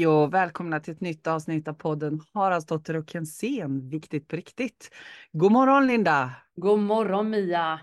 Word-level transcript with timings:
Hej 0.00 0.06
och 0.06 0.34
välkomna 0.34 0.80
till 0.80 0.94
ett 0.94 1.00
nytt 1.00 1.26
avsnitt 1.26 1.68
av 1.68 1.72
podden 1.72 2.20
Haraldsdotter 2.34 2.96
och 2.96 3.10
Kensén, 3.10 3.88
viktigt 3.88 4.28
på 4.28 4.36
riktigt. 4.36 4.90
God 5.32 5.52
morgon 5.52 5.86
Linda! 5.86 6.30
God 6.56 6.78
morgon 6.78 7.30
Mia! 7.30 7.80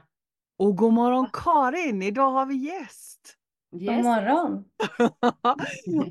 Och 0.57 0.75
god 0.75 0.93
morgon 0.93 1.29
Karin! 1.33 2.01
Idag 2.01 2.32
har 2.32 2.45
vi 2.45 2.55
gäst! 2.55 3.38
Yes. 3.75 3.95
God 3.95 4.04
morgon! 4.05 4.64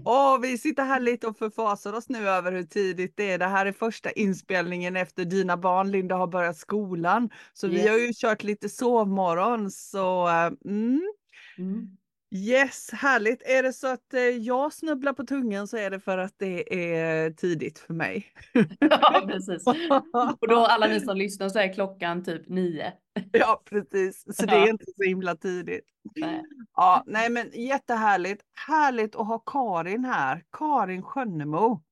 och 0.37 0.45
vi 0.45 0.59
sitter 0.59 0.85
här 0.85 1.01
lite 1.01 1.27
och 1.27 1.39
förfasar 1.39 1.93
oss 1.93 2.09
nu 2.09 2.29
över 2.29 2.53
hur 2.53 2.65
tidigt 2.65 3.17
det 3.17 3.31
är. 3.31 3.39
Det 3.39 3.47
här 3.47 3.67
är 3.67 3.73
första 3.73 4.11
inspelningen 4.11 4.97
efter 4.97 5.25
dina 5.25 5.57
barn 5.57 5.91
Linda 5.91 6.17
har 6.17 6.27
börjat 6.27 6.57
skolan. 6.57 7.31
Så 7.53 7.67
yes. 7.67 7.85
vi 7.85 7.89
har 7.89 7.99
ju 7.99 8.13
kört 8.15 8.43
lite 8.43 8.69
sovmorgon 8.69 9.71
så 9.71 10.27
mm. 10.65 11.03
Mm. 11.59 11.97
Yes, 12.31 12.91
härligt. 12.93 13.43
Är 13.43 13.63
det 13.63 13.73
så 13.73 13.87
att 13.87 14.15
eh, 14.15 14.21
jag 14.21 14.73
snubblar 14.73 15.13
på 15.13 15.25
tungan 15.25 15.69
så 15.69 15.77
är 15.77 15.91
det 15.91 16.01
för 16.01 16.19
att 16.19 16.35
det 16.37 16.75
är 16.75 17.31
tidigt 17.31 17.79
för 17.79 17.95
mig. 17.95 18.27
ja, 18.81 19.25
precis. 19.27 19.67
Och 20.41 20.49
då 20.49 20.57
alla 20.57 20.87
ni 20.87 21.01
som 21.01 21.17
lyssnar 21.17 21.49
så 21.49 21.59
är 21.59 21.73
klockan 21.73 22.25
typ 22.25 22.49
nio. 22.49 22.93
ja, 23.33 23.63
precis. 23.71 24.25
Så 24.37 24.47
det 24.47 24.57
är 24.57 24.69
inte 24.69 24.85
så 24.97 25.03
himla 25.03 25.37
tidigt. 25.37 25.85
Nej. 26.17 26.43
Ja, 26.77 27.03
nej 27.07 27.31
men 27.31 27.51
jättehärligt. 27.53 28.43
Härligt 28.69 29.17
att 29.17 29.27
ha 29.27 29.39
Karin 29.39 30.05
här. 30.05 30.45
Karin 30.53 31.03
Skönnemo. 31.03 31.83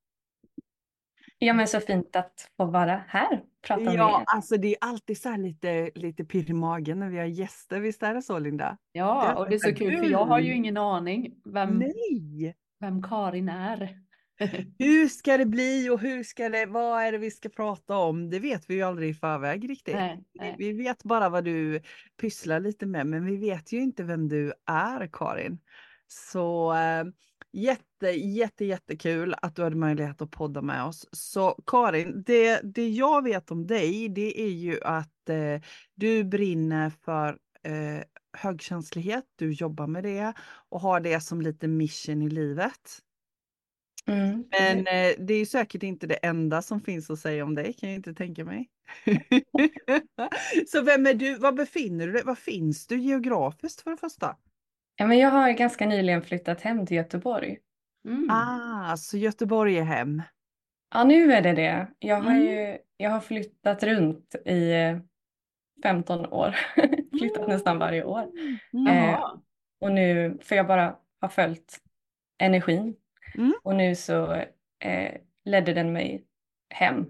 Ja 1.45 1.53
men 1.53 1.67
så 1.67 1.79
fint 1.79 2.15
att 2.15 2.51
få 2.57 2.65
vara 2.65 3.01
här 3.07 3.41
prata 3.67 3.81
med 3.81 3.93
Ja, 3.93 4.21
er. 4.21 4.35
alltså 4.35 4.57
det 4.57 4.67
är 4.67 4.77
alltid 4.81 5.21
så 5.21 5.29
här 5.29 5.37
lite, 5.37 5.91
lite 5.95 6.25
pirr 6.25 6.49
i 6.49 6.53
magen 6.53 6.99
när 6.99 7.09
vi 7.09 7.17
har 7.17 7.25
gäster, 7.25 7.79
visst 7.79 8.03
är 8.03 8.13
det 8.13 8.21
så 8.21 8.39
Linda? 8.39 8.77
Ja, 8.91 9.27
det 9.29 9.35
och 9.39 9.49
det 9.49 9.55
är 9.55 9.59
så 9.59 9.75
kul 9.75 9.97
för 9.97 10.05
jag 10.05 10.25
har 10.25 10.39
ju 10.39 10.53
ingen 10.53 10.77
aning 10.77 11.35
vem, 11.45 11.79
Nej. 11.79 12.55
vem 12.79 13.03
Karin 13.03 13.49
är. 13.49 13.99
hur 14.79 15.07
ska 15.07 15.37
det 15.37 15.45
bli 15.45 15.89
och 15.89 15.99
hur 15.99 16.23
ska 16.23 16.49
det, 16.49 16.65
vad 16.65 17.01
är 17.01 17.11
det 17.11 17.17
vi 17.17 17.31
ska 17.31 17.49
prata 17.49 17.97
om? 17.97 18.29
Det 18.29 18.39
vet 18.39 18.69
vi 18.69 18.73
ju 18.73 18.81
aldrig 18.81 19.09
i 19.09 19.13
förväg 19.13 19.69
riktigt. 19.69 19.95
Nej, 19.95 20.23
nej. 20.33 20.55
Vi 20.57 20.73
vet 20.73 21.03
bara 21.03 21.29
vad 21.29 21.43
du 21.43 21.81
pysslar 22.21 22.59
lite 22.59 22.85
med, 22.85 23.07
men 23.07 23.25
vi 23.25 23.37
vet 23.37 23.71
ju 23.71 23.81
inte 23.81 24.03
vem 24.03 24.29
du 24.29 24.53
är 24.65 25.09
Karin. 25.13 25.59
Så 26.07 26.73
äh, 26.73 27.05
jätte, 27.51 27.85
jätte, 28.11 28.65
jättekul 28.65 29.35
att 29.41 29.55
du 29.55 29.63
hade 29.63 29.75
möjlighet 29.75 30.21
att 30.21 30.31
podda 30.31 30.61
med 30.61 30.83
oss. 30.83 31.07
Så 31.11 31.63
Karin, 31.67 32.23
det, 32.25 32.61
det 32.63 32.89
jag 32.89 33.23
vet 33.23 33.51
om 33.51 33.67
dig, 33.67 34.09
det 34.09 34.41
är 34.41 34.51
ju 34.51 34.79
att 34.83 35.29
äh, 35.29 35.61
du 35.95 36.23
brinner 36.23 36.89
för 36.89 37.37
äh, 37.63 38.03
högkänslighet, 38.37 39.23
du 39.35 39.51
jobbar 39.51 39.87
med 39.87 40.03
det 40.03 40.33
och 40.69 40.81
har 40.81 40.99
det 40.99 41.19
som 41.19 41.41
lite 41.41 41.67
mission 41.67 42.21
i 42.21 42.29
livet. 42.29 42.99
Mm. 44.07 44.43
Men 44.59 44.77
eh, 44.77 45.15
det 45.19 45.33
är 45.33 45.45
säkert 45.45 45.83
inte 45.83 46.07
det 46.07 46.15
enda 46.15 46.61
som 46.61 46.81
finns 46.81 47.09
att 47.09 47.19
säga 47.19 47.43
om 47.43 47.55
dig, 47.55 47.73
kan 47.73 47.89
jag 47.89 47.95
inte 47.95 48.13
tänka 48.13 48.45
mig. 48.45 48.69
så 50.67 50.81
vem 50.81 51.05
är 51.05 51.13
du? 51.13 51.35
Var 51.35 51.51
befinner 51.51 52.07
du 52.07 52.13
dig? 52.13 52.23
Var 52.23 52.35
finns 52.35 52.87
du 52.87 52.99
geografiskt 52.99 53.81
för 53.81 53.91
det 53.91 53.97
första? 53.97 54.37
Ja, 54.95 55.07
men 55.07 55.17
jag 55.17 55.29
har 55.29 55.51
ganska 55.51 55.85
nyligen 55.85 56.21
flyttat 56.21 56.61
hem 56.61 56.85
till 56.85 56.97
Göteborg. 56.97 57.57
Mm. 58.05 58.27
Ah, 58.31 58.97
så 58.97 59.17
Göteborg 59.17 59.77
är 59.77 59.83
hem? 59.83 60.21
Ja, 60.93 61.03
nu 61.03 61.33
är 61.33 61.41
det 61.41 61.53
det. 61.53 61.87
Jag 61.99 62.21
har, 62.21 62.31
mm. 62.31 62.43
ju, 62.43 62.77
jag 62.97 63.09
har 63.09 63.19
flyttat 63.19 63.83
runt 63.83 64.35
i 64.35 64.73
15 65.83 66.25
år. 66.25 66.55
flyttat 67.19 67.37
mm. 67.37 67.49
nästan 67.49 67.79
varje 67.79 68.03
år. 68.03 68.31
Eh, 68.89 69.19
och 69.81 69.91
nu, 69.91 70.37
för 70.41 70.55
jag 70.55 70.67
bara 70.67 70.95
har 71.21 71.29
följt 71.29 71.79
energin. 72.37 72.95
Mm. 73.35 73.53
Och 73.63 73.75
nu 73.75 73.95
så 73.95 74.33
eh, 74.79 75.13
ledde 75.45 75.73
den 75.73 75.93
mig 75.93 76.25
hem. 76.69 77.05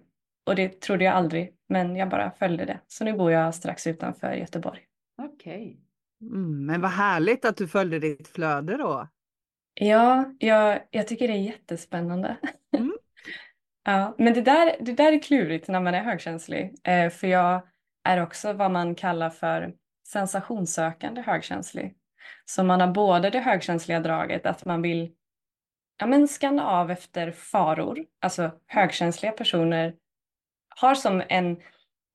Och 0.46 0.56
det 0.56 0.82
trodde 0.82 1.04
jag 1.04 1.14
aldrig, 1.14 1.54
men 1.70 1.96
jag 1.96 2.10
bara 2.10 2.32
följde 2.32 2.66
det. 2.66 2.80
Så 2.88 3.04
nu 3.04 3.14
bor 3.14 3.32
jag 3.32 3.56
strax 3.56 3.88
utanför 3.88 4.34
Göteborg. 4.34 4.82
Okej. 5.22 5.80
Okay. 6.22 6.32
Mm, 6.36 6.66
men 6.66 6.82
vad 6.82 6.92
härligt 6.92 7.46
att 7.46 7.58
du 7.58 7.68
följde 7.68 8.00
ditt 8.00 8.28
flöde 8.28 8.78
då. 8.78 9.08
Ja, 9.78 10.34
jag, 10.40 10.82
jag 10.90 11.08
tycker 11.08 11.28
det 11.28 11.34
är 11.34 11.38
jättespännande. 11.38 12.38
Mm. 12.78 12.94
ja, 13.86 14.16
men 14.18 14.34
det 14.34 14.42
där, 14.42 14.76
det 14.80 14.94
där 14.94 15.14
är 15.14 15.22
klurigt 15.22 15.68
när 15.68 15.80
man 15.80 15.96
är 15.96 16.04
högkänslig. 16.04 16.76
Eh, 16.84 17.10
för 17.10 17.28
jag 17.28 17.62
är 18.04 18.22
också 18.22 18.54
vad 18.54 18.72
man 18.72 18.96
kallar 18.96 19.30
för 19.30 19.74
sensationssökande 20.08 21.22
högkänslig. 21.22 21.96
Så 22.46 22.64
man 22.64 22.82
har 22.82 22.88
både 22.88 23.30
det 23.30 23.40
högkänsliga 23.40 24.00
draget 24.00 24.46
att 24.46 24.66
man 24.66 24.82
vill 24.82 25.12
ja, 25.98 26.06
men 26.06 26.28
skanna 26.28 26.68
av 26.68 26.92
efter 26.92 27.32
faror. 27.32 28.06
Alltså 28.22 28.52
högkänsliga 28.68 29.32
personer 29.32 29.96
har 30.70 30.96
som 30.96 31.24
en 31.30 31.58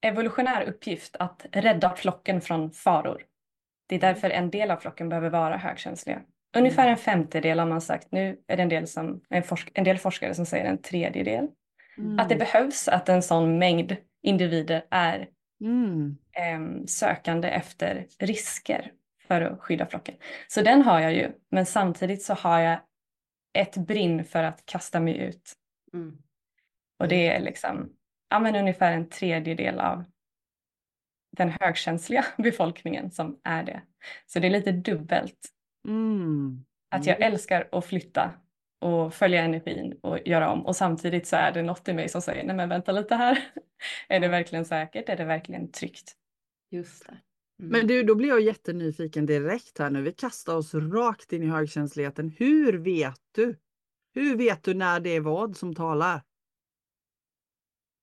evolutionär 0.03 0.63
uppgift 0.69 1.17
att 1.17 1.47
rädda 1.53 1.97
flocken 1.97 2.41
från 2.41 2.71
faror. 2.71 3.23
Det 3.87 3.95
är 3.95 4.01
därför 4.01 4.31
en 4.31 4.51
del 4.51 4.71
av 4.71 4.77
flocken 4.77 5.09
behöver 5.09 5.31
vara 5.31 5.57
högkänsliga. 5.57 6.23
Ungefär 6.57 6.89
en 6.89 6.97
femtedel 6.97 7.59
har 7.59 7.67
man 7.67 7.81
sagt. 7.81 8.13
Nu 8.13 8.39
är 8.47 8.57
det 8.57 8.63
en 8.63 8.69
del, 8.69 8.87
som, 8.87 9.21
en, 9.29 9.43
forsk 9.43 9.71
en 9.75 9.85
del 9.85 9.99
forskare 9.99 10.35
som 10.35 10.47
säger 10.47 10.65
en 10.65 10.83
tredjedel. 10.83 11.49
Mm. 11.99 12.19
Att 12.19 12.29
det 12.29 12.37
behövs 12.37 12.89
att 12.89 13.09
en 13.09 13.23
sån 13.23 13.59
mängd 13.59 13.97
individer 14.23 14.85
är 14.91 15.29
mm. 15.61 16.17
eh, 16.33 16.85
sökande 16.87 17.49
efter 17.49 18.07
risker 18.19 18.93
för 19.27 19.41
att 19.41 19.61
skydda 19.61 19.87
flocken. 19.87 20.15
Så 20.49 20.63
den 20.63 20.83
har 20.83 21.01
jag 21.01 21.15
ju, 21.15 21.33
men 21.51 21.67
samtidigt 21.67 22.23
så 22.23 22.35
har 22.35 22.61
jag 22.61 22.79
ett 23.53 23.77
brinn 23.77 24.25
för 24.25 24.43
att 24.43 24.67
kasta 24.67 25.01
mig 25.01 25.19
ut. 25.19 25.53
Mm. 25.95 26.19
Och 26.99 27.09
det 27.09 27.27
är 27.27 27.41
liksom 27.41 27.91
ja, 28.31 28.39
men 28.39 28.57
ungefär 28.57 28.93
en 28.93 29.09
tredjedel 29.09 29.81
av 29.81 30.05
den 31.37 31.53
högkänsliga 31.61 32.25
befolkningen 32.39 33.11
som 33.11 33.41
är 33.45 33.63
det. 33.63 33.83
Så 34.27 34.39
det 34.39 34.47
är 34.47 34.51
lite 34.51 34.73
dubbelt. 34.73 35.39
Mm. 35.89 36.65
Att 36.91 37.07
jag 37.07 37.17
mm. 37.17 37.33
älskar 37.33 37.69
att 37.73 37.85
flytta 37.85 38.33
och 38.81 39.15
följa 39.15 39.43
energin 39.43 39.99
och 40.03 40.19
göra 40.27 40.51
om 40.51 40.67
och 40.67 40.77
samtidigt 40.77 41.27
så 41.27 41.37
är 41.37 41.53
det 41.53 41.63
något 41.63 41.89
i 41.89 41.93
mig 41.93 42.09
som 42.09 42.23
säger 42.23 42.45
nej 42.45 42.57
men 42.57 42.69
vänta 42.69 42.93
lite 42.93 43.15
här. 43.15 43.39
är 44.09 44.21
det 44.21 44.29
verkligen 44.29 44.65
säkert? 44.65 45.09
Är 45.09 45.17
det 45.17 45.25
verkligen 45.25 45.73
tryggt? 45.73 46.13
Just 46.71 47.07
det. 47.07 47.13
Mm. 47.61 47.73
Men 47.73 47.87
du, 47.87 48.03
då 48.03 48.15
blir 48.15 48.29
jag 48.29 48.41
jättenyfiken 48.41 49.27
direkt 49.27 49.79
här 49.79 49.91
nu. 49.91 50.03
Vi 50.03 50.13
kastar 50.13 50.57
oss 50.57 50.75
rakt 50.75 51.33
in 51.33 51.43
i 51.43 51.47
högkänsligheten. 51.47 52.35
Hur 52.39 52.73
vet 52.73 53.21
du? 53.35 53.57
Hur 54.15 54.37
vet 54.37 54.65
du 54.65 54.75
när 54.75 55.01
det 55.01 55.11
är 55.11 55.21
vad 55.21 55.57
som 55.57 55.75
talar? 55.75 56.23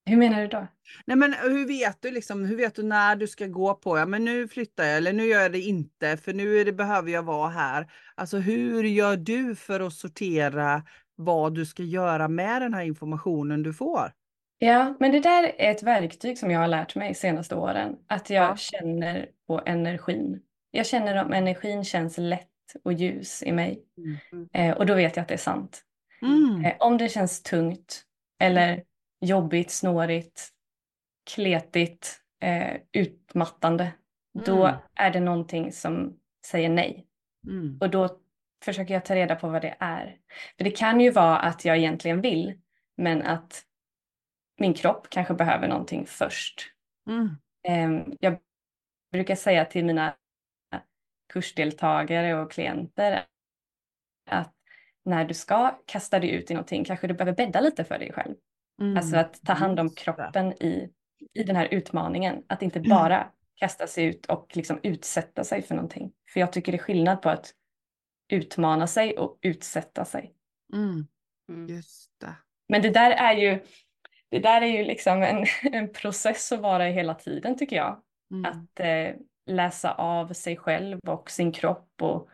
Hur 0.07 0.17
menar 0.17 0.41
du 0.41 0.47
då? 0.47 0.67
Nej 1.05 1.17
men 1.17 1.33
hur 1.33 1.67
vet 1.67 2.01
du 2.01 2.11
liksom, 2.11 2.45
hur 2.45 2.57
vet 2.57 2.75
du 2.75 2.83
när 2.83 3.15
du 3.15 3.27
ska 3.27 3.47
gå 3.47 3.73
på, 3.73 3.97
ja 3.97 4.05
men 4.05 4.25
nu 4.25 4.47
flyttar 4.47 4.83
jag 4.83 4.97
eller 4.97 5.13
nu 5.13 5.25
gör 5.25 5.41
jag 5.41 5.51
det 5.51 5.61
inte 5.61 6.17
för 6.17 6.33
nu 6.33 6.63
det, 6.63 6.73
behöver 6.73 7.11
jag 7.11 7.23
vara 7.23 7.49
här. 7.49 7.91
Alltså 8.15 8.37
hur 8.37 8.83
gör 8.83 9.17
du 9.17 9.55
för 9.55 9.79
att 9.79 9.93
sortera 9.93 10.83
vad 11.15 11.55
du 11.55 11.65
ska 11.65 11.83
göra 11.83 12.27
med 12.27 12.61
den 12.61 12.73
här 12.73 12.83
informationen 12.83 13.63
du 13.63 13.73
får? 13.73 14.11
Ja, 14.59 14.95
men 14.99 15.11
det 15.11 15.19
där 15.19 15.43
är 15.57 15.71
ett 15.71 15.83
verktyg 15.83 16.37
som 16.37 16.51
jag 16.51 16.59
har 16.59 16.67
lärt 16.67 16.95
mig 16.95 17.13
senaste 17.13 17.55
åren. 17.55 17.95
Att 18.07 18.29
jag 18.29 18.43
ja. 18.43 18.55
känner 18.57 19.29
på 19.47 19.61
energin. 19.65 20.41
Jag 20.71 20.85
känner 20.85 21.25
om 21.25 21.33
energin 21.33 21.83
känns 21.83 22.17
lätt 22.17 22.47
och 22.83 22.93
ljus 22.93 23.43
i 23.43 23.51
mig. 23.51 23.79
Mm. 23.97 24.49
Eh, 24.53 24.77
och 24.77 24.85
då 24.85 24.95
vet 24.95 25.15
jag 25.15 25.21
att 25.21 25.27
det 25.27 25.33
är 25.33 25.37
sant. 25.37 25.81
Mm. 26.21 26.65
Eh, 26.65 26.73
om 26.79 26.97
det 26.97 27.09
känns 27.09 27.43
tungt 27.43 28.03
eller 28.39 28.83
jobbigt, 29.21 29.71
snårigt, 29.71 30.49
kletigt, 31.33 32.21
eh, 32.41 32.77
utmattande, 32.91 33.83
mm. 33.83 34.45
då 34.45 34.79
är 34.95 35.11
det 35.11 35.19
någonting 35.19 35.71
som 35.71 36.19
säger 36.45 36.69
nej. 36.69 37.07
Mm. 37.47 37.77
Och 37.81 37.89
då 37.89 38.19
försöker 38.65 38.93
jag 38.93 39.05
ta 39.05 39.15
reda 39.15 39.35
på 39.35 39.49
vad 39.49 39.61
det 39.61 39.75
är. 39.79 40.17
För 40.57 40.63
det 40.63 40.71
kan 40.71 40.99
ju 40.99 41.11
vara 41.11 41.37
att 41.37 41.65
jag 41.65 41.77
egentligen 41.77 42.21
vill, 42.21 42.61
men 42.97 43.21
att 43.21 43.63
min 44.59 44.73
kropp 44.73 45.07
kanske 45.09 45.33
behöver 45.33 45.67
någonting 45.67 46.05
först. 46.05 46.73
Mm. 47.09 47.29
Eh, 47.67 48.13
jag 48.19 48.37
brukar 49.11 49.35
säga 49.35 49.65
till 49.65 49.85
mina 49.85 50.15
kursdeltagare 51.33 52.41
och 52.41 52.51
klienter 52.51 53.25
att 54.29 54.53
när 55.05 55.25
du 55.25 55.33
ska 55.33 55.79
kasta 55.85 56.19
dig 56.19 56.29
ut 56.29 56.51
i 56.51 56.53
någonting 56.53 56.83
kanske 56.83 57.07
du 57.07 57.13
behöver 57.13 57.35
bädda 57.35 57.61
lite 57.61 57.83
för 57.83 57.99
dig 57.99 58.13
själv. 58.13 58.35
Mm. 58.81 58.97
Alltså 58.97 59.17
att 59.17 59.41
ta 59.45 59.53
hand 59.53 59.79
om 59.79 59.89
kroppen 59.89 60.63
i, 60.63 60.89
i 61.33 61.43
den 61.43 61.55
här 61.55 61.67
utmaningen. 61.71 62.43
Att 62.47 62.61
inte 62.61 62.79
mm. 62.79 62.89
bara 62.89 63.31
kasta 63.55 63.87
sig 63.87 64.05
ut 64.05 64.25
och 64.25 64.51
liksom 64.53 64.79
utsätta 64.83 65.43
sig 65.43 65.61
för 65.61 65.75
någonting. 65.75 66.11
För 66.33 66.39
jag 66.39 66.53
tycker 66.53 66.71
det 66.71 66.77
är 66.77 66.83
skillnad 66.83 67.21
på 67.21 67.29
att 67.29 67.53
utmana 68.29 68.87
sig 68.87 69.17
och 69.17 69.37
utsätta 69.41 70.05
sig. 70.05 70.33
Mm. 70.73 71.07
mm. 71.49 71.75
Just 71.75 72.11
det. 72.19 72.35
Men 72.69 72.81
det 72.81 72.89
där 72.89 73.11
är 73.11 73.33
ju, 73.33 73.59
det 74.29 74.39
där 74.39 74.61
är 74.61 74.77
ju 74.77 74.83
liksom 74.83 75.23
en, 75.23 75.45
en 75.73 75.93
process 75.93 76.51
att 76.51 76.59
vara 76.59 76.89
i 76.89 76.91
hela 76.91 77.13
tiden 77.13 77.57
tycker 77.57 77.75
jag. 77.75 78.01
Mm. 78.31 78.45
Att 78.45 78.79
eh, 78.79 79.15
läsa 79.45 79.93
av 79.93 80.33
sig 80.33 80.57
själv 80.57 80.99
och 80.99 81.31
sin 81.31 81.51
kropp 81.51 81.91
och 82.01 82.29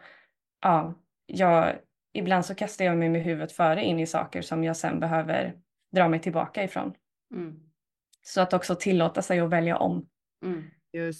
ja, 0.61 0.93
jag 1.25 1.75
ibland 2.13 2.45
så 2.45 2.55
kastar 2.55 2.85
jag 2.85 2.97
mig 2.97 3.09
med 3.09 3.23
huvudet 3.23 3.51
före 3.51 3.83
in 3.83 3.99
i 3.99 4.07
saker 4.07 4.41
som 4.41 4.63
jag 4.63 4.77
sen 4.77 4.99
behöver 4.99 5.55
dra 5.93 6.09
mig 6.09 6.19
tillbaka 6.19 6.63
ifrån. 6.63 6.93
Mm. 7.33 7.59
Så 8.21 8.41
att 8.41 8.53
också 8.53 8.75
tillåta 8.75 9.21
sig 9.21 9.39
att 9.39 9.49
välja 9.49 9.77
om. 9.77 10.07
Mm. 10.45 10.63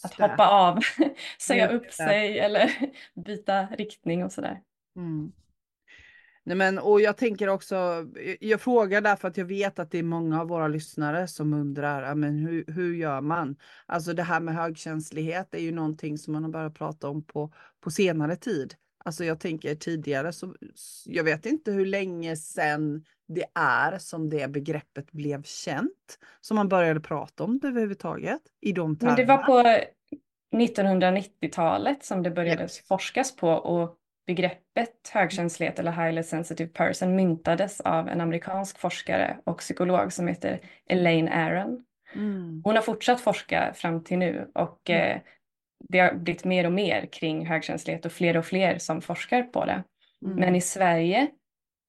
att 0.04 0.18
det. 0.18 0.24
hoppa 0.24 0.48
av, 0.48 0.80
säga 1.40 1.70
upp 1.70 1.92
sig 1.92 2.40
eller 2.40 2.72
byta 3.26 3.66
riktning 3.66 4.24
och 4.24 4.32
sådär. 4.32 4.62
Mm. 4.96 5.32
Nej, 6.46 6.58
men, 6.58 6.80
och 6.80 7.02
jag 7.02 7.18
tänker 7.18 7.48
också, 7.48 8.08
jag 8.40 8.62
frågar 8.62 9.02
därför 9.02 9.28
att 9.28 9.38
jag 9.38 9.46
vet 9.46 9.80
att 9.80 9.92
det 9.92 9.98
är 9.98 10.04
många 10.04 10.42
av 10.42 10.48
våra 10.48 10.68
lyssnare 10.68 11.28
som 11.28 11.54
undrar, 11.54 12.16
men 12.16 12.38
hur, 12.38 12.66
hur 12.68 12.96
gör 12.96 13.22
man? 13.22 13.56
Alltså 13.86 14.14
det 14.14 14.24
här 14.24 14.40
med 14.40 14.56
högkänslighet 14.56 15.54
är 15.54 15.60
ju 15.60 15.72
någonting 15.72 16.18
som 16.18 16.34
man 16.34 16.44
har 16.44 16.52
börjat 16.52 16.76
prata 16.76 17.10
om 17.10 17.24
på, 17.24 17.54
på 17.82 17.92
senare 17.92 18.36
tid. 18.36 18.76
Alltså 19.06 19.26
jag 19.26 19.40
tänker 19.40 19.76
tidigare 19.76 20.34
så, 20.34 20.56
jag 21.06 21.24
vet 21.24 21.46
inte 21.46 21.72
hur 21.72 21.86
länge 21.86 22.36
sedan 22.36 23.06
det 23.28 23.46
är 23.56 23.98
som 23.98 24.30
det 24.30 24.52
begreppet 24.52 25.12
blev 25.12 25.44
känt. 25.44 26.20
Som 26.42 26.56
man 26.56 26.70
började 26.70 27.00
prata 27.00 27.44
om 27.44 27.60
det 27.60 27.68
överhuvudtaget 27.68 28.42
i 28.62 28.72
de 28.72 28.98
termerna. 28.98 29.18
Men 29.18 29.28
det 29.28 29.34
var 29.34 29.44
på 29.44 29.86
1990-talet 30.58 32.06
som 32.06 32.24
det 32.24 32.32
började 32.32 32.64
ja. 32.64 32.70
forskas 32.88 33.36
på 33.36 33.50
och 33.50 33.98
begreppet 34.28 35.10
högkänslighet 35.14 35.80
eller 35.80 35.92
highly 35.92 36.24
sensitive 36.24 36.70
person 36.70 37.16
myntades 37.16 37.82
av 37.82 38.10
en 38.10 38.22
amerikansk 38.22 38.80
forskare 38.80 39.38
och 39.44 39.58
psykolog 39.58 40.14
som 40.14 40.28
heter 40.28 40.60
Elaine 40.90 41.30
Aron. 41.30 41.86
Mm. 42.16 42.62
Hon 42.64 42.76
har 42.76 42.82
fortsatt 42.82 43.22
forska 43.22 43.74
fram 43.74 44.04
till 44.04 44.18
nu 44.18 44.52
och 44.54 44.90
mm. 44.90 45.12
eh, 45.12 45.22
det 45.90 46.00
har 46.00 46.14
blivit 46.14 46.46
mer 46.46 46.66
och 46.66 46.72
mer 46.72 47.06
kring 47.06 47.46
högkänslighet 47.46 48.06
och 48.06 48.12
fler 48.12 48.38
och 48.38 48.46
fler 48.46 48.78
som 48.78 49.02
forskar 49.02 49.44
på 49.44 49.66
det. 49.66 49.84
Mm. 50.26 50.36
Men 50.38 50.56
i 50.56 50.62
Sverige 50.62 51.28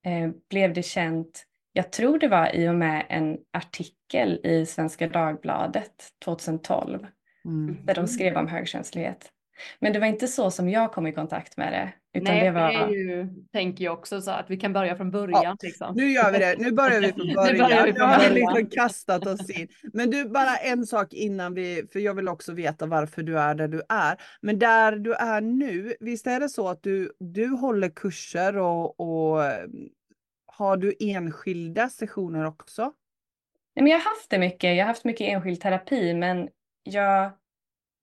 eh, 0.04 0.30
blev 0.50 0.72
det 0.72 0.82
känt, 0.82 1.44
jag 1.72 1.92
tror 1.92 2.18
det 2.18 2.28
var 2.28 2.54
i 2.54 2.68
och 2.68 2.74
med 2.74 3.06
en 3.08 3.38
artikel 3.52 4.40
i 4.44 4.66
Svenska 4.66 5.08
Dagbladet 5.08 6.08
2012 6.24 7.06
mm. 7.44 7.78
där 7.84 7.94
de 7.94 8.06
skrev 8.08 8.36
om 8.36 8.48
högkänslighet. 8.48 9.30
Men 9.78 9.92
det 9.92 9.98
var 9.98 10.06
inte 10.06 10.28
så 10.28 10.50
som 10.50 10.68
jag 10.68 10.92
kom 10.92 11.06
i 11.06 11.12
kontakt 11.12 11.56
med 11.56 11.72
det. 11.72 11.92
Utan 12.14 12.34
Nej, 12.34 12.44
det, 12.44 12.50
var... 12.50 12.72
det 12.72 12.74
är 12.74 12.88
ju, 12.88 13.28
tänker 13.52 13.84
jag 13.84 13.94
också 13.94 14.20
så 14.20 14.30
att 14.30 14.50
vi 14.50 14.56
kan 14.56 14.72
börja 14.72 14.96
från 14.96 15.10
början. 15.10 15.42
Ja, 15.44 15.56
liksom. 15.62 15.94
Nu 15.96 16.10
gör 16.10 16.32
vi 16.32 16.38
det, 16.38 16.54
nu 16.58 16.72
börjar 16.72 17.00
vi 17.00 17.12
från 17.12 17.34
början. 17.34 17.52
nu, 17.52 17.58
börjar 17.58 17.86
vi 17.86 17.92
från 17.92 18.08
början. 18.08 18.34
nu 18.34 18.40
har 18.40 18.50
vi 18.50 18.58
liksom 18.58 18.66
kastat 18.66 19.26
oss 19.26 19.50
in. 19.50 19.68
Men 19.92 20.10
du, 20.10 20.28
bara 20.28 20.56
en 20.56 20.86
sak 20.86 21.12
innan 21.12 21.54
vi, 21.54 21.86
för 21.92 22.00
jag 22.00 22.14
vill 22.14 22.28
också 22.28 22.52
veta 22.52 22.86
varför 22.86 23.22
du 23.22 23.38
är 23.38 23.54
där 23.54 23.68
du 23.68 23.82
är. 23.88 24.20
Men 24.40 24.58
där 24.58 24.96
du 24.96 25.14
är 25.14 25.40
nu, 25.40 25.94
visst 26.00 26.26
är 26.26 26.40
det 26.40 26.48
så 26.48 26.68
att 26.68 26.82
du, 26.82 27.12
du 27.18 27.48
håller 27.48 27.88
kurser 27.88 28.56
och, 28.56 29.00
och 29.00 29.42
har 30.46 30.76
du 30.76 30.94
enskilda 31.00 31.88
sessioner 31.88 32.46
också? 32.46 32.82
Nej, 33.76 33.82
men 33.82 33.86
jag 33.86 33.98
har 33.98 34.04
haft 34.04 34.30
det 34.30 34.38
mycket, 34.38 34.76
jag 34.76 34.84
har 34.84 34.88
haft 34.88 35.04
mycket 35.04 35.28
enskild 35.28 35.60
terapi, 35.60 36.14
men 36.14 36.48
jag 36.82 37.30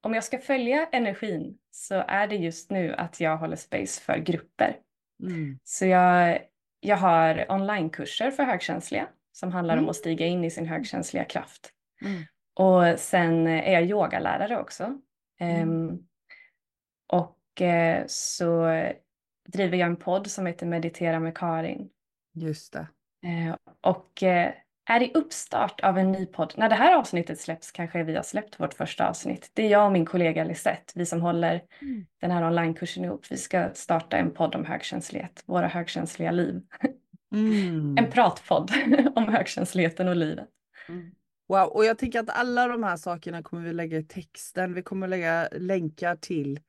om 0.01 0.13
jag 0.13 0.23
ska 0.23 0.37
följa 0.37 0.85
energin 0.91 1.57
så 1.71 2.03
är 2.07 2.27
det 2.27 2.35
just 2.35 2.71
nu 2.71 2.93
att 2.93 3.19
jag 3.19 3.37
håller 3.37 3.55
space 3.55 4.01
för 4.01 4.17
grupper. 4.17 4.77
Mm. 5.23 5.59
Så 5.63 5.85
jag, 5.85 6.41
jag 6.79 6.97
har 6.97 7.45
onlinekurser 7.49 8.31
för 8.31 8.43
högkänsliga 8.43 9.07
som 9.31 9.51
handlar 9.51 9.73
mm. 9.73 9.85
om 9.85 9.89
att 9.89 9.95
stiga 9.95 10.25
in 10.25 10.43
i 10.43 10.51
sin 10.51 10.67
högkänsliga 10.67 11.23
kraft. 11.23 11.71
Mm. 12.01 12.23
Och 12.53 12.99
sen 12.99 13.47
är 13.47 13.73
jag 13.73 13.83
yogalärare 13.83 14.59
också. 14.59 14.97
Um, 15.63 16.07
och 17.07 17.37
uh, 17.61 18.03
så 18.07 18.65
driver 19.47 19.77
jag 19.77 19.87
en 19.87 19.95
podd 19.95 20.27
som 20.27 20.45
heter 20.45 20.65
Meditera 20.65 21.19
med 21.19 21.37
Karin. 21.37 21.89
Just 22.33 22.73
det. 22.73 22.87
Uh, 23.25 23.55
och 23.81 24.23
uh, 24.23 24.49
är 24.89 25.01
i 25.01 25.11
uppstart 25.13 25.81
av 25.81 25.97
en 25.97 26.11
ny 26.11 26.25
podd. 26.25 26.53
När 26.57 26.69
det 26.69 26.75
här 26.75 26.95
avsnittet 26.95 27.39
släpps 27.39 27.71
kanske 27.71 28.03
vi 28.03 28.15
har 28.15 28.23
släppt 28.23 28.59
vårt 28.59 28.73
första 28.73 29.09
avsnitt. 29.09 29.51
Det 29.53 29.65
är 29.65 29.69
jag 29.69 29.85
och 29.85 29.91
min 29.91 30.05
kollega 30.05 30.43
Lisette, 30.43 30.93
vi 30.95 31.05
som 31.05 31.21
håller 31.21 31.61
mm. 31.81 32.05
den 32.21 32.31
här 32.31 32.47
onlinekursen 32.47 33.05
ihop. 33.05 33.25
Vi 33.29 33.37
ska 33.37 33.69
starta 33.73 34.17
en 34.17 34.31
podd 34.31 34.55
om 34.55 34.65
högkänslighet, 34.65 35.43
våra 35.45 35.67
högkänsliga 35.67 36.31
liv. 36.31 36.61
Mm. 37.33 37.97
en 37.97 38.11
pratpodd 38.11 38.71
om 39.15 39.27
högkänsligheten 39.27 40.07
och 40.07 40.15
livet. 40.15 40.47
Mm. 40.89 41.11
Wow, 41.47 41.67
och 41.67 41.85
jag 41.85 41.97
tänker 41.97 42.19
att 42.19 42.29
alla 42.29 42.67
de 42.67 42.83
här 42.83 42.97
sakerna 42.97 43.43
kommer 43.43 43.63
vi 43.63 43.73
lägga 43.73 43.97
i 43.97 44.03
texten. 44.03 44.73
Vi 44.73 44.83
kommer 44.83 45.07
lägga 45.07 45.49
länkar 45.51 46.15
till 46.15 46.59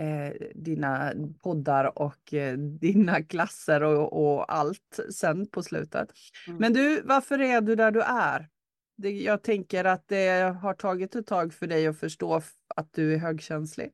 eh, 0.00 0.32
dina 0.54 1.12
poddar 1.42 1.98
och 1.98 2.34
eh, 2.34 2.52
dina 2.58 3.22
klasser 3.22 3.82
och, 3.82 4.12
och, 4.12 4.52
allt 4.52 5.00
sen 5.14 5.46
på 5.46 5.62
slutet. 5.62 6.08
Mm. 6.46 6.58
Men 6.58 6.72
du, 6.72 7.02
varför 7.02 7.40
är 7.40 7.60
du 7.60 7.76
där 7.76 7.90
du 7.90 8.02
är? 8.02 8.48
Det, 8.96 9.10
jag 9.10 9.42
tänker 9.42 9.84
att 9.84 10.08
det 10.08 10.56
har 10.62 10.74
tagit 10.74 11.14
ett 11.14 11.26
tag 11.26 11.54
för 11.54 11.66
dig 11.66 11.86
att 11.86 11.98
förstå 11.98 12.40
att 12.76 12.92
du 12.92 13.14
är 13.14 13.18
högkänslig. 13.18 13.92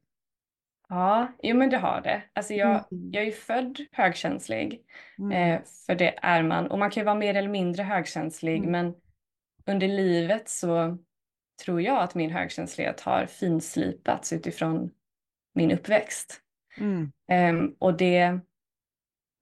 Ja, 0.88 1.32
jo 1.43 1.56
men 1.56 1.70
det 1.70 1.79
har 1.79 2.00
det. 2.00 2.23
Alltså 2.32 2.55
jag, 2.55 2.69
mm. 2.69 3.11
jag 3.12 3.26
är 3.26 3.32
född 3.32 3.81
högkänslig, 3.93 4.81
mm. 5.19 5.32
eh, 5.32 5.61
för 5.87 5.94
det 5.94 6.19
är 6.23 6.43
man. 6.43 6.67
Och 6.67 6.79
man 6.79 6.91
kan 6.91 7.00
ju 7.00 7.05
vara 7.05 7.14
mer 7.14 7.35
eller 7.35 7.49
mindre 7.49 7.82
högkänslig, 7.82 8.58
mm. 8.58 8.70
men 8.70 8.94
under 9.67 9.88
livet 9.88 10.49
så 10.49 10.99
tror 11.64 11.82
jag 11.82 12.03
att 12.03 12.14
min 12.14 12.31
högkänslighet 12.31 13.00
har 13.00 13.26
finslipats 13.26 14.32
utifrån 14.32 14.91
min 15.56 15.73
uppväxt. 15.73 16.41
Mm. 16.79 17.12
Um, 17.32 17.76
och 17.79 17.97
det, 17.97 18.38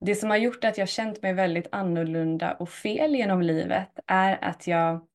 det 0.01 0.15
som 0.15 0.31
har 0.31 0.37
gjort 0.37 0.65
att 0.65 0.79
jag 0.79 0.89
känt 0.89 1.23
mig 1.23 1.33
väldigt 1.33 1.69
annorlunda 1.73 2.55
och 2.55 2.69
fel 2.69 3.15
genom 3.15 3.43
livet 3.43 3.99
är 4.07 4.45
att 4.45 4.67
jag 4.67 5.07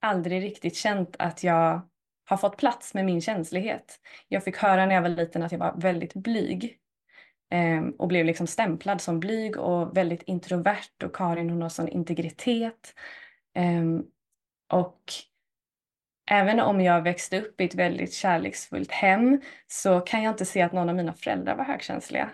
aldrig 0.00 0.42
riktigt 0.42 0.76
känt 0.76 1.16
att 1.18 1.44
jag 1.44 1.80
har 2.24 2.36
fått 2.36 2.56
plats 2.56 2.94
med 2.94 3.04
min 3.04 3.20
känslighet. 3.20 4.00
Jag 4.28 4.44
fick 4.44 4.56
höra 4.56 4.86
när 4.86 4.94
jag 4.94 5.02
var 5.02 5.08
liten 5.08 5.42
att 5.42 5.52
jag 5.52 5.58
var 5.58 5.74
väldigt 5.76 6.14
blyg 6.14 6.78
um, 7.54 7.90
och 7.90 8.08
blev 8.08 8.26
liksom 8.26 8.46
stämplad 8.46 9.00
som 9.00 9.20
blyg 9.20 9.56
och 9.56 9.96
väldigt 9.96 10.22
introvert 10.22 11.04
och 11.04 11.16
Karin 11.16 11.50
hon 11.50 11.62
har 11.62 11.68
sån 11.68 11.88
integritet. 11.88 12.94
Um, 13.58 14.06
och 14.72 15.02
Även 16.32 16.60
om 16.60 16.80
jag 16.80 17.02
växte 17.02 17.40
upp 17.40 17.60
i 17.60 17.64
ett 17.64 17.74
väldigt 17.74 18.14
kärleksfullt 18.14 18.90
hem 18.90 19.40
så 19.66 20.00
kan 20.00 20.22
jag 20.22 20.32
inte 20.32 20.46
se 20.46 20.62
att 20.62 20.72
någon 20.72 20.88
av 20.88 20.94
mina 20.94 21.12
föräldrar 21.12 21.56
var 21.56 21.64
högkänsliga. 21.64 22.30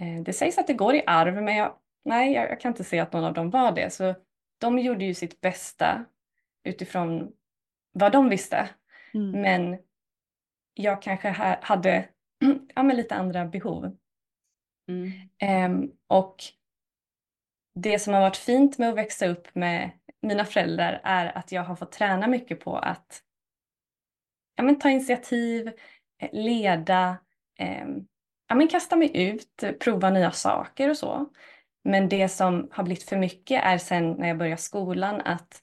Eh, 0.00 0.22
det 0.22 0.32
sägs 0.32 0.58
att 0.58 0.66
det 0.66 0.74
går 0.74 0.94
i 0.94 1.02
arv 1.06 1.42
men 1.42 1.56
jag, 1.56 1.74
nej, 2.04 2.32
jag 2.32 2.60
kan 2.60 2.72
inte 2.72 2.84
se 2.84 3.00
att 3.00 3.12
någon 3.12 3.24
av 3.24 3.34
dem 3.34 3.50
var 3.50 3.72
det. 3.72 3.90
Så 3.90 4.14
de 4.58 4.78
gjorde 4.78 5.04
ju 5.04 5.14
sitt 5.14 5.40
bästa 5.40 6.04
utifrån 6.64 7.32
vad 7.92 8.12
de 8.12 8.28
visste. 8.28 8.68
Mm. 9.14 9.40
Men 9.40 9.78
jag 10.74 11.02
kanske 11.02 11.28
hade 11.62 12.08
ja, 12.74 12.82
men 12.82 12.96
lite 12.96 13.14
andra 13.14 13.44
behov. 13.44 13.96
Mm. 14.88 15.72
Um, 15.72 15.92
och 16.06 16.36
det 17.74 17.98
som 17.98 18.14
har 18.14 18.20
varit 18.20 18.36
fint 18.36 18.78
med 18.78 18.88
att 18.88 18.96
växa 18.96 19.26
upp 19.26 19.54
med 19.54 19.90
mina 20.24 20.44
föräldrar 20.44 21.00
är 21.04 21.38
att 21.38 21.52
jag 21.52 21.62
har 21.62 21.76
fått 21.76 21.92
träna 21.92 22.26
mycket 22.26 22.60
på 22.60 22.78
att 22.78 23.22
ja, 24.56 24.62
men, 24.62 24.78
ta 24.78 24.90
initiativ, 24.90 25.68
eh, 26.18 26.28
leda, 26.32 27.16
eh, 27.58 27.86
ja, 28.48 28.54
men, 28.54 28.68
kasta 28.68 28.96
mig 28.96 29.10
ut, 29.14 29.64
prova 29.80 30.10
nya 30.10 30.30
saker 30.30 30.90
och 30.90 30.96
så. 30.96 31.30
Men 31.84 32.08
det 32.08 32.28
som 32.28 32.68
har 32.72 32.84
blivit 32.84 33.02
för 33.02 33.16
mycket 33.16 33.64
är 33.64 33.78
sen 33.78 34.12
när 34.12 34.28
jag 34.28 34.38
började 34.38 34.62
skolan 34.62 35.20
att, 35.20 35.62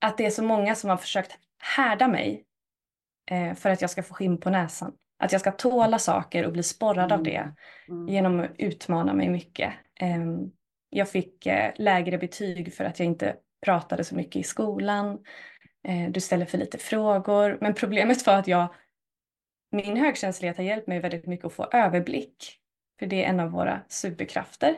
att 0.00 0.18
det 0.18 0.26
är 0.26 0.30
så 0.30 0.42
många 0.42 0.74
som 0.74 0.90
har 0.90 0.96
försökt 0.96 1.38
härda 1.76 2.08
mig 2.08 2.44
eh, 3.30 3.54
för 3.54 3.70
att 3.70 3.80
jag 3.80 3.90
ska 3.90 4.02
få 4.02 4.14
skinn 4.14 4.40
på 4.40 4.50
näsan. 4.50 4.92
Att 5.18 5.32
jag 5.32 5.40
ska 5.40 5.52
tåla 5.52 5.98
saker 5.98 6.46
och 6.46 6.52
bli 6.52 6.62
sporrad 6.62 7.12
mm. 7.12 7.18
av 7.18 7.22
det 7.22 7.52
mm. 7.88 8.08
genom 8.08 8.40
att 8.40 8.50
utmana 8.58 9.12
mig 9.12 9.28
mycket. 9.28 9.72
Um, 10.00 10.52
jag 10.94 11.08
fick 11.08 11.46
eh, 11.46 11.72
lägre 11.76 12.18
betyg 12.18 12.74
för 12.74 12.84
att 12.84 12.98
jag 12.98 13.06
inte 13.06 13.36
pratade 13.64 14.04
så 14.04 14.14
mycket 14.14 14.36
i 14.36 14.42
skolan. 14.42 15.18
Eh, 15.88 16.10
du 16.10 16.20
ställer 16.20 16.46
för 16.46 16.58
lite 16.58 16.78
frågor. 16.78 17.58
Men 17.60 17.74
problemet 17.74 18.26
var 18.26 18.34
att 18.34 18.48
jag, 18.48 18.74
min 19.72 19.96
högkänslighet 19.96 20.56
har 20.56 20.64
hjälpt 20.64 20.86
mig 20.86 21.00
väldigt 21.00 21.26
mycket 21.26 21.46
att 21.46 21.52
få 21.52 21.64
överblick. 21.72 22.58
För 22.98 23.06
det 23.06 23.24
är 23.24 23.28
en 23.28 23.40
av 23.40 23.50
våra 23.50 23.80
superkrafter. 23.88 24.76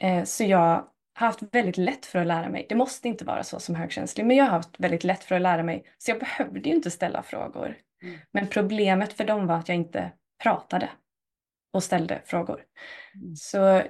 Eh, 0.00 0.24
så 0.24 0.44
jag 0.44 0.58
har 0.58 1.26
haft 1.26 1.42
väldigt 1.52 1.76
lätt 1.76 2.06
för 2.06 2.18
att 2.18 2.26
lära 2.26 2.48
mig. 2.48 2.66
Det 2.68 2.74
måste 2.74 3.08
inte 3.08 3.24
vara 3.24 3.42
så 3.42 3.60
som 3.60 3.74
högkänslig, 3.74 4.26
men 4.26 4.36
jag 4.36 4.44
har 4.44 4.52
haft 4.52 4.80
väldigt 4.80 5.04
lätt 5.04 5.24
för 5.24 5.34
att 5.34 5.42
lära 5.42 5.62
mig. 5.62 5.84
Så 5.98 6.10
jag 6.10 6.18
behövde 6.18 6.68
ju 6.68 6.74
inte 6.74 6.90
ställa 6.90 7.22
frågor. 7.22 7.76
Mm. 8.02 8.18
Men 8.32 8.46
problemet 8.46 9.12
för 9.12 9.24
dem 9.24 9.46
var 9.46 9.56
att 9.56 9.68
jag 9.68 9.76
inte 9.76 10.12
pratade 10.42 10.88
och 11.72 11.82
ställde 11.82 12.22
frågor. 12.24 12.64
Mm. 13.14 13.36
Så 13.36 13.82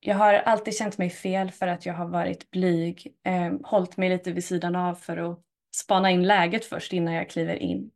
jag 0.00 0.16
har 0.16 0.34
alltid 0.34 0.76
känt 0.76 0.98
mig 0.98 1.10
fel 1.10 1.50
för 1.50 1.66
att 1.66 1.86
jag 1.86 1.94
har 1.94 2.08
varit 2.08 2.50
blyg, 2.50 3.14
eh, 3.24 3.52
hållit 3.64 3.96
mig 3.96 4.08
lite 4.08 4.32
vid 4.32 4.44
sidan 4.44 4.76
av 4.76 4.94
för 4.94 5.16
att 5.16 5.40
spana 5.76 6.10
in 6.10 6.26
läget 6.26 6.64
först 6.64 6.92
innan 6.92 7.14
jag 7.14 7.30
kliver 7.30 7.56
in. 7.56 7.90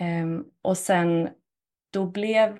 Eh, 0.00 0.26
och 0.62 0.78
sen 0.78 1.28
då 1.90 2.06
blev 2.06 2.58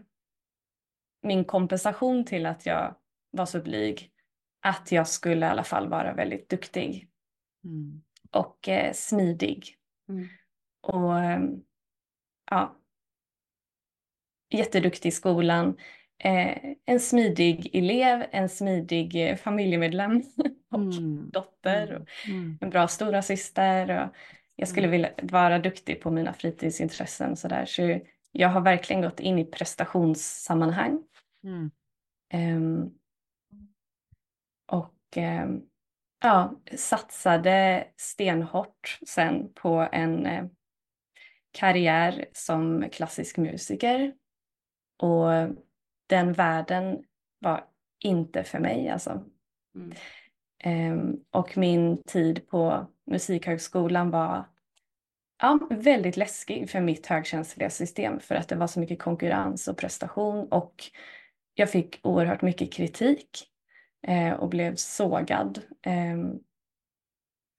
min 1.22 1.44
kompensation 1.44 2.24
till 2.24 2.46
att 2.46 2.66
jag 2.66 2.96
var 3.30 3.46
så 3.46 3.60
blyg 3.60 4.12
att 4.62 4.92
jag 4.92 5.08
skulle 5.08 5.46
i 5.46 5.48
alla 5.48 5.64
fall 5.64 5.88
vara 5.88 6.14
väldigt 6.14 6.48
duktig 6.48 7.08
mm. 7.64 8.02
och 8.30 8.68
eh, 8.68 8.92
smidig. 8.92 9.76
Mm. 10.08 10.28
Och 10.80 11.18
eh, 11.18 11.40
ja, 12.50 12.76
jätteduktig 14.50 15.08
i 15.08 15.12
skolan. 15.12 15.76
Eh, 16.18 16.58
en 16.84 17.00
smidig 17.00 17.70
elev, 17.72 18.26
en 18.30 18.48
smidig 18.48 19.28
eh, 19.28 19.36
familjemedlem 19.36 20.22
och 20.70 20.80
mm. 20.80 21.30
dotter. 21.30 21.94
Och 21.94 22.28
mm. 22.28 22.58
En 22.60 22.70
bra 22.70 22.88
stora 22.88 23.22
syster 23.22 24.02
och 24.02 24.16
jag 24.56 24.68
skulle 24.68 24.86
mm. 24.86 24.92
vilja 24.92 25.10
vara 25.22 25.58
duktig 25.58 26.00
på 26.00 26.10
mina 26.10 26.32
fritidsintressen. 26.32 27.36
Så, 27.36 27.48
där. 27.48 27.64
så 27.64 28.00
jag 28.32 28.48
har 28.48 28.60
verkligen 28.60 29.02
gått 29.02 29.20
in 29.20 29.38
i 29.38 29.44
prestationssammanhang. 29.44 31.02
Um, 32.34 32.94
och 34.66 35.16
um, 35.16 35.62
ja, 36.22 36.60
satsade 36.76 37.86
stenhårt 37.96 38.98
sen 39.06 39.52
på 39.54 39.88
en 39.92 40.26
uh, 40.26 40.44
karriär 41.50 42.26
som 42.32 42.88
klassisk 42.92 43.36
musiker. 43.36 44.14
Och 45.02 45.32
den 46.06 46.32
världen 46.32 47.04
var 47.38 47.64
inte 48.04 48.44
för 48.44 48.58
mig 48.58 48.88
alltså. 48.88 49.24
Mm. 49.74 49.92
Um, 50.64 51.24
och 51.30 51.56
min 51.56 52.02
tid 52.02 52.48
på 52.48 52.86
Musikhögskolan 53.06 54.10
var 54.10 54.44
ja, 55.42 55.58
väldigt 55.70 56.16
läskig 56.16 56.70
för 56.70 56.80
mitt 56.80 57.06
högkänsliga 57.06 57.70
system 57.70 58.20
för 58.20 58.34
att 58.34 58.48
det 58.48 58.56
var 58.56 58.66
så 58.66 58.80
mycket 58.80 59.02
konkurrens 59.02 59.68
och 59.68 59.76
prestation 59.76 60.48
och 60.48 60.84
jag 61.54 61.70
fick 61.70 62.00
oerhört 62.02 62.42
mycket 62.42 62.72
kritik 62.72 63.48
eh, 64.06 64.32
och 64.32 64.48
blev 64.48 64.74
sågad 64.74 65.62
eh, 65.82 66.16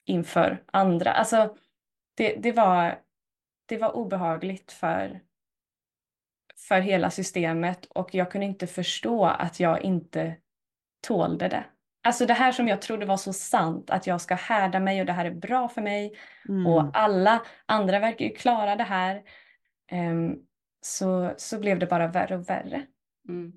inför 0.05 0.63
andra. 0.65 1.11
Alltså 1.11 1.55
det, 2.15 2.35
det, 2.35 2.51
var, 2.51 2.99
det 3.65 3.77
var 3.77 3.95
obehagligt 3.95 4.71
för, 4.71 5.21
för 6.67 6.79
hela 6.79 7.11
systemet 7.11 7.85
och 7.85 8.15
jag 8.15 8.31
kunde 8.31 8.47
inte 8.47 8.67
förstå 8.67 9.25
att 9.25 9.59
jag 9.59 9.81
inte 9.81 10.35
tålde 11.07 11.47
det. 11.47 11.65
Alltså 12.03 12.25
det 12.25 12.33
här 12.33 12.51
som 12.51 12.67
jag 12.67 12.81
trodde 12.81 13.05
var 13.05 13.17
så 13.17 13.33
sant, 13.33 13.89
att 13.89 14.07
jag 14.07 14.21
ska 14.21 14.35
härda 14.35 14.79
mig 14.79 14.99
och 14.99 15.05
det 15.05 15.13
här 15.13 15.25
är 15.25 15.31
bra 15.31 15.67
för 15.67 15.81
mig 15.81 16.17
mm. 16.49 16.67
och 16.67 16.89
alla 16.93 17.41
andra 17.65 17.99
verkar 17.99 18.25
ju 18.25 18.31
klara 18.31 18.75
det 18.75 18.83
här. 18.83 19.23
Um, 19.91 20.35
så, 20.81 21.33
så 21.37 21.59
blev 21.59 21.79
det 21.79 21.85
bara 21.85 22.07
värre 22.07 22.35
och 22.35 22.49
värre. 22.49 22.85
Mm. 23.29 23.53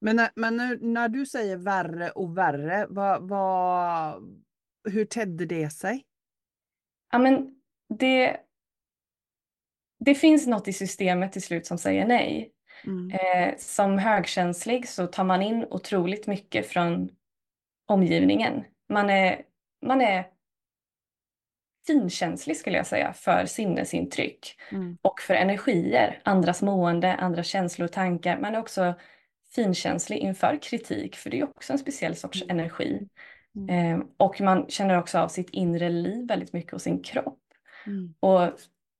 Men, 0.00 0.16
när, 0.16 0.30
men 0.34 0.56
när, 0.56 0.78
när, 0.80 1.08
du 1.08 1.26
säger 1.26 1.56
värre 1.56 2.10
och 2.10 2.38
värre, 2.38 2.86
vad, 2.88 3.28
vad, 3.28 4.22
hur 4.88 5.04
tedde 5.04 5.46
det 5.46 5.70
sig? 5.70 6.04
Ja, 7.12 7.18
men 7.18 7.60
det, 7.98 8.36
det 10.04 10.14
finns 10.14 10.46
något 10.46 10.68
i 10.68 10.72
systemet 10.72 11.32
till 11.32 11.42
slut 11.42 11.66
som 11.66 11.78
säger 11.78 12.06
nej. 12.06 12.50
Mm. 12.86 13.10
Eh, 13.10 13.54
som 13.58 13.98
högkänslig 13.98 14.88
så 14.88 15.06
tar 15.06 15.24
man 15.24 15.42
in 15.42 15.66
otroligt 15.70 16.26
mycket 16.26 16.66
från 16.66 17.08
omgivningen. 17.86 18.64
Man 18.88 19.10
är, 19.10 19.42
man 19.86 20.00
är 20.00 20.26
finkänslig 21.86 22.56
skulle 22.56 22.76
jag 22.76 22.86
säga 22.86 23.12
för 23.12 23.46
sinnesintryck 23.46 24.56
mm. 24.70 24.98
och 25.02 25.20
för 25.20 25.34
energier, 25.34 26.20
andras 26.24 26.62
mående, 26.62 27.14
andra 27.14 27.42
känslor 27.42 27.84
och 27.84 27.92
tankar. 27.92 28.38
Man 28.38 28.54
är 28.54 28.58
också 28.58 28.94
finkänslig 29.54 30.18
inför 30.18 30.58
kritik 30.62 31.16
för 31.16 31.30
det 31.30 31.40
är 31.40 31.44
också 31.44 31.72
en 31.72 31.78
speciell 31.78 32.16
sorts 32.16 32.42
mm. 32.42 32.58
energi. 32.58 33.08
Eh, 33.70 33.98
och 34.16 34.40
man 34.40 34.66
känner 34.68 34.98
också 34.98 35.18
av 35.18 35.28
sitt 35.28 35.50
inre 35.50 35.88
liv 35.88 36.28
väldigt 36.28 36.52
mycket 36.52 36.72
och 36.72 36.82
sin 36.82 37.02
kropp. 37.02 37.40
Mm. 37.86 38.14
Och 38.20 38.52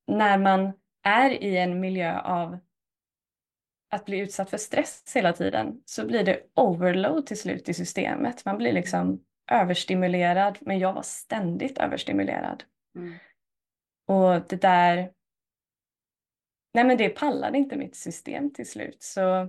när 0.06 0.38
man 0.38 0.72
är 1.04 1.30
i 1.30 1.56
en 1.56 1.80
miljö 1.80 2.20
av 2.20 2.58
att 3.90 4.04
bli 4.04 4.18
utsatt 4.18 4.50
för 4.50 4.56
stress 4.56 5.12
hela 5.14 5.32
tiden 5.32 5.82
så 5.84 6.06
blir 6.06 6.24
det 6.24 6.40
overload 6.54 7.26
till 7.26 7.38
slut 7.38 7.68
i 7.68 7.74
systemet. 7.74 8.44
Man 8.44 8.58
blir 8.58 8.72
liksom 8.72 9.24
överstimulerad 9.50 10.58
men 10.60 10.78
jag 10.78 10.92
var 10.92 11.02
ständigt 11.02 11.78
överstimulerad. 11.78 12.64
Mm. 12.96 13.14
Och 14.06 14.48
det 14.48 14.62
där, 14.62 15.12
nej 16.74 16.84
men 16.84 16.96
det 16.96 17.08
pallade 17.08 17.58
inte 17.58 17.76
mitt 17.76 17.96
system 17.96 18.50
till 18.50 18.70
slut 18.70 19.02
så 19.02 19.48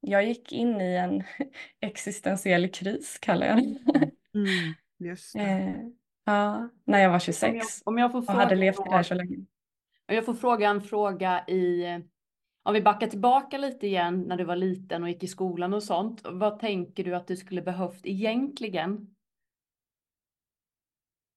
jag 0.00 0.24
gick 0.24 0.52
in 0.52 0.80
i 0.80 0.94
en 0.94 1.22
existentiell 1.80 2.68
kris 2.68 3.18
kallar 3.18 3.46
jag 3.46 3.56
det. 3.56 4.10
Mm, 4.34 4.74
just 4.98 5.32
det. 5.32 5.40
Eh, 6.24 6.34
ja, 6.34 6.68
när 6.84 6.98
jag 6.98 7.10
var 7.10 7.18
26 7.18 7.82
om 7.84 7.98
jag, 7.98 8.14
om 8.14 8.22
jag 8.22 8.28
och 8.28 8.34
hade 8.34 8.54
levt 8.54 8.84
det 8.84 8.90
här 8.90 9.02
så 9.02 9.14
länge. 9.14 9.46
Jag 10.06 10.26
får 10.26 10.34
fråga 10.34 10.68
en 10.68 10.82
fråga 10.82 11.44
i 11.48 11.84
om 12.62 12.74
vi 12.74 12.82
backar 12.82 13.06
tillbaka 13.06 13.58
lite 13.58 13.86
igen 13.86 14.22
när 14.22 14.36
du 14.36 14.44
var 14.44 14.56
liten 14.56 15.02
och 15.02 15.08
gick 15.08 15.22
i 15.22 15.28
skolan 15.28 15.74
och 15.74 15.82
sånt. 15.82 16.20
Vad 16.24 16.58
tänker 16.58 17.04
du 17.04 17.14
att 17.14 17.26
du 17.26 17.36
skulle 17.36 17.62
behövt 17.62 18.06
egentligen? 18.06 19.14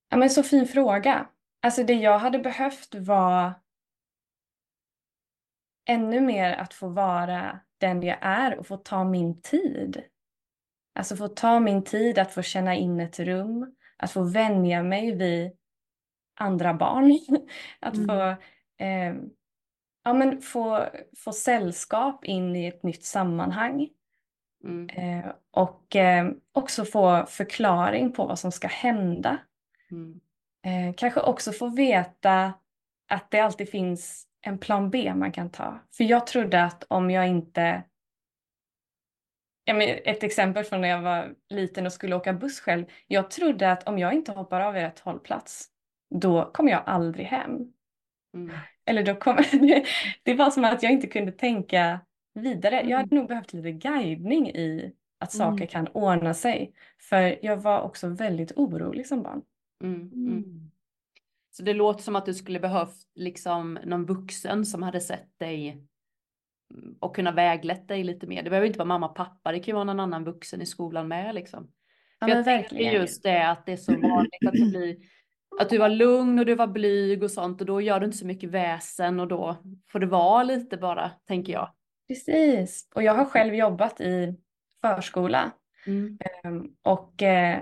Ja, 0.10 0.18
men 0.18 0.30
så 0.30 0.44
fin 0.44 0.68
fråga. 0.68 1.30
Alltså 1.62 1.84
det 1.84 1.94
jag 1.94 2.20
hade 2.20 2.40
behövt 2.40 2.96
var 2.96 3.54
ännu 5.86 6.22
mer 6.22 6.54
att 6.54 6.74
få 6.74 6.88
vara 6.88 7.60
den 7.78 8.04
jag 8.04 8.18
är 8.22 8.60
och 8.60 8.68
få 8.68 8.78
ta 8.78 9.04
min 9.04 9.42
tid. 9.42 10.04
Alltså 10.96 11.16
få 11.16 11.28
ta 11.28 11.60
min 11.60 11.84
tid 11.84 12.20
att 12.20 12.34
få 12.34 12.42
känna 12.42 12.76
in 12.76 13.00
ett 13.00 13.20
rum, 13.20 13.76
att 13.98 14.12
få 14.12 14.24
vänja 14.24 14.84
mig 14.84 15.16
vid 15.16 15.52
andra 16.36 16.74
barn, 16.74 17.20
att 17.80 17.96
mm. 17.96 18.08
få 18.08 18.44
eh, 18.78 19.16
ja, 20.04 20.14
men 20.14 20.42
få, 20.42 20.86
få 21.18 21.32
sällskap 21.32 22.26
in 22.26 22.56
i 22.56 22.68
ett 22.68 22.84
nytt 22.84 23.04
sammanhang. 23.04 23.90
Mm. 24.64 24.90
Eh, 24.90 25.32
och 25.52 25.96
eh, 25.96 26.32
också 26.52 26.86
få 26.86 27.26
förklaring 27.26 28.12
på 28.12 28.26
vad 28.26 28.40
som 28.40 28.52
ska 28.52 28.68
hända. 28.68 29.38
Mm. 29.92 30.20
Eh, 30.66 30.96
kanske 30.96 31.22
också 31.22 31.52
få 31.52 31.68
veta 31.68 32.54
att 33.08 33.32
det 33.32 33.40
alltid 33.40 33.70
finns 33.70 34.28
en 34.42 34.58
plan 34.58 34.90
B 34.90 35.14
man 35.16 35.32
kan 35.32 35.52
ta. 35.52 35.80
För 35.98 36.04
jag 36.04 36.28
trodde 36.28 36.64
att 36.64 36.84
om 36.88 37.12
jag 37.12 37.28
inte... 37.28 37.84
Ja, 39.64 39.74
men 39.74 39.90
ett 40.06 40.24
exempel 40.24 40.64
från 40.64 40.82
när 40.82 40.88
jag 40.88 41.02
var 41.02 41.36
liten 41.50 41.86
och 41.86 41.94
skulle 41.94 42.16
åka 42.16 42.34
buss 42.34 42.60
själv. 42.60 42.86
Jag 43.08 43.32
trodde 43.32 43.72
att 43.72 43.88
om 43.88 44.00
jag 44.00 44.14
inte 44.14 44.32
hoppar 44.32 44.62
av 44.62 44.74
rätt 44.74 45.00
hållplats, 45.00 45.70
då 46.10 46.52
kommer 46.54 46.72
jag 46.72 46.84
aldrig 46.86 47.26
hem. 47.26 47.74
Mm. 48.38 48.56
Eller 48.86 49.04
då 49.04 49.16
kom, 49.16 49.38
det, 50.24 50.34
var 50.34 50.52
som 50.52 50.64
att 50.64 50.84
jag 50.84 50.92
inte 50.92 51.08
kunde 51.08 51.32
tänka 51.32 52.00
vidare. 52.34 52.76
Jag 52.76 52.98
hade 52.98 53.16
mm. 53.16 53.20
nog 53.20 53.28
behövt 53.28 53.54
lite 53.54 53.72
guidning 53.72 54.50
i 54.50 54.94
att 55.20 55.32
saker 55.32 55.58
mm. 55.58 55.68
kan 55.68 55.88
ordna 55.88 56.34
sig. 56.34 56.74
För 57.10 57.46
jag 57.46 57.58
var 57.58 57.82
också 57.82 58.08
väldigt 58.08 58.52
orolig 58.56 59.08
som 59.08 59.24
barn. 59.24 59.42
Mm. 59.84 60.02
mm. 60.02 60.28
Mm. 60.28 60.72
Så 61.52 61.64
det 61.64 61.74
låter 61.74 62.04
som 62.04 62.16
att 62.16 62.26
du 62.26 62.34
skulle 62.34 62.60
behövt 62.60 62.96
liksom 63.16 63.80
någon 63.86 64.06
vuxen 64.06 64.66
som 64.66 64.84
hade 64.84 65.02
sett 65.02 65.40
dig 65.40 65.84
och 67.00 67.16
kunna 67.16 67.32
väglett 67.32 67.88
dig 67.88 68.04
lite 68.04 68.28
mer. 68.28 68.44
Det 68.44 68.50
behöver 68.50 68.68
inte 68.68 68.80
vara 68.80 68.88
mamma 68.88 69.10
och 69.10 69.16
pappa, 69.16 69.52
det 69.52 69.60
kan 69.60 69.66
ju 69.66 69.74
vara 69.74 69.84
någon 69.84 70.00
annan 70.00 70.24
vuxen 70.24 70.62
i 70.62 70.66
skolan 70.66 71.08
med 71.08 71.36
liksom. 71.36 71.72
För 72.20 72.30
ja, 72.30 72.36
jag 72.36 72.46
tänker 72.46 72.76
just 72.76 73.24
det 73.24 73.50
att 73.50 73.66
det 73.66 73.72
är 73.72 73.78
så 73.78 73.92
vanligt 73.92 74.48
att 74.48 74.54
det 74.54 74.70
blir 74.70 74.98
att 75.60 75.70
du 75.70 75.78
var 75.78 75.90
lugn 75.90 76.40
och 76.40 76.46
du 76.46 76.56
var 76.56 76.68
blyg 76.68 77.24
och 77.24 77.32
sånt 77.32 77.62
och 77.62 77.68
då 77.68 77.82
gör 77.82 78.00
du 78.00 78.06
inte 78.06 78.18
så 78.18 78.26
mycket 78.26 78.50
väsen 78.50 79.20
och 79.20 79.28
då 79.28 79.56
får 79.92 80.00
det 80.00 80.06
vara 80.06 80.44
lite 80.44 80.78
bara, 80.78 81.12
tänker 81.28 81.54
jag. 81.54 81.72
Precis, 82.08 82.90
och 82.96 83.04
jag 83.04 83.14
har 83.14 83.26
själv 83.26 83.56
jobbat 83.56 84.02
i 84.02 84.36
förskola 84.82 85.52
mm. 85.86 86.18
Ehm, 86.44 86.68
och 86.82 87.24
eh, 87.24 87.60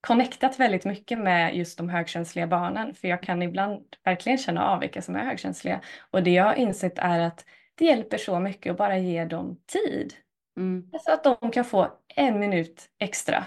connectat 0.00 0.60
väldigt 0.60 0.84
mycket 0.84 1.18
med 1.18 1.56
just 1.56 1.78
de 1.78 1.88
högkänsliga 1.88 2.46
barnen 2.46 2.94
för 2.94 3.08
jag 3.08 3.22
kan 3.22 3.42
ibland 3.42 3.84
verkligen 4.04 4.38
känna 4.38 4.68
av 4.68 4.80
vilka 4.80 5.02
som 5.02 5.16
är 5.16 5.24
högkänsliga 5.24 5.80
och 6.10 6.22
det 6.22 6.30
jag 6.30 6.44
har 6.44 6.54
insett 6.54 6.98
är 6.98 7.18
att 7.18 7.44
det 7.74 7.84
hjälper 7.84 8.18
så 8.18 8.40
mycket 8.40 8.70
att 8.70 8.78
bara 8.78 8.98
ge 8.98 9.24
dem 9.24 9.60
tid. 9.66 10.14
Mm. 10.56 10.90
Så 11.00 11.12
att 11.12 11.24
de 11.24 11.50
kan 11.50 11.64
få 11.64 11.92
en 12.08 12.38
minut 12.38 12.88
extra 12.98 13.44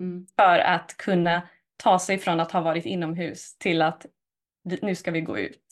mm. 0.00 0.26
för 0.36 0.58
att 0.58 0.96
kunna 0.96 1.42
ta 1.82 1.98
sig 1.98 2.18
från 2.18 2.40
att 2.40 2.52
ha 2.52 2.60
varit 2.60 2.86
inomhus 2.86 3.58
till 3.58 3.82
att 3.82 4.06
nu 4.82 4.94
ska 4.94 5.10
vi 5.10 5.20
gå 5.20 5.38
ut. 5.38 5.62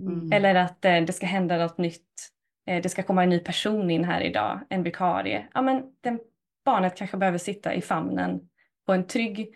Mm. 0.00 0.32
Eller 0.32 0.54
att 0.54 0.84
eh, 0.84 1.00
det 1.00 1.12
ska 1.12 1.26
hända 1.26 1.58
något 1.58 1.78
nytt. 1.78 2.30
Eh, 2.66 2.82
det 2.82 2.88
ska 2.88 3.02
komma 3.02 3.22
en 3.22 3.28
ny 3.28 3.38
person 3.38 3.90
in 3.90 4.04
här 4.04 4.20
idag, 4.20 4.60
en 4.70 4.82
vikarie. 4.82 5.48
Ja, 5.54 5.62
men 5.62 5.82
den, 6.00 6.20
barnet 6.64 6.96
kanske 6.96 7.16
behöver 7.16 7.38
sitta 7.38 7.74
i 7.74 7.80
famnen 7.80 8.48
på 8.86 8.92
en 8.92 9.06
trygg 9.06 9.54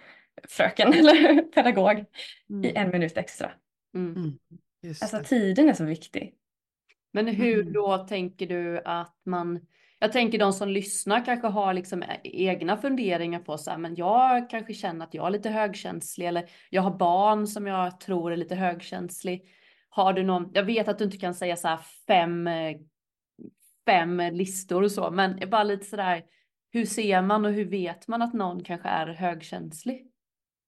fröken 0.48 0.92
eller 0.94 1.42
pedagog 1.42 2.04
mm. 2.50 2.64
i 2.64 2.72
en 2.74 2.90
minut 2.90 3.16
extra. 3.16 3.52
Mm. 3.94 4.16
mm. 4.16 4.38
Alltså 5.00 5.22
tiden 5.24 5.68
är 5.68 5.74
så 5.74 5.84
viktig. 5.84 6.34
Men 7.12 7.26
hur 7.26 7.60
mm. 7.60 7.72
då 7.72 7.98
tänker 7.98 8.46
du 8.46 8.82
att 8.84 9.16
man 9.26 9.66
jag 10.02 10.12
tänker 10.12 10.38
de 10.38 10.52
som 10.52 10.68
lyssnar 10.68 11.24
kanske 11.24 11.46
har 11.46 11.74
liksom 11.74 12.04
egna 12.22 12.76
funderingar 12.76 13.40
på 13.40 13.58
så 13.58 13.70
här, 13.70 13.78
men 13.78 13.94
jag 13.94 14.50
kanske 14.50 14.74
känner 14.74 15.06
att 15.06 15.14
jag 15.14 15.26
är 15.26 15.30
lite 15.30 15.50
högkänslig 15.50 16.26
eller 16.26 16.50
jag 16.70 16.82
har 16.82 16.96
barn 16.96 17.46
som 17.46 17.66
jag 17.66 18.00
tror 18.00 18.32
är 18.32 18.36
lite 18.36 18.54
högkänslig. 18.54 19.44
Har 19.88 20.12
du 20.12 20.22
någon, 20.22 20.50
jag 20.54 20.64
vet 20.64 20.88
att 20.88 20.98
du 20.98 21.04
inte 21.04 21.18
kan 21.18 21.34
säga 21.34 21.56
så 21.56 21.68
här 21.68 21.80
fem, 22.06 22.48
fem 23.86 24.22
listor 24.32 24.82
och 24.82 24.92
så, 24.92 25.10
men 25.10 25.50
bara 25.50 25.64
lite 25.64 25.84
så 25.84 25.96
där, 25.96 26.22
hur 26.72 26.86
ser 26.86 27.22
man 27.22 27.44
och 27.44 27.52
hur 27.52 27.64
vet 27.64 28.08
man 28.08 28.22
att 28.22 28.34
någon 28.34 28.64
kanske 28.64 28.88
är 28.88 29.06
högkänslig? 29.06 30.06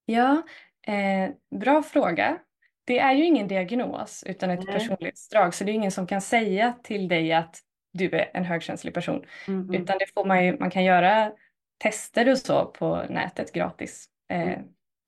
Ja, 0.05 0.43
eh, 0.87 1.31
bra 1.61 1.83
fråga. 1.83 2.39
Det 2.85 2.99
är 2.99 3.13
ju 3.13 3.25
ingen 3.25 3.49
diagnos 3.49 4.25
utan 4.27 4.51
ett 4.51 4.65
Nej. 4.65 4.75
personlighetsdrag 4.75 5.55
så 5.55 5.65
det 5.65 5.71
är 5.71 5.75
ingen 5.75 5.93
som 5.93 6.07
kan 6.07 6.21
säga 6.21 6.75
till 6.83 7.09
dig 7.09 7.33
att 7.33 7.63
du 7.93 8.11
är 8.11 8.31
en 8.35 8.45
högkänslig 8.45 8.95
person. 8.95 9.25
Mm. 9.49 9.75
Utan 9.75 9.99
det 9.99 10.07
får 10.15 10.25
man 10.25 10.45
ju, 10.45 10.59
man 10.59 10.71
kan 10.71 10.85
göra 10.85 11.33
tester 11.79 12.31
och 12.31 12.39
så 12.39 12.67
på 12.67 13.05
nätet 13.09 13.53
gratis. 13.53 14.07
Eh, 14.31 14.43
mm. 14.43 14.61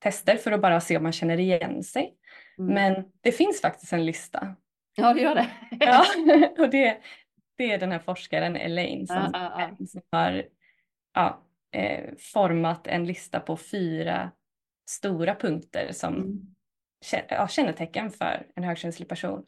Tester 0.03 0.37
för 0.37 0.53
att 0.53 0.61
bara 0.61 0.81
se 0.81 0.97
om 0.97 1.03
man 1.03 1.13
känner 1.13 1.41
igen 1.41 1.83
sig. 1.83 2.15
Mm. 2.59 2.75
Men 2.75 3.05
det 3.21 3.33
finns 3.33 3.61
faktiskt 3.61 3.93
en 3.93 4.07
lista. 4.07 4.57
Ja 4.95 5.15
det 5.15 5.21
gör 5.21 5.35
det. 5.35 5.51
ja, 5.81 6.05
och 6.59 6.71
det, 6.71 6.99
det 7.57 7.73
är 7.73 7.79
den 7.79 7.93
här 7.93 7.99
forskaren 7.99 8.57
Elaine 8.57 9.07
som, 9.07 9.17
uh, 9.17 9.25
uh, 9.25 9.71
uh. 9.81 9.87
som 9.87 10.03
har 10.11 10.45
ja, 11.15 11.43
eh, 11.73 12.05
format 12.19 12.87
en 12.87 13.07
lista 13.07 13.41
på 13.41 13.57
fyra 13.57 14.31
stora 14.91 15.35
punkter 15.35 15.93
som 15.93 16.15
mm. 16.15 16.55
ja, 17.29 17.49
kännetecken 17.49 18.11
för 18.11 18.47
en 18.55 18.65
högkänslig 18.65 19.09
person. 19.09 19.47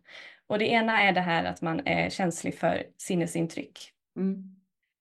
Och 0.48 0.58
det 0.58 0.66
ena 0.66 1.02
är 1.02 1.12
det 1.12 1.20
här 1.20 1.44
att 1.44 1.62
man 1.62 1.86
är 1.86 2.10
känslig 2.10 2.58
för 2.58 2.86
sinnesintryck. 2.96 3.92
Mm. 4.16 4.56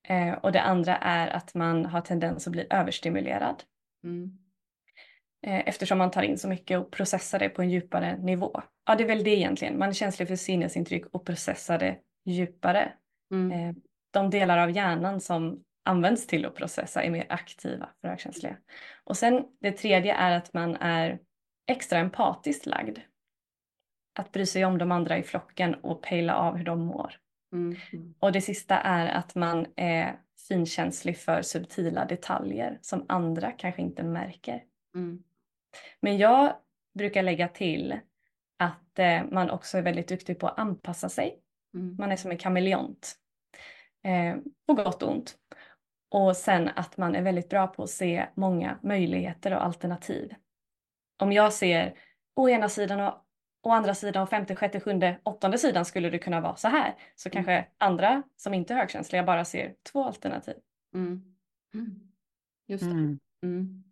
Eh, 0.07 0.33
och 0.33 0.51
det 0.51 0.61
andra 0.61 0.97
är 0.97 1.27
att 1.27 1.53
man 1.53 1.85
har 1.85 2.01
tendens 2.01 2.47
att 2.47 2.51
bli 2.51 2.67
överstimulerad. 2.69 3.63
Mm. 4.03 4.37
Eh, 5.45 5.67
eftersom 5.67 5.97
man 5.97 6.11
tar 6.11 6.23
in 6.23 6.37
så 6.37 6.47
mycket 6.47 6.79
och 6.79 6.91
processar 6.91 7.39
det 7.39 7.49
på 7.49 7.61
en 7.61 7.69
djupare 7.69 8.17
nivå. 8.17 8.61
Ja, 8.85 8.95
det 8.95 9.03
är 9.03 9.07
väl 9.07 9.23
det 9.23 9.35
egentligen. 9.35 9.79
Man 9.79 9.89
är 9.89 9.93
känslig 9.93 10.27
för 10.27 10.35
sinnesintryck 10.35 11.05
och 11.11 11.25
processar 11.25 11.79
det 11.79 11.97
djupare. 12.25 12.93
Mm. 13.31 13.51
Eh, 13.51 13.75
de 14.11 14.29
delar 14.29 14.57
av 14.57 14.71
hjärnan 14.71 15.21
som 15.21 15.63
används 15.85 16.27
till 16.27 16.45
att 16.45 16.55
processa 16.55 17.03
är 17.03 17.09
mer 17.09 17.25
aktiva 17.29 17.89
för 18.01 18.07
högkänsliga. 18.07 18.57
Och 19.03 19.17
sen 19.17 19.43
det 19.61 19.71
tredje 19.71 20.13
är 20.13 20.37
att 20.37 20.53
man 20.53 20.75
är 20.75 21.19
extra 21.67 21.99
empatiskt 21.99 22.65
lagd. 22.65 22.99
Att 24.15 24.31
bry 24.31 24.45
sig 24.45 24.65
om 24.65 24.77
de 24.77 24.91
andra 24.91 25.17
i 25.17 25.23
flocken 25.23 25.75
och 25.75 26.01
pejla 26.01 26.35
av 26.35 26.55
hur 26.57 26.65
de 26.65 26.79
mår. 26.79 27.15
Mm. 27.53 27.75
Och 28.19 28.31
det 28.31 28.41
sista 28.41 28.77
är 28.77 29.07
att 29.07 29.35
man 29.35 29.65
är 29.75 30.19
finkänslig 30.47 31.17
för 31.17 31.41
subtila 31.41 32.05
detaljer 32.05 32.79
som 32.81 33.05
andra 33.07 33.51
kanske 33.51 33.81
inte 33.81 34.03
märker. 34.03 34.63
Mm. 34.95 35.23
Men 35.99 36.17
jag 36.17 36.55
brukar 36.93 37.23
lägga 37.23 37.47
till 37.47 37.99
att 38.57 38.99
eh, 38.99 39.23
man 39.31 39.49
också 39.49 39.77
är 39.77 39.81
väldigt 39.81 40.07
duktig 40.07 40.39
på 40.39 40.47
att 40.47 40.59
anpassa 40.59 41.09
sig. 41.09 41.39
Mm. 41.73 41.95
Man 41.99 42.11
är 42.11 42.15
som 42.15 42.31
en 42.31 42.37
kameleont. 42.37 43.15
Eh, 44.03 44.35
på 44.67 44.73
gott 44.73 45.03
och 45.03 45.11
ont. 45.11 45.35
Och 46.09 46.37
sen 46.37 46.69
att 46.75 46.97
man 46.97 47.15
är 47.15 47.21
väldigt 47.21 47.49
bra 47.49 47.67
på 47.67 47.83
att 47.83 47.89
se 47.89 48.25
många 48.35 48.79
möjligheter 48.83 49.53
och 49.53 49.65
alternativ. 49.65 50.33
Om 51.21 51.31
jag 51.31 51.53
ser 51.53 51.93
å 52.35 52.49
ena 52.49 52.69
sidan 52.69 52.99
och 52.99 53.24
å 53.69 53.73
andra 53.73 53.95
sidan 53.95 54.23
och 54.23 54.29
femte, 54.29 54.55
sjätte, 54.55 54.79
sjunde, 54.79 55.19
åttonde 55.23 55.57
sidan 55.57 55.85
skulle 55.85 56.09
det 56.09 56.19
kunna 56.19 56.41
vara 56.41 56.55
så 56.55 56.67
här. 56.67 56.95
Så 57.15 57.29
mm. 57.29 57.33
kanske 57.33 57.67
andra 57.77 58.23
som 58.37 58.53
inte 58.53 58.73
är 58.73 58.77
högkänsliga 58.77 59.23
bara 59.23 59.45
ser 59.45 59.73
två 59.91 60.03
alternativ. 60.03 60.55
Mm. 60.93 61.21
Mm. 61.73 61.99
Just 62.67 62.83
det. 62.83 62.91
Mm. 62.91 63.19
Mm. 63.43 63.83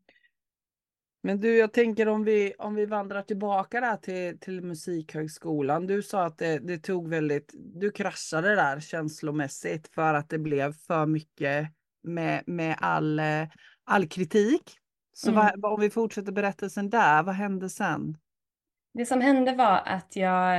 Men 1.24 1.40
du, 1.40 1.58
jag 1.58 1.74
tänker 1.74 2.08
om 2.08 2.24
vi, 2.24 2.54
om 2.58 2.76
vi 2.76 2.86
vandrar 2.86 3.22
tillbaka 3.22 3.82
där 3.82 3.98
till, 3.98 4.40
till 4.40 4.62
Musikhögskolan. 4.62 5.88
Du 5.88 6.02
sa 6.02 6.26
att 6.26 6.38
det, 6.38 6.60
det 6.60 6.78
tog 6.78 7.10
väldigt, 7.10 7.52
du 7.54 7.92
kraschade 7.92 8.56
där 8.56 8.80
känslomässigt 8.80 9.88
för 9.88 10.14
att 10.14 10.30
det 10.30 10.40
blev 10.40 10.74
för 10.74 11.06
mycket 11.06 11.68
med, 12.04 12.44
med 12.46 12.76
all, 12.80 13.20
eh, 13.20 13.48
all 13.84 14.08
kritik. 14.08 14.78
Så 15.14 15.32
mm. 15.32 15.50
vad, 15.56 15.74
om 15.74 15.80
vi 15.82 15.90
fortsätter 15.90 16.32
berättelsen 16.32 16.90
där, 16.90 17.24
vad 17.24 17.36
hände 17.36 17.70
sen? 17.70 18.18
Det 18.94 19.06
som 19.06 19.22
hände 19.22 19.56
var 19.56 19.82
att 19.86 20.16
jag, 20.16 20.58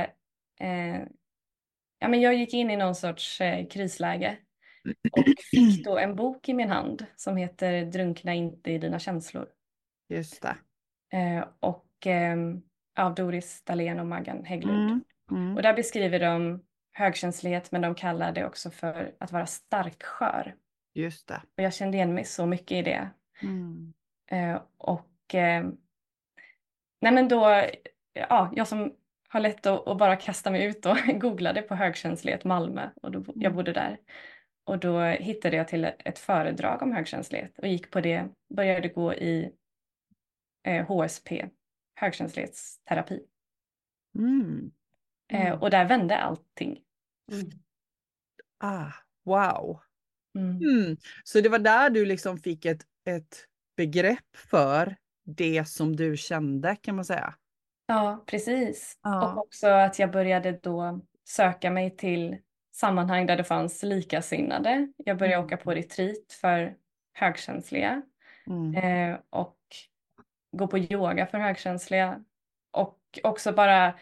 eh, 0.59 1.01
ja, 1.99 2.07
men 2.07 2.21
jag 2.21 2.35
gick 2.35 2.53
in 2.53 2.71
i 2.71 2.77
någon 2.77 2.95
sorts 2.95 3.41
eh, 3.41 3.67
krisläge 3.67 4.37
och 5.11 5.23
fick 5.51 5.85
då 5.85 5.97
en 5.97 6.15
bok 6.15 6.49
i 6.49 6.53
min 6.53 6.69
hand 6.69 7.05
som 7.15 7.37
heter 7.37 7.85
Drunkna 7.85 8.33
inte 8.33 8.71
i 8.71 8.77
dina 8.77 8.99
känslor. 8.99 9.47
Just 10.09 10.41
det. 10.41 10.57
Eh, 11.17 11.45
och 11.59 12.07
eh, 12.07 12.37
av 12.97 13.15
Doris 13.15 13.61
Dahlén 13.63 13.99
och 13.99 14.07
Maggan 14.07 14.45
Hägglund. 14.45 14.89
Mm. 14.89 15.03
Mm. 15.31 15.55
Och 15.55 15.61
där 15.61 15.73
beskriver 15.73 16.19
de 16.19 16.63
högkänslighet 16.91 17.71
men 17.71 17.81
de 17.81 17.95
kallar 17.95 18.31
det 18.31 18.45
också 18.45 18.71
för 18.71 19.15
att 19.19 19.31
vara 19.31 19.45
starkskör. 19.45 20.55
Just 20.93 21.27
det. 21.27 21.41
Och 21.57 21.63
jag 21.63 21.73
kände 21.73 21.97
igen 21.97 22.13
mig 22.13 22.23
så 22.23 22.45
mycket 22.45 22.77
i 22.77 22.81
det. 22.81 23.09
Mm. 23.41 23.93
Eh, 24.31 24.61
och 24.77 25.35
eh, 25.35 25.65
nej 27.01 27.11
men 27.11 27.27
då, 27.27 27.63
ja, 28.15 28.51
jag 28.55 28.67
som 28.67 28.93
har 29.29 29.39
lätt 29.39 29.65
att, 29.65 29.87
att, 29.87 29.97
bara 29.97 30.15
kasta 30.15 30.51
mig 30.51 30.65
ut 30.65 30.85
och 30.85 30.97
googlade 31.19 31.61
på 31.61 31.75
högkänslighet 31.75 32.43
Malmö 32.43 32.89
och 33.01 33.11
då, 33.11 33.23
jag 33.27 33.43
mm. 33.43 33.55
bodde 33.55 33.73
där. 33.73 33.97
Och 34.63 34.79
då 34.79 35.01
hittade 35.01 35.55
jag 35.57 35.67
till 35.67 35.83
ett 35.83 36.19
föredrag 36.19 36.81
om 36.81 36.91
högkänslighet 36.91 37.59
och 37.59 37.67
gick 37.67 37.91
på 37.91 38.01
det, 38.01 38.29
började 38.53 38.87
gå 38.87 39.13
i 39.13 39.51
eh, 40.63 40.85
HSP, 40.87 41.49
högkänslighetsterapi. 41.95 43.19
Mm. 44.17 44.71
Eh, 45.31 45.45
mm. 45.45 45.59
och 45.59 45.69
där 45.69 45.85
vände 45.85 46.17
allting. 46.17 46.81
Mm. 47.31 47.49
Ah, 48.59 48.91
wow. 49.23 49.81
Mm. 50.37 50.57
Mm. 50.57 50.97
Så 51.23 51.41
det 51.41 51.49
var 51.49 51.59
där 51.59 51.89
du 51.89 52.05
liksom 52.05 52.37
fick 52.37 52.65
ett, 52.65 52.81
ett 53.05 53.45
begrepp 53.77 54.35
för 54.35 54.95
det 55.25 55.65
som 55.65 55.95
du 55.95 56.17
kände 56.17 56.75
kan 56.75 56.95
man 56.95 57.05
säga. 57.05 57.35
Ja, 57.85 58.23
precis. 58.25 58.99
Ja. 59.03 59.31
Och 59.31 59.37
också 59.37 59.67
att 59.67 59.99
jag 59.99 60.11
började 60.11 60.51
då 60.51 61.01
söka 61.27 61.71
mig 61.71 61.97
till 61.97 62.37
sammanhang 62.71 63.25
där 63.25 63.37
det 63.37 63.43
fanns 63.43 63.83
likasinnade. 63.83 64.87
Jag 64.97 65.17
började 65.17 65.35
mm. 65.35 65.45
åka 65.45 65.57
på 65.57 65.71
retreat 65.71 66.33
för 66.41 66.75
högkänsliga 67.13 68.01
mm. 68.47 68.75
eh, 68.75 69.19
och 69.29 69.57
gå 70.51 70.67
på 70.67 70.77
yoga 70.77 71.27
för 71.27 71.37
högkänsliga 71.37 72.23
och 72.71 72.99
också 73.23 73.53
bara 73.53 73.99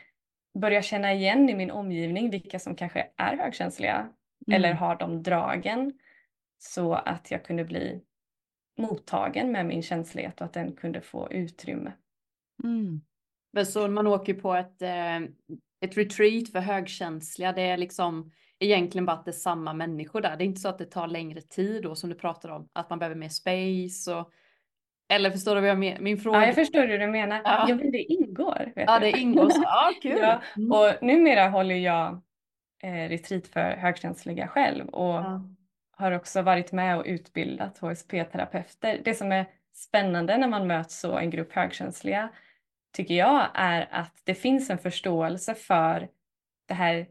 börja 0.60 0.82
känna 0.82 1.14
igen 1.14 1.50
i 1.50 1.56
min 1.56 1.72
omgivning 1.72 2.30
vilka 2.30 2.60
som 2.60 2.76
kanske 2.76 3.10
är 3.18 3.38
högkänsliga 3.38 3.96
mm. 3.96 4.12
eller 4.48 4.74
har 4.74 4.96
de 4.96 5.24
dragen 5.24 5.94
så 6.58 6.94
att 6.94 7.32
jag 7.32 7.46
kunde 7.46 7.66
bli 7.66 8.04
mottagen 8.78 9.52
med 9.52 9.66
min 9.66 9.84
känslighet 9.84 10.42
och 10.42 10.46
att 10.46 10.54
den 10.54 10.76
kunde 10.76 11.02
få 11.02 11.32
utrymme. 11.32 11.92
Mm. 12.64 13.02
Men 13.54 13.66
så 13.66 13.88
man 13.88 14.08
åker 14.08 14.34
på 14.34 14.54
ett, 14.54 14.82
eh, 14.82 15.18
ett 15.82 15.98
retreat 15.98 16.50
för 16.52 16.60
högkänsliga, 16.60 17.54
det 17.54 17.62
är 17.62 17.78
liksom 17.78 18.32
egentligen 18.60 19.06
bara 19.06 19.18
att 19.18 19.26
det 19.26 19.32
är 19.32 19.34
samma 19.34 19.74
människor 19.74 20.22
där. 20.22 20.38
Det 20.38 20.44
är 20.44 20.46
inte 20.46 20.62
så 20.62 20.70
att 20.70 20.78
det 20.78 20.86
tar 20.86 21.08
längre 21.08 21.42
tid 21.42 21.84
då 21.84 21.96
som 21.96 22.10
du 22.10 22.16
pratar 22.16 22.50
om, 22.50 22.70
att 22.74 22.90
man 22.90 23.00
behöver 23.00 23.16
mer 23.16 23.30
space 23.30 24.16
och 24.16 24.32
eller 25.10 25.32
förstår 25.32 25.56
du 25.56 25.62
vad 25.62 25.70
jag 25.70 25.80
menar? 25.80 26.00
Min 26.00 26.18
fråga. 26.18 26.40
Ja, 26.40 26.46
jag 26.46 26.56
förstår 26.56 26.88
hur 26.88 27.00
du 27.00 27.08
menar. 27.08 27.42
Ja, 27.44 27.66
ja 27.70 27.76
men 27.76 27.92
det 27.92 28.04
ingår. 28.04 28.72
ja, 28.76 29.00
det 29.00 29.12
ingår. 29.12 29.50
Så. 29.50 29.62
Ja, 29.64 29.92
kul. 30.02 30.18
ja, 30.22 30.42
mm. 30.58 30.72
och 30.72 31.04
numera 31.04 31.50
håller 31.50 31.76
jag 31.76 32.22
eh, 32.84 33.10
retreat 33.10 33.48
för 33.48 33.72
högkänsliga 33.72 34.48
själv 34.48 34.88
och 34.88 35.14
ja 35.14 35.42
har 35.96 36.12
också 36.12 36.42
varit 36.42 36.72
med 36.72 36.98
och 36.98 37.04
utbildat 37.06 37.78
HSP-terapeuter. 37.78 39.02
Det 39.04 39.14
som 39.14 39.32
är 39.32 39.46
spännande 39.74 40.38
när 40.38 40.48
man 40.48 40.68
möts 40.68 41.00
så 41.00 41.18
en 41.18 41.30
grupp 41.30 41.54
högkänsliga 41.54 42.30
tycker 42.94 43.14
jag 43.14 43.50
är 43.54 43.88
att 43.92 44.22
det 44.24 44.36
finns 44.36 44.70
en 44.70 44.78
förståelse 44.78 45.56
för 45.56 46.10
det 46.68 46.74
här 46.74 47.08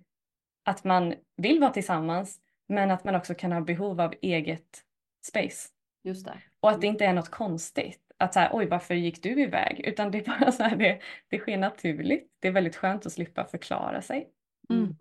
att 0.64 0.84
man 0.84 1.14
vill 1.36 1.60
vara 1.60 1.70
tillsammans 1.70 2.40
men 2.68 2.90
att 2.90 3.04
man 3.04 3.14
också 3.14 3.34
kan 3.34 3.52
ha 3.52 3.60
behov 3.60 4.00
av 4.00 4.14
eget 4.22 4.84
space. 5.26 5.68
Just 6.04 6.26
det. 6.26 6.38
Och 6.60 6.70
att 6.70 6.80
det 6.80 6.86
inte 6.86 7.04
är 7.04 7.12
något 7.12 7.30
konstigt. 7.30 8.00
Att 8.16 8.34
så 8.34 8.40
här, 8.40 8.50
oj 8.52 8.66
varför 8.66 8.94
gick 8.94 9.22
du 9.22 9.42
iväg? 9.42 9.80
Utan 9.84 10.10
det 10.10 10.18
är 10.18 10.40
bara 10.40 10.52
så 10.52 10.62
här, 10.62 10.76
det, 10.76 11.00
det 11.28 11.38
sker 11.38 11.58
naturligt. 11.58 12.30
Det 12.40 12.48
är 12.48 12.52
väldigt 12.52 12.76
skönt 12.76 13.06
att 13.06 13.12
slippa 13.12 13.44
förklara 13.44 14.02
sig. 14.02 14.28
Mm. 14.70 14.82
Mm. 14.82 14.96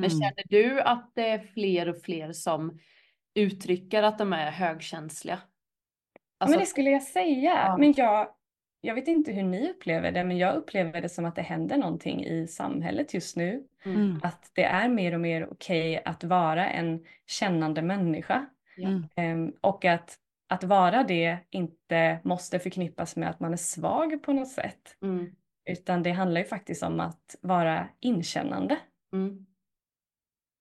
Men 0.00 0.10
känner 0.10 0.42
du 0.48 0.80
att 0.80 1.10
det 1.14 1.28
är 1.28 1.38
fler 1.38 1.88
och 1.88 2.02
fler 2.02 2.32
som 2.32 2.78
uttrycker 3.34 4.02
att 4.02 4.18
de 4.18 4.32
är 4.32 4.50
högkänsliga? 4.50 5.40
Alltså... 6.38 6.50
Men 6.50 6.60
det 6.60 6.66
skulle 6.66 6.90
jag 6.90 7.02
säga. 7.02 7.50
Ja. 7.50 7.76
Men 7.76 7.94
jag, 7.96 8.35
jag 8.86 8.94
vet 8.94 9.08
inte 9.08 9.32
hur 9.32 9.42
ni 9.42 9.70
upplever 9.70 10.12
det, 10.12 10.24
men 10.24 10.38
jag 10.38 10.56
upplever 10.56 11.00
det 11.00 11.08
som 11.08 11.24
att 11.24 11.34
det 11.34 11.42
händer 11.42 11.76
någonting 11.76 12.24
i 12.24 12.46
samhället 12.46 13.14
just 13.14 13.36
nu. 13.36 13.64
Mm. 13.84 14.20
Att 14.22 14.50
det 14.54 14.64
är 14.64 14.88
mer 14.88 15.14
och 15.14 15.20
mer 15.20 15.48
okej 15.50 16.02
att 16.04 16.24
vara 16.24 16.68
en 16.70 17.04
kännande 17.26 17.82
människa. 17.82 18.46
Mm. 19.16 19.52
och 19.60 19.84
att, 19.84 20.18
att 20.48 20.64
vara 20.64 21.04
det 21.04 21.38
inte 21.50 22.18
måste 22.24 22.58
förknippas 22.58 23.16
med 23.16 23.30
att 23.30 23.40
man 23.40 23.52
är 23.52 23.56
svag 23.56 24.22
på 24.22 24.32
något 24.32 24.48
sätt. 24.48 24.96
Mm. 25.02 25.30
Utan 25.70 26.02
det 26.02 26.10
handlar 26.10 26.40
ju 26.40 26.46
faktiskt 26.46 26.82
om 26.82 27.00
att 27.00 27.36
vara 27.40 27.88
inkännande. 28.00 28.78
Mm. 29.12 29.46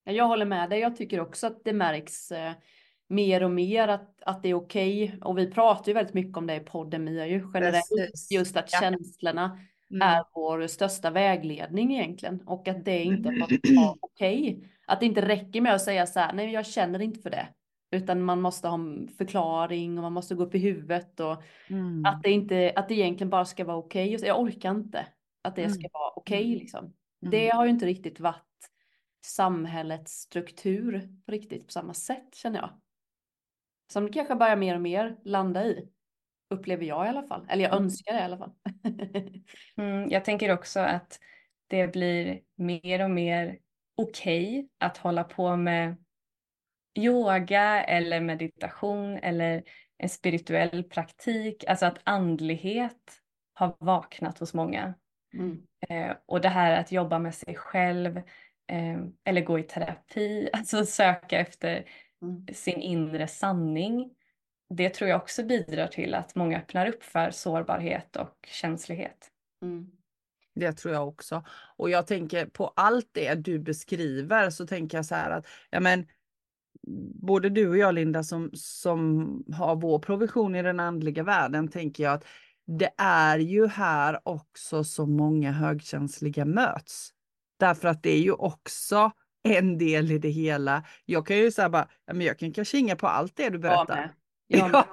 Jag 0.04 0.28
håller 0.28 0.46
med 0.46 0.70
dig. 0.70 0.80
Jag 0.80 0.96
tycker 0.96 1.20
också 1.20 1.48
att 1.48 1.64
det 1.64 1.74
märks 1.74 2.32
eh, 2.32 2.54
mer 3.08 3.44
och 3.44 3.52
mer 3.52 3.88
att, 3.88 4.24
att 4.26 4.44
det 4.44 4.50
är 4.50 4.54
okej. 4.54 5.04
Okay. 5.04 5.20
Och 5.20 5.38
vi 5.38 5.52
pratar 5.52 5.88
ju 5.88 5.94
väldigt 5.94 6.14
mycket 6.14 6.38
om 6.38 6.48
det 6.48 6.56
i 6.56 6.60
podden 6.60 7.04
Mia, 7.04 7.28
ju 7.28 7.52
generellt. 7.54 7.90
Precis. 7.98 8.32
Just 8.32 8.58
att 8.58 8.70
ja. 8.72 8.80
känslorna 8.80 9.60
mm. 9.92 10.02
är 10.02 10.24
vår 10.34 10.68
största 10.68 11.10
vägledning 11.10 11.96
egentligen. 11.96 12.42
Och 12.46 12.68
att 12.68 12.86
det 12.86 13.04
inte 13.04 13.30
är 13.30 13.44
okej. 14.00 14.42
Okay. 14.42 14.70
Att 14.88 15.00
det 15.00 15.06
inte 15.06 15.28
räcker 15.28 15.62
med 15.62 15.74
att 15.74 15.82
säga 15.82 16.08
så 16.08 16.20
här, 16.20 16.34
nej 16.34 16.52
jag 16.52 16.66
känner 16.66 17.02
inte 17.02 17.20
för 17.20 17.30
det. 17.30 17.48
Utan 17.92 18.22
man 18.22 18.42
måste 18.42 18.68
ha 18.68 18.76
en 18.76 19.08
förklaring 19.18 19.98
och 19.98 20.04
man 20.04 20.14
måste 20.14 20.36
gå 20.36 20.44
upp 20.44 20.56
i 20.56 20.60
huvudet. 20.60 21.20
Och 21.20 21.44
mm. 21.70 22.06
att, 22.06 22.24
det 22.24 22.32
inte, 22.32 22.74
att 22.76 22.88
det 22.88 22.94
egentligen 22.94 23.30
bara 23.30 23.46
ska 23.46 23.66
vara 23.66 23.78
okej. 23.78 24.16
Okay. 24.16 24.28
Jag 24.28 24.40
orkar 24.40 24.72
inte 24.72 25.08
att 25.42 25.56
det 25.56 25.62
mm. 25.62 25.74
ska 25.74 25.88
vara 25.94 26.12
okej 26.16 26.40
okay, 26.40 26.60
liksom. 26.60 26.86
Mm. 26.86 27.32
Det 27.32 27.50
har 27.50 27.66
ju 27.66 27.72
inte 27.72 27.86
riktigt 27.86 28.20
varit 28.20 28.42
samhällets 29.26 30.12
struktur 30.12 31.10
på 31.26 31.32
riktigt 31.32 31.66
på 31.66 31.72
samma 31.72 31.94
sätt 31.94 32.36
känner 32.36 32.60
jag. 32.60 32.70
Som 33.88 34.06
det 34.06 34.14
kanske 34.14 34.36
börjar 34.36 34.56
mer 34.56 34.76
och 34.76 34.82
mer 34.82 35.18
landa 35.24 35.66
i. 35.66 35.90
Upplever 36.50 36.86
jag 36.86 37.06
i 37.06 37.10
alla 37.10 37.24
fall. 37.24 37.48
Eller 37.50 37.64
jag 37.64 37.72
mm. 37.72 37.84
önskar 37.84 38.14
det 38.14 38.20
i 38.20 38.24
alla 38.24 38.38
fall. 38.38 38.52
mm, 39.78 40.10
jag 40.10 40.26
tänker 40.26 40.52
också 40.52 40.80
att 40.80 41.20
det 41.68 41.88
blir 41.88 42.42
mer 42.56 43.04
och 43.04 43.12
mer 43.12 43.60
okej 43.96 44.50
okay 44.50 44.68
att 44.78 44.98
hålla 44.98 45.24
på 45.24 45.56
med 45.56 45.96
yoga 46.98 47.84
eller 47.84 48.22
meditation 48.22 49.18
eller 49.18 49.64
en 49.98 50.10
spirituell 50.10 50.84
praktik. 50.84 51.64
Alltså 51.68 51.86
att 51.86 52.00
andlighet 52.04 53.22
har 53.54 53.76
vaknat 53.80 54.40
hos 54.40 54.54
många. 54.54 54.94
Mm. 55.34 55.62
Eh, 55.90 56.16
och 56.26 56.42
det 56.42 56.50
här 56.50 56.80
att 56.80 56.92
jobba 56.92 57.20
med 57.20 57.36
sig 57.36 57.56
själv 57.56 58.18
eh, 58.68 58.98
eller 59.24 59.42
gå 59.42 59.60
i 59.60 59.64
terapi, 59.64 60.50
alltså 60.54 60.86
söka 60.86 61.40
efter 61.40 61.86
mm. 62.26 62.46
sin 62.54 62.82
inre 62.82 63.28
sanning. 63.28 64.12
Det 64.70 64.90
tror 64.90 65.10
jag 65.10 65.22
också 65.22 65.44
bidrar 65.44 65.88
till 65.88 66.14
att 66.14 66.36
många 66.36 66.58
öppnar 66.58 66.88
upp 66.88 67.04
för 67.04 67.32
sårbarhet 67.32 68.16
och 68.16 68.48
känslighet. 68.48 69.32
Mm. 69.62 69.88
Det 70.56 70.74
tror 70.74 70.94
jag 70.94 71.08
också. 71.08 71.44
Och 71.78 71.90
jag 71.90 72.08
tänker 72.08 72.46
på 72.46 72.68
allt 72.76 73.10
det 73.12 73.36
du 73.36 73.60
beskriver 73.60 74.50
så 74.50 74.68
tänker 74.68 74.98
jag 74.98 75.06
så 75.06 75.16
här 75.16 75.32
att 75.32 75.48
ja 75.70 75.80
men 75.80 76.08
både 77.22 77.50
du 77.50 77.70
och 77.70 77.78
jag 77.78 77.96
Linda 77.96 78.24
som, 78.24 78.50
som 78.54 79.44
har 79.54 79.76
vår 79.76 80.00
provision 80.00 80.56
i 80.56 80.62
den 80.62 80.80
andliga 80.80 81.24
världen 81.24 81.68
tänker 81.68 82.04
jag 82.04 82.14
att 82.14 82.26
det 82.68 82.92
är 82.98 83.40
ju 83.40 83.68
här 83.68 84.20
också 84.24 84.84
så 84.84 85.06
många 85.06 85.52
högkänsliga 85.52 86.46
möts. 86.46 87.10
Därför 87.60 87.88
att 87.88 88.04
det 88.04 88.10
är 88.10 88.22
ju 88.22 88.32
också 88.32 89.12
en 89.46 89.78
del 89.78 90.12
i 90.12 90.18
det 90.18 90.30
hela. 90.30 90.84
Jag 91.06 91.28
kan 91.28 91.38
ju 91.38 91.52
säga 91.52 91.70
bara, 91.70 91.88
men 92.14 92.22
jag 92.22 92.40
kan 92.40 92.54
kanske 92.54 92.78
inga 92.78 92.96
på 92.96 93.08
allt 93.08 93.36
det 93.36 93.50
du 93.50 93.58
berättar. 93.58 94.14
Ja, 94.48 94.86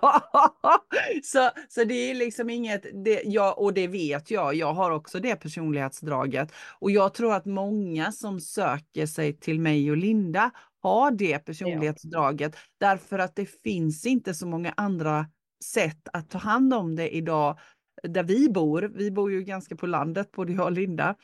så, 1.22 1.50
så 1.68 1.84
det 1.84 1.94
är 1.94 2.14
liksom 2.14 2.50
inget, 2.50 3.04
det, 3.04 3.22
ja, 3.24 3.52
och 3.52 3.74
det 3.74 3.86
vet 3.86 4.30
jag, 4.30 4.54
jag 4.54 4.72
har 4.74 4.90
också 4.90 5.20
det 5.20 5.36
personlighetsdraget. 5.36 6.52
Och 6.78 6.90
jag 6.90 7.14
tror 7.14 7.34
att 7.34 7.44
många 7.44 8.12
som 8.12 8.40
söker 8.40 9.06
sig 9.06 9.38
till 9.38 9.60
mig 9.60 9.90
och 9.90 9.96
Linda 9.96 10.50
har 10.82 11.10
det 11.10 11.38
personlighetsdraget. 11.38 12.52
Ja. 12.54 12.88
Därför 12.88 13.18
att 13.18 13.36
det 13.36 13.46
finns 13.62 14.06
inte 14.06 14.34
så 14.34 14.46
många 14.46 14.74
andra 14.76 15.26
sätt 15.64 16.08
att 16.12 16.30
ta 16.30 16.38
hand 16.38 16.74
om 16.74 16.96
det 16.96 17.16
idag 17.16 17.58
där 18.02 18.22
vi 18.22 18.48
bor. 18.48 18.92
Vi 18.94 19.10
bor 19.10 19.32
ju 19.32 19.42
ganska 19.42 19.76
på 19.76 19.86
landet, 19.86 20.32
både 20.32 20.52
jag 20.52 20.64
och 20.64 20.72
Linda. 20.72 21.14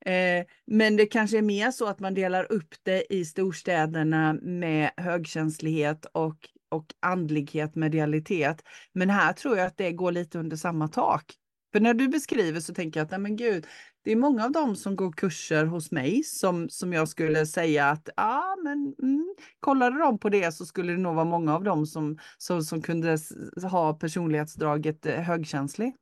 Eh, 0.00 0.46
men 0.66 0.96
det 0.96 1.06
kanske 1.06 1.38
är 1.38 1.42
mer 1.42 1.70
så 1.70 1.86
att 1.86 2.00
man 2.00 2.14
delar 2.14 2.52
upp 2.52 2.74
det 2.82 3.14
i 3.14 3.24
storstäderna 3.24 4.32
med 4.42 4.90
högkänslighet 4.96 6.06
och, 6.12 6.36
och 6.70 6.86
andlighet, 7.00 7.74
medialitet. 7.74 8.62
Men 8.92 9.10
här 9.10 9.32
tror 9.32 9.56
jag 9.56 9.66
att 9.66 9.76
det 9.76 9.92
går 9.92 10.12
lite 10.12 10.38
under 10.38 10.56
samma 10.56 10.88
tak. 10.88 11.24
För 11.72 11.80
när 11.80 11.94
du 11.94 12.08
beskriver 12.08 12.60
så 12.60 12.74
tänker 12.74 13.00
jag 13.00 13.04
att, 13.04 13.10
nej 13.10 13.20
men 13.20 13.36
gud, 13.36 13.66
det 14.04 14.12
är 14.12 14.16
många 14.16 14.44
av 14.44 14.52
dem 14.52 14.76
som 14.76 14.96
går 14.96 15.12
kurser 15.12 15.64
hos 15.64 15.90
mig 15.90 16.22
som, 16.24 16.68
som 16.68 16.92
jag 16.92 17.08
skulle 17.08 17.46
säga 17.46 17.90
att, 17.90 18.08
ja 18.16 18.22
ah, 18.24 18.56
men 18.64 18.94
mm, 19.02 19.34
kollade 19.60 19.98
de 19.98 20.18
på 20.18 20.28
det 20.28 20.52
så 20.52 20.66
skulle 20.66 20.92
det 20.92 20.98
nog 20.98 21.14
vara 21.14 21.24
många 21.24 21.54
av 21.54 21.64
dem 21.64 21.86
som, 21.86 22.18
som, 22.38 22.62
som 22.62 22.82
kunde 22.82 23.18
ha 23.70 23.94
personlighetsdraget 23.94 25.06
eh, 25.06 25.14
högkänslig. 25.14 25.94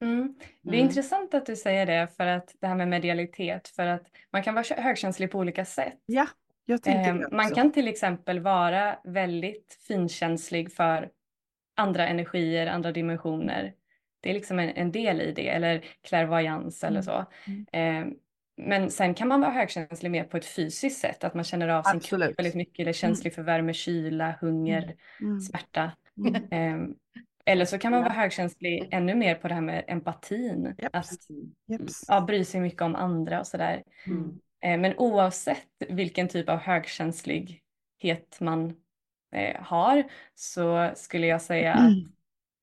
Mm. 0.00 0.34
Det 0.62 0.70
är 0.70 0.74
mm. 0.74 0.88
intressant 0.88 1.34
att 1.34 1.46
du 1.46 1.56
säger 1.56 1.86
det 1.86 2.08
för 2.16 2.26
att 2.26 2.54
det 2.60 2.66
här 2.66 2.74
med 2.74 2.88
medialitet 2.88 3.68
för 3.68 3.86
att 3.86 4.06
man 4.32 4.42
kan 4.42 4.54
vara 4.54 4.64
högkänslig 4.82 5.30
på 5.30 5.38
olika 5.38 5.64
sätt. 5.64 5.98
Ja, 6.06 6.26
jag 6.64 6.82
tänker 6.82 7.10
ehm, 7.10 7.24
Man 7.32 7.50
kan 7.50 7.72
till 7.72 7.88
exempel 7.88 8.40
vara 8.40 8.98
väldigt 9.04 9.78
finkänslig 9.88 10.72
för 10.72 11.10
andra 11.76 12.08
energier, 12.08 12.66
andra 12.66 12.92
dimensioner. 12.92 13.74
Det 14.20 14.30
är 14.30 14.34
liksom 14.34 14.58
en, 14.58 14.70
en 14.70 14.92
del 14.92 15.20
i 15.20 15.32
det 15.32 15.48
eller 15.48 15.84
klärvoajans 16.02 16.84
eller 16.84 17.00
mm. 17.00 17.02
så. 17.02 17.24
Mm. 17.46 18.08
Eh, 18.08 18.14
men 18.60 18.90
sen 18.90 19.14
kan 19.14 19.28
man 19.28 19.40
vara 19.40 19.50
högkänslig 19.50 20.10
mer 20.10 20.24
på 20.24 20.36
ett 20.36 20.46
fysiskt 20.46 21.00
sätt, 21.00 21.24
att 21.24 21.34
man 21.34 21.44
känner 21.44 21.68
av 21.68 21.82
sin 21.82 21.96
Absolut. 21.96 22.28
kropp 22.28 22.38
väldigt 22.38 22.54
mycket 22.54 22.80
eller 22.80 22.92
känslig 22.92 23.30
mm. 23.30 23.34
för 23.34 23.42
värme, 23.42 23.74
kyla, 23.74 24.34
hunger, 24.40 24.94
mm. 25.20 25.40
smärta. 25.40 25.92
Eh, 26.50 26.76
eller 27.48 27.64
så 27.64 27.78
kan 27.78 27.92
man 27.92 28.02
vara 28.02 28.12
högkänslig 28.12 28.88
ännu 28.90 29.14
mer 29.14 29.34
på 29.34 29.48
det 29.48 29.54
här 29.54 29.60
med 29.60 29.84
empatin. 29.88 30.74
Yep. 30.78 30.96
Att 30.96 31.10
yep. 31.70 31.80
Ja, 32.08 32.20
bry 32.20 32.44
sig 32.44 32.60
mycket 32.60 32.82
om 32.82 32.94
andra 32.94 33.40
och 33.40 33.46
sådär. 33.46 33.82
Mm. 34.06 34.38
Eh, 34.64 34.80
men 34.80 34.98
oavsett 34.98 35.68
vilken 35.88 36.28
typ 36.28 36.48
av 36.48 36.58
högkänslighet 36.58 38.40
man 38.40 38.74
eh, 39.34 39.62
har 39.62 40.04
så 40.34 40.90
skulle 40.94 41.26
jag 41.26 41.42
säga 41.42 41.72
mm. 41.72 41.92
att 41.92 42.12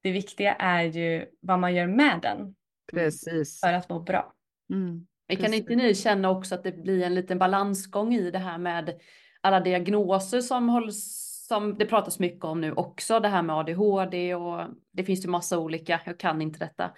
det 0.03 0.11
viktiga 0.11 0.53
är 0.53 0.83
ju 0.83 1.25
vad 1.39 1.59
man 1.59 1.75
gör 1.75 1.87
med 1.87 2.19
den. 2.21 2.55
Precis. 2.91 3.59
För 3.59 3.73
att 3.73 3.89
må 3.89 3.99
bra. 3.99 4.33
Mm. 4.69 5.07
Kan 5.41 5.53
inte 5.53 5.75
ni 5.75 5.95
känna 5.95 6.29
också 6.29 6.55
att 6.55 6.63
det 6.63 6.71
blir 6.71 7.03
en 7.03 7.15
liten 7.15 7.39
balansgång 7.39 8.13
i 8.13 8.31
det 8.31 8.39
här 8.39 8.57
med 8.57 8.99
alla 9.41 9.59
diagnoser 9.59 10.41
som 10.41 10.69
hålls 10.69 11.24
som 11.47 11.77
det 11.77 11.85
pratas 11.85 12.19
mycket 12.19 12.45
om 12.45 12.61
nu 12.61 12.71
också, 12.71 13.19
det 13.19 13.27
här 13.27 13.41
med 13.41 13.55
ADHD 13.55 14.35
och 14.35 14.63
det 14.91 15.03
finns 15.03 15.25
ju 15.25 15.29
massa 15.29 15.59
olika, 15.59 16.01
jag 16.05 16.19
kan 16.19 16.41
inte 16.41 16.59
detta. 16.59 16.91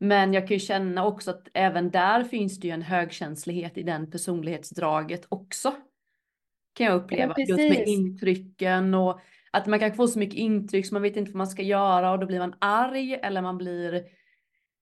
Men 0.00 0.34
jag 0.34 0.48
kan 0.48 0.54
ju 0.54 0.60
känna 0.60 1.06
också 1.06 1.30
att 1.30 1.48
även 1.54 1.90
där 1.90 2.24
finns 2.24 2.60
det 2.60 2.66
ju 2.66 2.74
en 2.74 2.82
högkänslighet 2.82 3.78
i 3.78 3.82
den 3.82 4.10
personlighetsdraget 4.10 5.26
också. 5.28 5.74
Kan 6.74 6.86
jag 6.86 6.96
uppleva, 6.96 7.34
ja, 7.36 7.44
just 7.44 7.78
med 7.78 7.88
intrycken 7.88 8.94
och 8.94 9.20
att 9.50 9.66
man 9.66 9.78
kan 9.78 9.94
få 9.94 10.08
så 10.08 10.18
mycket 10.18 10.38
intryck 10.38 10.86
så 10.86 10.94
man 10.94 11.02
vet 11.02 11.16
inte 11.16 11.30
vad 11.30 11.38
man 11.38 11.46
ska 11.46 11.62
göra 11.62 12.12
och 12.12 12.18
då 12.18 12.26
blir 12.26 12.38
man 12.38 12.54
arg 12.58 13.14
eller 13.14 13.42
man 13.42 13.58
blir 13.58 14.04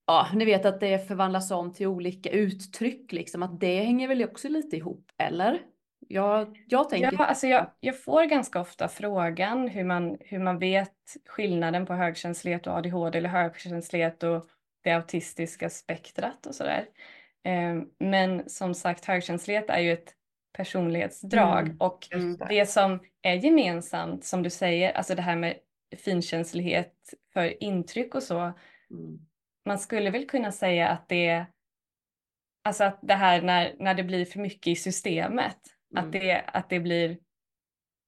Ja, 0.07 0.27
ni 0.35 0.45
vet 0.45 0.65
att 0.65 0.81
det 0.81 1.09
förvandlas 1.09 1.51
om 1.51 1.73
till 1.73 1.87
olika 1.87 2.31
uttryck 2.31 3.13
liksom, 3.13 3.43
att 3.43 3.61
det 3.61 3.83
hänger 3.83 4.09
väl 4.09 4.25
också 4.25 4.49
lite 4.49 4.77
ihop, 4.77 5.11
eller? 5.19 5.59
Jag, 6.09 6.65
jag 6.69 6.89
tänker... 6.89 7.13
Ja, 7.13 7.25
alltså 7.25 7.47
jag, 7.47 7.71
jag 7.81 8.03
får 8.03 8.25
ganska 8.25 8.61
ofta 8.61 8.89
frågan 8.89 9.69
hur 9.69 9.85
man, 9.85 10.17
hur 10.21 10.39
man 10.39 10.59
vet 10.59 11.17
skillnaden 11.27 11.87
på 11.87 11.95
högkänslighet 11.95 12.67
och 12.67 12.73
ADHD 12.73 13.19
eller 13.19 13.29
högkänslighet 13.29 14.23
och 14.23 14.47
det 14.85 14.91
autistiska 14.93 15.71
spektrat 15.71 16.47
och 16.47 16.55
sådär. 16.55 16.85
Eh, 17.45 17.83
men 17.99 18.49
som 18.49 18.75
sagt, 18.75 19.05
högkänslighet 19.05 19.71
är 19.71 19.81
ju 19.81 19.93
ett 19.93 20.15
personlighetsdrag 20.53 21.67
mm, 21.67 21.77
och 21.79 22.09
det. 22.11 22.47
det 22.49 22.67
som 22.67 23.01
är 23.23 23.35
gemensamt 23.35 24.25
som 24.25 24.43
du 24.43 24.51
säger, 24.51 24.93
alltså 24.93 25.15
det 25.15 25.23
här 25.23 25.37
med 25.37 25.57
finkänslighet 25.97 26.95
för 27.33 27.63
intryck 27.63 28.15
och 28.15 28.23
så. 28.23 28.41
Mm. 28.41 29.19
Man 29.67 29.79
skulle 29.79 30.11
väl 30.11 30.27
kunna 30.27 30.53
säga 30.53 30.89
att 30.89 31.09
det 31.09 31.47
Alltså 32.65 32.85
att 32.85 32.99
det 33.03 33.15
här 33.15 33.43
när, 33.43 33.75
när 33.79 33.95
det 33.95 34.03
blir 34.03 34.25
för 34.25 34.41
mycket 34.41 34.67
i 34.67 34.77
systemet, 34.77 35.59
Mm. 35.93 36.05
Att, 36.05 36.13
det, 36.13 36.45
att 36.47 36.71
det 36.71 36.81
blir, 36.81 37.19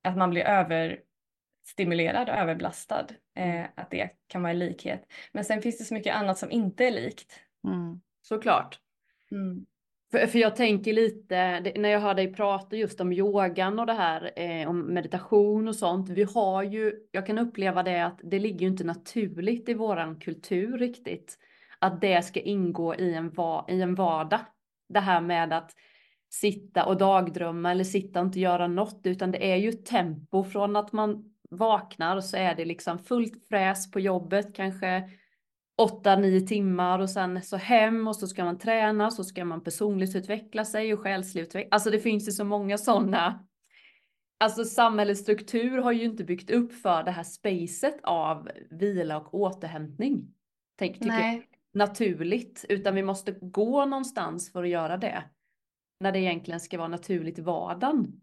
att 0.05 0.17
man 0.17 0.31
blir 0.31 0.43
överstimulerad 0.43 2.29
och 2.29 2.35
överbelastad. 2.35 3.07
Mm. 3.35 3.61
Eh, 3.61 3.69
att 3.75 3.91
det 3.91 4.11
kan 4.27 4.43
vara 4.43 4.53
likhet. 4.53 5.03
Men 5.33 5.45
sen 5.45 5.63
finns 5.63 5.79
det 5.79 5.85
så 5.85 5.95
mycket 5.95 6.15
annat 6.15 6.39
som 6.39 6.51
inte 6.51 6.85
är 6.85 6.91
likt. 6.91 7.41
Mm. 7.65 8.01
Såklart. 8.23 8.79
Mm. 9.31 9.67
För, 10.11 10.27
för 10.27 10.39
jag 10.39 10.57
tänker 10.57 10.93
lite, 10.93 11.61
det, 11.61 11.81
när 11.81 11.89
jag 11.89 12.01
hör 12.01 12.15
dig 12.15 12.35
prata 12.35 12.77
just 12.77 13.01
om 13.01 13.13
yogan 13.13 13.79
och 13.79 13.87
det 13.87 13.93
här, 13.93 14.33
eh, 14.37 14.69
om 14.69 14.81
meditation 14.81 15.69
och 15.69 15.77
sånt. 15.77 16.09
Vi 16.09 16.23
har 16.23 16.63
ju, 16.63 16.93
jag 17.11 17.27
kan 17.27 17.39
uppleva 17.39 17.83
det 17.83 18.07
att 18.07 18.21
det 18.23 18.39
ligger 18.39 18.61
ju 18.61 18.67
inte 18.67 18.85
naturligt 18.85 19.69
i 19.69 19.75
våran 19.75 20.21
kultur 20.21 20.79
riktigt. 20.79 21.39
att 21.79 22.01
det 22.01 22.23
ska 22.23 22.41
ingå 22.41 22.95
i 22.95 23.15
en, 23.15 23.31
va 23.31 23.65
i 23.69 23.83
en 23.83 23.95
vardag. 23.95 24.41
Det 24.89 25.01
här 25.01 25.21
med 25.21 25.53
att 25.53 25.75
sitta 26.31 26.85
och 26.85 26.97
dagdrömma 26.97 27.71
eller 27.71 27.85
sitta 27.85 28.21
och 28.21 28.27
inte 28.27 28.41
göra 28.41 28.67
något, 28.67 29.01
utan 29.05 29.31
det 29.31 29.53
är 29.53 29.57
ju 29.57 29.73
tempo 29.73 30.45
från 30.45 30.77
att 30.77 30.93
man 30.93 31.25
vaknar 31.51 32.17
och 32.17 32.25
så 32.25 32.37
är 32.37 32.55
det 32.55 32.65
liksom 32.65 32.99
fullt 32.99 33.49
fräs 33.49 33.91
på 33.91 34.01
jobbet, 34.01 34.55
kanske 34.55 35.11
8-9 35.81 36.47
timmar 36.47 36.99
och 36.99 37.11
sen 37.11 37.43
så 37.43 37.57
hem 37.57 38.09
och 38.09 38.17
så 38.17 38.27
ska 38.27 38.45
man 38.45 38.59
träna, 38.59 39.11
så 39.11 39.25
ska 39.25 39.45
man 39.45 39.65
personligt 39.65 40.17
utveckla 40.17 40.65
sig 40.65 40.95
och 40.95 41.01
själsligt 41.01 41.47
utveckla. 41.47 41.69
Alltså 41.71 41.91
det 41.91 42.01
finns 42.01 42.29
ju 42.29 42.33
så 42.33 42.45
många 42.45 42.79
sådana. 42.79 43.47
Alltså 44.41 44.65
samhällets 44.65 45.21
struktur 45.21 45.79
har 45.79 45.93
ju 45.93 46.05
inte 46.05 46.25
byggt 46.25 46.51
upp 46.51 46.73
för 46.73 47.03
det 47.03 47.11
här 47.11 47.23
spacet 47.23 48.01
av 48.03 48.51
vila 48.71 49.17
och 49.17 49.35
återhämtning. 49.35 50.35
Tänk, 50.79 50.99
tycker 50.99 51.19
jag, 51.19 51.43
naturligt, 51.73 52.65
utan 52.69 52.95
vi 52.95 53.03
måste 53.03 53.33
gå 53.33 53.85
någonstans 53.85 54.53
för 54.53 54.63
att 54.63 54.69
göra 54.69 54.97
det. 54.97 55.25
När 56.01 56.13
det 56.13 56.19
egentligen 56.19 56.61
ska 56.61 56.79
vara 56.79 56.89
naturligt 56.89 57.39
i 57.39 57.43
vardagen. 57.43 58.21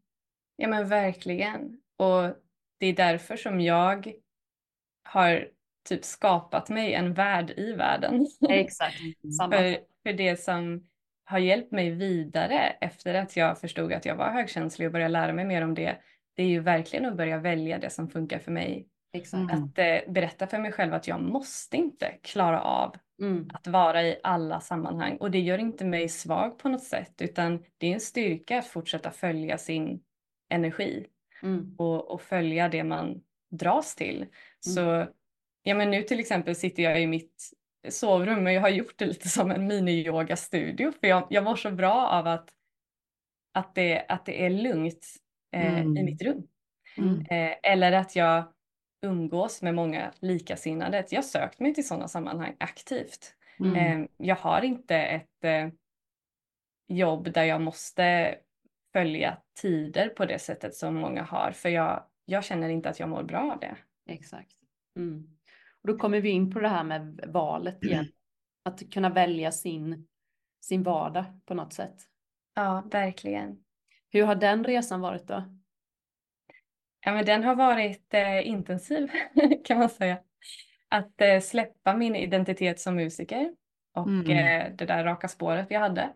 Ja 0.56 0.68
men 0.68 0.88
verkligen. 0.88 1.82
Och 1.98 2.36
det 2.80 2.86
är 2.88 2.94
därför 2.94 3.38
som 3.38 3.62
jag 3.62 4.14
har 5.04 5.48
typ 5.90 6.06
skapat 6.06 6.70
mig 6.70 6.94
en 6.94 7.14
värld 7.14 7.54
i 7.58 7.74
världen. 7.74 8.28
Exakt, 8.50 8.96
för, 9.52 9.80
för 10.04 10.14
det 10.14 10.42
som 10.42 10.88
har 11.24 11.40
hjälpt 11.40 11.72
mig 11.72 11.92
vidare 11.92 12.60
efter 12.82 13.14
att 13.14 13.38
jag 13.38 13.60
förstod 13.60 13.94
att 13.94 14.06
jag 14.06 14.16
var 14.16 14.32
högkänslig 14.32 14.86
och 14.86 14.92
började 14.92 15.12
lära 15.12 15.34
mig 15.34 15.46
mer 15.46 15.62
om 15.62 15.74
det, 15.74 15.98
det 16.36 16.44
är 16.44 16.48
ju 16.48 16.60
verkligen 16.60 17.06
att 17.06 17.18
börja 17.18 17.38
välja 17.38 17.80
det 17.80 17.90
som 17.90 18.10
funkar 18.10 18.40
för 18.40 18.52
mig. 18.52 18.88
Exakt. 19.18 19.54
Att 19.54 19.78
eh, 19.78 20.14
berätta 20.14 20.48
för 20.48 20.60
mig 20.60 20.72
själv 20.72 20.94
att 20.94 21.08
jag 21.08 21.22
måste 21.22 21.78
inte 21.78 22.12
klara 22.22 22.62
av 22.62 22.96
mm. 23.22 23.50
att 23.54 23.68
vara 23.68 24.04
i 24.04 24.20
alla 24.24 24.60
sammanhang 24.60 25.18
och 25.18 25.32
det 25.32 25.40
gör 25.40 25.58
inte 25.58 25.86
mig 25.86 26.10
svag 26.10 26.60
på 26.60 26.70
något 26.70 26.84
sätt 26.84 27.22
utan 27.22 27.64
det 27.78 27.88
är 27.88 27.94
en 27.94 28.00
styrka 28.00 28.60
att 28.60 28.68
fortsätta 28.68 29.12
följa 29.12 29.58
sin 29.58 30.04
energi 30.50 31.08
mm. 31.44 31.76
och, 31.78 32.12
och, 32.12 32.22
följa 32.22 32.70
det 32.70 32.84
man 32.84 33.22
dras 33.52 33.96
till. 33.96 34.18
Mm. 34.18 34.30
Så 34.60 35.08
ja 35.64 35.76
men 35.76 35.92
nu 35.92 36.02
till 36.02 36.20
exempel 36.20 36.56
sitter 36.56 36.84
jag 36.84 37.02
i 37.02 37.08
mitt 37.08 37.52
sovrum 37.90 38.46
och 38.46 38.52
jag 38.52 38.62
har 38.62 38.70
gjort 38.70 38.98
det 38.98 39.06
lite 39.06 39.30
som 39.30 39.52
en 39.52 39.68
mini-yoga-studio 39.68 40.92
för 41.00 41.08
jag, 41.08 41.28
jag 41.30 41.44
mår 41.44 41.56
så 41.56 41.72
bra 41.72 42.08
av 42.08 42.28
att, 42.28 42.50
att, 43.54 43.76
det, 43.76 44.06
att 44.10 44.26
det 44.26 44.46
är 44.46 44.50
lugnt 44.50 45.06
eh, 45.56 45.80
mm. 45.80 45.98
i 45.98 46.04
mitt 46.04 46.22
rum. 46.22 46.48
Mm. 46.98 47.20
Eh, 47.20 47.56
eller 47.64 47.92
att 47.92 48.16
jag 48.16 48.44
umgås 49.08 49.62
med 49.62 49.76
många 49.76 50.14
likasinnade. 50.20 51.06
Jag 51.10 51.18
har 51.18 51.24
sökt 51.24 51.60
mig 51.60 51.74
till 51.74 51.88
sådana 51.88 52.08
sammanhang 52.08 52.56
aktivt. 52.60 53.34
Mm. 53.60 53.76
Eh, 53.76 54.08
jag 54.18 54.36
har 54.36 54.62
inte 54.62 54.96
ett 54.98 55.44
eh, 55.44 55.70
jobb 56.88 57.34
där 57.34 57.44
jag 57.44 57.62
måste 57.62 58.36
följa 58.94 59.38
tider 59.62 60.10
på 60.10 60.26
det 60.26 60.40
sättet 60.40 60.76
som 60.76 60.96
många 60.96 61.24
har 61.24 61.52
för 61.52 61.70
jag, 61.70 62.04
jag 62.26 62.44
känner 62.44 62.70
inte 62.70 62.90
att 62.90 63.00
jag 63.00 63.10
mår 63.10 63.24
bra 63.24 63.52
av 63.54 63.60
det. 63.60 63.78
Exakt. 64.08 64.56
Mm. 64.96 65.38
Och 65.82 65.88
då 65.88 65.98
kommer 65.98 66.22
vi 66.22 66.30
in 66.30 66.52
på 66.52 66.60
det 66.60 66.70
här 66.70 66.84
med 66.84 67.26
valet 67.28 67.84
igen. 67.84 68.00
Mm. 68.00 68.12
Att 68.64 68.92
kunna 68.94 69.10
välja 69.10 69.52
sin, 69.52 70.08
sin 70.62 70.84
vardag 70.84 71.26
på 71.46 71.54
något 71.54 71.74
sätt. 71.74 71.96
Ja, 72.56 72.84
verkligen. 72.92 73.64
Hur 74.10 74.24
har 74.24 74.36
den 74.36 74.64
resan 74.64 75.02
varit 75.02 75.28
då? 75.28 75.57
Ja, 77.08 77.14
men 77.14 77.26
den 77.26 77.44
har 77.44 77.56
varit 77.56 78.14
eh, 78.14 78.48
intensiv 78.48 79.12
kan 79.66 79.80
man 79.80 79.90
säga. 79.90 80.18
Att 80.90 81.22
eh, 81.22 81.40
släppa 81.40 81.94
min 81.98 82.16
identitet 82.16 82.80
som 82.80 82.96
musiker 82.96 83.54
och 83.94 84.08
mm. 84.08 84.32
eh, 84.32 84.76
det 84.76 84.86
där 84.86 85.04
raka 85.04 85.28
spåret 85.28 85.66
vi 85.70 85.76
hade 85.76 86.10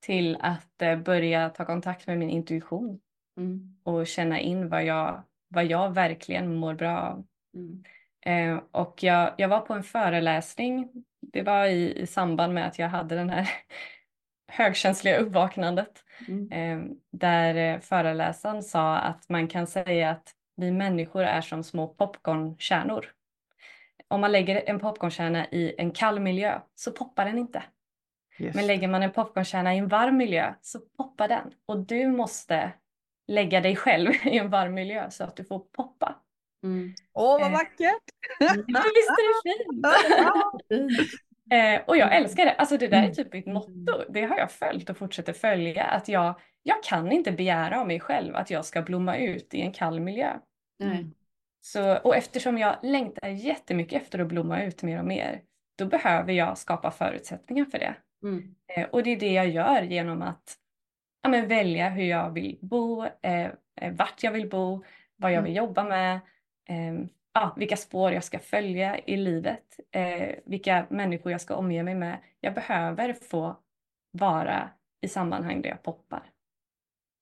till 0.00 0.36
att 0.40 0.82
eh, 0.82 0.96
börja 0.96 1.50
ta 1.50 1.64
kontakt 1.64 2.06
med 2.06 2.18
min 2.18 2.30
intuition 2.30 3.00
mm. 3.36 3.76
och 3.82 4.06
känna 4.06 4.40
in 4.40 4.68
vad 4.68 4.84
jag, 4.84 5.22
vad 5.48 5.64
jag 5.64 5.94
verkligen 5.94 6.54
mår 6.54 6.74
bra 6.74 6.98
av. 6.98 7.26
Mm. 7.54 7.84
Eh, 8.26 8.62
och 8.70 9.02
jag, 9.02 9.34
jag 9.36 9.48
var 9.48 9.60
på 9.60 9.74
en 9.74 9.82
föreläsning, 9.82 10.88
det 11.20 11.42
var 11.42 11.66
i, 11.66 12.00
i 12.00 12.06
samband 12.06 12.54
med 12.54 12.66
att 12.66 12.78
jag 12.78 12.88
hade 12.88 13.14
den 13.14 13.30
här 13.30 13.48
högkänsliga 14.48 15.18
uppvaknandet, 15.18 16.03
mm. 16.28 16.52
eh, 16.52 16.96
där 17.10 17.54
eh, 17.54 17.80
föreläsaren 17.80 18.62
sa 18.62 18.96
att 18.96 19.28
man 19.28 19.48
kan 19.48 19.66
säga 19.66 20.10
att 20.10 20.34
vi 20.56 20.70
människor 20.70 21.22
är 21.22 21.40
som 21.40 21.64
små 21.64 21.88
popcornkärnor. 21.88 23.06
Om 24.08 24.20
man 24.20 24.32
lägger 24.32 24.62
en 24.66 24.78
popcornkärna 24.78 25.46
i 25.46 25.74
en 25.78 25.90
kall 25.90 26.20
miljö 26.20 26.60
så 26.74 26.92
poppar 26.92 27.24
den 27.24 27.38
inte. 27.38 27.62
Yes. 28.38 28.54
Men 28.54 28.66
lägger 28.66 28.88
man 28.88 29.02
en 29.02 29.12
popcornkärna 29.12 29.74
i 29.74 29.78
en 29.78 29.88
varm 29.88 30.16
miljö 30.16 30.54
så 30.62 30.80
poppar 30.80 31.28
den. 31.28 31.52
Och 31.66 31.78
du 31.78 32.06
måste 32.06 32.72
lägga 33.28 33.60
dig 33.60 33.76
själv 33.76 34.12
i 34.24 34.38
en 34.38 34.50
varm 34.50 34.74
miljö 34.74 35.10
så 35.10 35.24
att 35.24 35.36
du 35.36 35.44
får 35.44 35.58
poppa. 35.58 36.20
Mm. 36.62 36.94
Åh, 37.12 37.40
vad 37.40 37.46
eh. 37.46 37.52
vackert! 37.52 38.02
Ja, 38.66 38.82
visst 38.94 39.10
är 39.10 39.26
det 39.28 39.54
fint? 39.56 41.10
eh, 41.50 41.80
och 41.86 41.96
jag 41.96 42.16
älskar 42.16 42.44
det. 42.44 42.52
Alltså 42.52 42.76
det 42.76 42.88
där 42.88 42.98
är 42.98 43.02
mm. 43.02 43.14
typ 43.14 43.32
mitt 43.32 43.46
motto. 43.46 44.04
Det 44.08 44.24
har 44.24 44.38
jag 44.38 44.50
följt 44.50 44.90
och 44.90 44.96
fortsätter 44.96 45.32
följa. 45.32 45.84
Att 45.84 46.08
jag, 46.08 46.34
jag 46.62 46.82
kan 46.82 47.12
inte 47.12 47.32
begära 47.32 47.80
av 47.80 47.86
mig 47.86 48.00
själv 48.00 48.36
att 48.36 48.50
jag 48.50 48.64
ska 48.64 48.82
blomma 48.82 49.16
ut 49.16 49.54
i 49.54 49.60
en 49.60 49.72
kall 49.72 50.00
miljö. 50.00 50.32
Mm. 50.82 51.14
Så, 51.60 51.96
och 51.96 52.16
eftersom 52.16 52.58
jag 52.58 52.76
längtar 52.82 53.28
jättemycket 53.28 54.02
efter 54.02 54.18
att 54.18 54.28
blomma 54.28 54.62
ut 54.62 54.82
mer 54.82 54.98
och 54.98 55.04
mer, 55.04 55.42
då 55.78 55.86
behöver 55.86 56.32
jag 56.32 56.58
skapa 56.58 56.90
förutsättningar 56.90 57.64
för 57.64 57.78
det. 57.78 57.94
Mm. 58.22 58.54
Eh, 58.76 58.88
och 58.88 59.02
det 59.02 59.10
är 59.10 59.16
det 59.16 59.32
jag 59.32 59.48
gör 59.48 59.82
genom 59.82 60.22
att 60.22 60.56
ja, 61.22 61.28
men 61.28 61.48
välja 61.48 61.88
hur 61.88 62.04
jag 62.04 62.30
vill 62.30 62.58
bo, 62.60 63.04
eh, 63.04 63.50
eh 63.80 63.92
vart 63.92 64.22
jag 64.22 64.32
vill 64.32 64.48
bo, 64.48 64.84
vad 65.16 65.30
jag 65.30 65.38
mm. 65.38 65.44
vill 65.44 65.56
jobba 65.56 65.84
med, 65.84 66.14
eh, 66.68 67.06
ja, 67.34 67.54
vilka 67.56 67.76
spår 67.76 68.12
jag 68.12 68.24
ska 68.24 68.38
följa 68.38 68.98
i 68.98 69.16
livet, 69.16 69.80
eh, 69.90 70.34
vilka 70.44 70.86
människor 70.90 71.32
jag 71.32 71.40
ska 71.40 71.54
omge 71.54 71.82
mig 71.82 71.94
med. 71.94 72.18
Jag 72.40 72.54
behöver 72.54 73.12
få 73.12 73.56
vara 74.10 74.70
i 75.00 75.08
sammanhang 75.08 75.62
där 75.62 75.70
jag 75.70 75.82
poppar. 75.82 76.30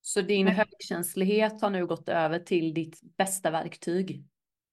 Så 0.01 0.21
din 0.21 0.47
mm. 0.47 0.55
högkänslighet 0.55 1.61
har 1.61 1.69
nu 1.69 1.85
gått 1.85 2.09
över 2.09 2.39
till 2.39 2.73
ditt 2.73 3.01
bästa 3.17 3.51
verktyg? 3.51 4.23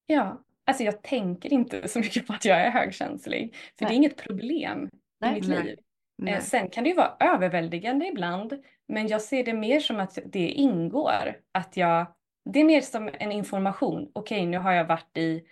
Ja, 0.07 0.45
alltså 0.67 0.85
jag 0.85 1.03
tänker 1.03 1.53
inte 1.53 1.89
så 1.89 1.99
mycket 1.99 2.27
på 2.27 2.33
att 2.33 2.45
jag 2.45 2.61
är 2.61 2.71
högkänslig, 2.71 3.55
för 3.79 3.85
Nej. 3.85 3.89
det 3.89 3.95
är 3.95 3.97
inget 3.97 4.17
problem 4.17 4.91
Nej. 5.21 5.31
i 5.31 5.35
mitt 5.35 5.45
liv. 5.45 5.79
Nej. 6.19 6.35
Eh, 6.35 6.41
sen 6.41 6.71
kan 6.71 6.85
det 6.85 6.91
ju 6.91 6.97
vara 6.97 7.17
överväldigande 7.21 8.07
ibland, 8.07 8.63
men 8.89 9.09
jag 9.09 9.23
ser 9.23 9.45
det 9.45 9.55
mer 9.55 9.81
som 9.81 10.01
att 10.01 10.19
det 10.27 10.49
ingår. 10.49 11.37
Att 11.53 11.77
jag, 11.77 12.07
det 12.45 12.61
är 12.61 12.65
mer 12.65 12.81
som 12.81 13.11
en 13.13 13.33
information. 13.33 14.11
Okej, 14.13 14.39
okay, 14.39 14.47
nu 14.47 14.59
har 14.59 14.73
jag 14.73 14.85
varit 14.85 15.17
i 15.17 15.45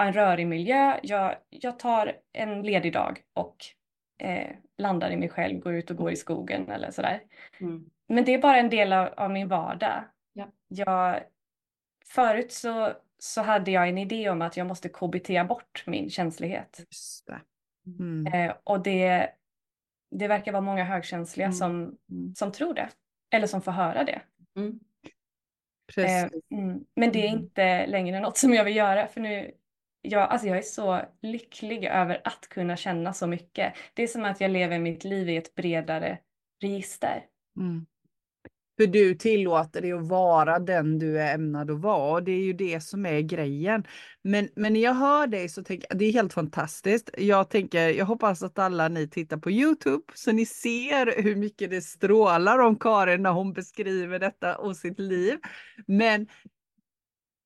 en 0.00 0.12
rörig 0.12 0.46
miljö. 0.46 1.00
Jag, 1.02 1.36
jag 1.50 1.78
tar 1.78 2.16
en 2.32 2.62
ledig 2.62 2.92
dag 2.92 3.22
och 3.34 3.56
eh, 4.18 4.50
landar 4.78 5.10
i 5.10 5.16
mig 5.16 5.28
själv, 5.28 5.58
går 5.58 5.74
ut 5.74 5.90
och 5.90 5.96
går 5.96 6.12
i 6.12 6.16
skogen 6.16 6.70
eller 6.70 6.90
sådär. 6.90 7.22
Mm. 7.60 7.84
Men 8.08 8.24
det 8.24 8.34
är 8.34 8.38
bara 8.38 8.58
en 8.58 8.70
del 8.70 8.92
av, 8.92 9.08
av 9.16 9.30
min 9.30 9.48
vardag. 9.48 10.04
Ja. 10.32 10.48
Jag, 10.68 11.20
förut 12.06 12.52
så, 12.52 12.92
så 13.18 13.42
hade 13.42 13.70
jag 13.70 13.88
en 13.88 13.98
idé 13.98 14.30
om 14.30 14.42
att 14.42 14.56
jag 14.56 14.66
måste 14.66 14.88
KBT 14.88 15.48
bort 15.48 15.84
min 15.86 16.10
känslighet. 16.10 16.80
Mm. 17.86 18.26
Eh, 18.26 18.56
och 18.64 18.82
det, 18.82 19.30
det 20.10 20.28
verkar 20.28 20.52
vara 20.52 20.62
många 20.62 20.84
högkänsliga 20.84 21.46
mm. 21.46 21.54
Som, 21.54 21.96
mm. 22.10 22.34
som 22.34 22.52
tror 22.52 22.74
det. 22.74 22.88
Eller 23.30 23.46
som 23.46 23.62
får 23.62 23.72
höra 23.72 24.04
det. 24.04 24.20
Eh, 25.96 26.28
mm. 26.50 26.84
men 26.96 27.12
det 27.12 27.26
är 27.26 27.28
mm. 27.28 27.40
inte 27.42 27.86
längre 27.86 28.20
något 28.20 28.36
som 28.36 28.54
jag 28.54 28.64
vill 28.64 28.76
göra 28.76 29.06
för 29.06 29.20
nu 29.20 29.50
jag, 30.08 30.30
alltså 30.30 30.48
jag 30.48 30.58
är 30.58 30.62
så 30.62 31.02
lycklig 31.22 31.84
över 31.84 32.20
att 32.24 32.48
kunna 32.48 32.76
känna 32.76 33.12
så 33.12 33.26
mycket. 33.26 33.74
Det 33.94 34.02
är 34.02 34.06
som 34.06 34.24
att 34.24 34.40
jag 34.40 34.50
lever 34.50 34.78
mitt 34.78 35.04
liv 35.04 35.28
i 35.28 35.36
ett 35.36 35.54
bredare 35.54 36.18
register. 36.62 37.24
Mm. 37.56 37.86
För 38.76 38.86
du 38.86 39.14
tillåter 39.14 39.80
dig 39.80 39.92
att 39.92 40.08
vara 40.08 40.58
den 40.58 40.98
du 40.98 41.20
är 41.20 41.34
ämnad 41.34 41.70
att 41.70 41.80
vara. 41.80 42.20
Det 42.20 42.32
är 42.32 42.40
ju 42.40 42.52
det 42.52 42.80
som 42.80 43.06
är 43.06 43.20
grejen. 43.20 43.84
Men, 44.22 44.48
men 44.56 44.72
när 44.72 44.80
jag 44.80 44.94
hör 44.94 45.26
dig 45.26 45.48
så 45.48 45.64
tänker 45.64 45.86
jag, 45.90 45.98
det 45.98 46.04
är 46.04 46.12
helt 46.12 46.32
fantastiskt. 46.32 47.10
Jag 47.18 47.50
tänker, 47.50 47.88
jag 47.88 48.06
hoppas 48.06 48.42
att 48.42 48.58
alla 48.58 48.88
ni 48.88 49.08
tittar 49.08 49.36
på 49.36 49.50
Youtube 49.50 50.04
så 50.14 50.32
ni 50.32 50.46
ser 50.46 51.22
hur 51.22 51.36
mycket 51.36 51.70
det 51.70 51.80
strålar 51.80 52.58
om 52.58 52.78
Karin 52.78 53.22
när 53.22 53.30
hon 53.30 53.52
beskriver 53.52 54.18
detta 54.18 54.56
och 54.58 54.76
sitt 54.76 55.00
liv. 55.00 55.38
Men 55.86 56.26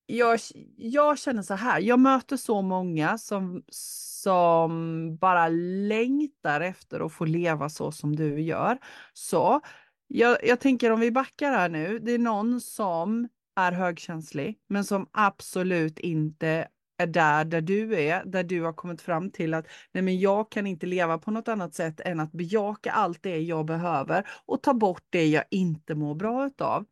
jag, 0.07 0.41
jag 0.77 1.19
känner 1.19 1.43
så 1.43 1.55
här, 1.55 1.81
jag 1.81 2.01
möter 2.01 2.37
så 2.37 2.63
många 2.63 3.19
som, 3.19 3.63
som 3.69 5.17
bara 5.17 5.49
längtar 5.89 6.61
efter 6.61 7.07
att 7.07 7.13
få 7.13 7.25
leva 7.25 7.69
så 7.69 7.93
som 7.93 8.17
du 8.17 8.41
gör. 8.41 8.79
Så 9.13 9.61
jag, 10.09 10.39
jag 10.43 10.61
tänker 10.61 10.91
om 10.91 11.01
vi 11.01 11.11
backar 11.11 11.53
här 11.53 11.69
nu. 11.69 11.99
Det 11.99 12.13
är 12.13 12.19
någon 12.19 12.61
som 12.61 13.29
är 13.57 13.73
högkänslig, 13.73 14.59
men 14.69 14.85
som 14.85 15.09
absolut 15.13 15.99
inte 15.99 16.69
är 16.99 17.07
där, 17.07 17.45
där 17.45 17.61
du 17.61 18.01
är, 18.01 18.25
där 18.25 18.45
du 18.45 18.63
har 18.63 18.73
kommit 18.73 19.03
fram 19.03 19.31
till 19.31 19.55
att 19.55 19.67
nej 19.93 20.03
men 20.03 20.19
jag 20.19 20.51
kan 20.51 20.67
inte 20.67 20.87
leva 20.87 21.19
på 21.19 21.31
något 21.31 21.49
annat 21.49 21.75
sätt 21.75 22.01
än 22.01 22.21
att 22.21 22.33
bejaka 22.33 22.93
allt 22.93 23.23
det 23.23 23.39
jag 23.39 23.67
behöver 23.67 24.29
och 24.47 24.63
ta 24.63 24.75
bort 24.75 25.05
det 25.11 25.27
jag 25.27 25.45
inte 25.51 25.95
mår 25.95 26.15
bra 26.15 26.47
utav. 26.47 26.85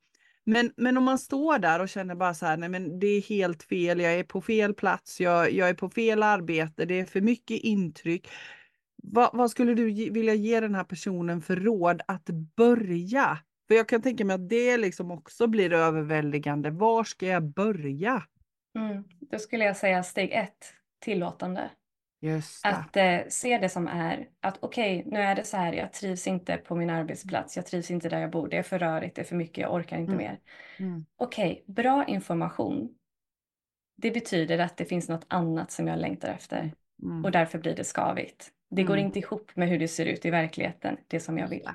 Men, 0.44 0.72
men 0.76 0.96
om 0.96 1.04
man 1.04 1.18
står 1.18 1.58
där 1.58 1.80
och 1.80 1.88
känner 1.88 2.14
bara 2.14 2.34
så 2.34 2.46
här, 2.46 2.56
nej 2.56 2.68
men 2.68 2.98
det 2.98 3.06
är 3.06 3.22
helt 3.22 3.62
fel, 3.62 4.00
jag 4.00 4.14
är 4.14 4.24
på 4.24 4.40
fel 4.40 4.74
plats, 4.74 5.20
jag, 5.20 5.52
jag 5.52 5.68
är 5.68 5.74
på 5.74 5.90
fel 5.90 6.22
arbete, 6.22 6.84
det 6.84 7.00
är 7.00 7.04
för 7.04 7.20
mycket 7.20 7.60
intryck. 7.60 8.28
Vad, 9.12 9.30
vad 9.32 9.50
skulle 9.50 9.74
du 9.74 10.10
vilja 10.10 10.34
ge 10.34 10.60
den 10.60 10.74
här 10.74 10.84
personen 10.84 11.42
för 11.42 11.56
råd 11.56 12.02
att 12.08 12.30
börja? 12.56 13.38
För 13.68 13.74
jag 13.74 13.88
kan 13.88 14.02
tänka 14.02 14.24
mig 14.24 14.34
att 14.34 14.48
det 14.48 14.76
liksom 14.76 15.10
också 15.10 15.46
blir 15.46 15.72
överväldigande. 15.72 16.70
Var 16.70 17.04
ska 17.04 17.26
jag 17.26 17.42
börja? 17.42 18.22
Mm. 18.78 19.04
Då 19.20 19.38
skulle 19.38 19.64
jag 19.64 19.76
säga 19.76 20.02
steg 20.02 20.32
ett, 20.32 20.74
tillåtande. 20.98 21.70
Att 22.64 22.96
eh, 22.96 23.18
se 23.28 23.58
det 23.58 23.68
som 23.68 23.88
är 23.88 24.28
att 24.40 24.58
okej, 24.60 24.98
okay, 24.98 25.12
nu 25.12 25.20
är 25.20 25.34
det 25.34 25.44
så 25.44 25.56
här, 25.56 25.72
jag 25.72 25.92
trivs 25.92 26.26
inte 26.26 26.56
på 26.56 26.74
min 26.76 26.90
arbetsplats, 26.90 27.56
jag 27.56 27.66
trivs 27.66 27.90
inte 27.90 28.08
där 28.08 28.20
jag 28.20 28.30
bor, 28.30 28.48
det 28.48 28.56
är 28.56 28.62
för 28.62 28.78
rörigt, 28.78 29.16
det 29.16 29.22
är 29.22 29.26
för 29.26 29.36
mycket, 29.36 29.58
jag 29.58 29.74
orkar 29.74 29.96
inte 29.96 30.12
mm. 30.12 30.24
mer. 30.24 30.40
Mm. 30.78 31.06
Okej, 31.16 31.52
okay, 31.52 31.74
bra 31.74 32.04
information. 32.06 32.88
Det 33.96 34.10
betyder 34.10 34.58
att 34.58 34.76
det 34.76 34.84
finns 34.84 35.08
något 35.08 35.26
annat 35.28 35.70
som 35.70 35.86
jag 35.86 35.98
längtar 35.98 36.28
efter 36.28 36.72
mm. 37.02 37.24
och 37.24 37.30
därför 37.30 37.58
blir 37.58 37.76
det 37.76 37.84
skavigt. 37.84 38.52
Det 38.70 38.82
går 38.82 38.94
mm. 38.94 39.06
inte 39.06 39.18
ihop 39.18 39.56
med 39.56 39.68
hur 39.68 39.78
det 39.78 39.88
ser 39.88 40.06
ut 40.06 40.24
i 40.24 40.30
verkligheten, 40.30 40.96
det 41.08 41.20
som 41.20 41.38
jag 41.38 41.48
vill. 41.48 41.68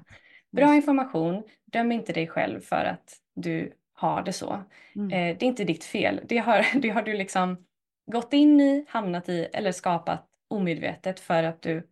Bra 0.52 0.76
information, 0.76 1.44
döm 1.66 1.92
inte 1.92 2.14
dig 2.14 2.28
själv 2.28 2.60
för 2.60 2.86
att 2.86 3.18
du 3.36 3.74
har 3.94 4.24
det 4.24 4.34
så. 4.34 4.64
Mm. 4.96 5.10
Eh, 5.10 5.38
det 5.38 5.46
är 5.46 5.48
inte 5.48 5.64
ditt 5.64 5.84
fel, 5.84 6.22
det 6.26 6.38
har, 6.38 6.66
det 6.82 6.90
har 6.90 7.02
du 7.02 7.14
liksom 7.14 7.66
gått 8.06 8.34
in 8.34 8.62
i, 8.62 8.86
hamnat 8.88 9.30
i 9.30 9.48
eller 9.54 9.72
skapat 9.72 10.28
omedvetet 10.48 11.20
för 11.20 11.44
att 11.44 11.62
du 11.62 11.88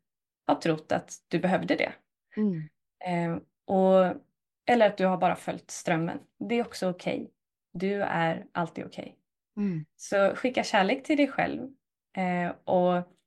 har 0.47 0.55
trott 0.55 0.91
att 0.91 1.13
du 1.27 1.39
behövde 1.39 1.75
det. 1.75 1.91
Mm. 2.37 2.69
Eh, 3.05 3.41
och, 3.65 4.15
eller 4.65 4.87
att 4.87 4.97
du 4.97 5.05
har 5.05 5.17
bara 5.17 5.35
följt 5.35 5.71
strömmen. 5.71 6.19
Det 6.49 6.55
är 6.55 6.61
också 6.61 6.89
okej. 6.89 7.15
Okay. 7.15 7.27
Du 7.73 8.01
är 8.01 8.45
alltid 8.51 8.85
okej. 8.85 9.15
Okay. 9.55 9.65
Mm. 9.65 9.85
Så 9.95 10.35
skicka 10.35 10.63
kärlek 10.63 11.03
till 11.03 11.17
dig 11.17 11.27
själv 11.27 11.61
eh, 12.17 12.51
och 12.63 13.18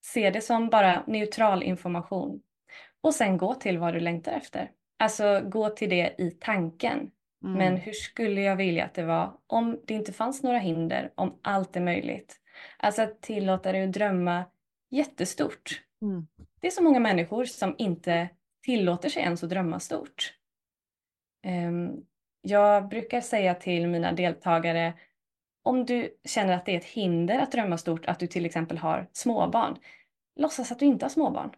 se 0.00 0.30
det 0.30 0.40
som 0.40 0.68
bara 0.68 1.04
neutral 1.06 1.62
information. 1.62 2.42
Och 3.02 3.14
sen 3.14 3.36
gå 3.36 3.54
till 3.54 3.78
vad 3.78 3.94
du 3.94 4.00
längtar 4.00 4.32
efter. 4.32 4.70
Alltså 4.98 5.40
gå 5.44 5.68
till 5.68 5.90
det 5.90 6.14
i 6.18 6.30
tanken. 6.30 7.10
Mm. 7.44 7.58
Men 7.58 7.76
hur 7.76 7.92
skulle 7.92 8.40
jag 8.40 8.56
vilja 8.56 8.84
att 8.84 8.94
det 8.94 9.04
var 9.04 9.32
om 9.46 9.80
det 9.86 9.94
inte 9.94 10.12
fanns 10.12 10.42
några 10.42 10.58
hinder, 10.58 11.12
om 11.14 11.38
allt 11.42 11.76
är 11.76 11.80
möjligt? 11.80 12.36
Alltså 12.76 13.02
att 13.02 13.20
tillåta 13.22 13.72
dig 13.72 13.84
att 13.84 13.92
drömma 13.92 14.44
jättestort. 14.90 15.82
Mm. 16.02 16.26
Det 16.60 16.66
är 16.66 16.70
så 16.70 16.82
många 16.82 17.00
människor 17.00 17.44
som 17.44 17.74
inte 17.78 18.28
tillåter 18.62 19.08
sig 19.08 19.22
ens 19.22 19.44
att 19.44 19.50
drömma 19.50 19.80
stort. 19.80 20.34
Um, 21.46 22.04
jag 22.42 22.88
brukar 22.88 23.20
säga 23.20 23.54
till 23.54 23.88
mina 23.88 24.12
deltagare 24.12 24.94
om 25.62 25.84
du 25.84 26.20
känner 26.24 26.52
att 26.52 26.66
det 26.66 26.72
är 26.72 26.76
ett 26.76 26.84
hinder 26.84 27.38
att 27.38 27.52
drömma 27.52 27.78
stort, 27.78 28.06
att 28.06 28.18
du 28.18 28.26
till 28.26 28.46
exempel 28.46 28.78
har 28.78 29.08
småbarn, 29.12 29.76
låtsas 30.36 30.72
att 30.72 30.78
du 30.78 30.86
inte 30.86 31.04
har 31.04 31.10
småbarn 31.10 31.50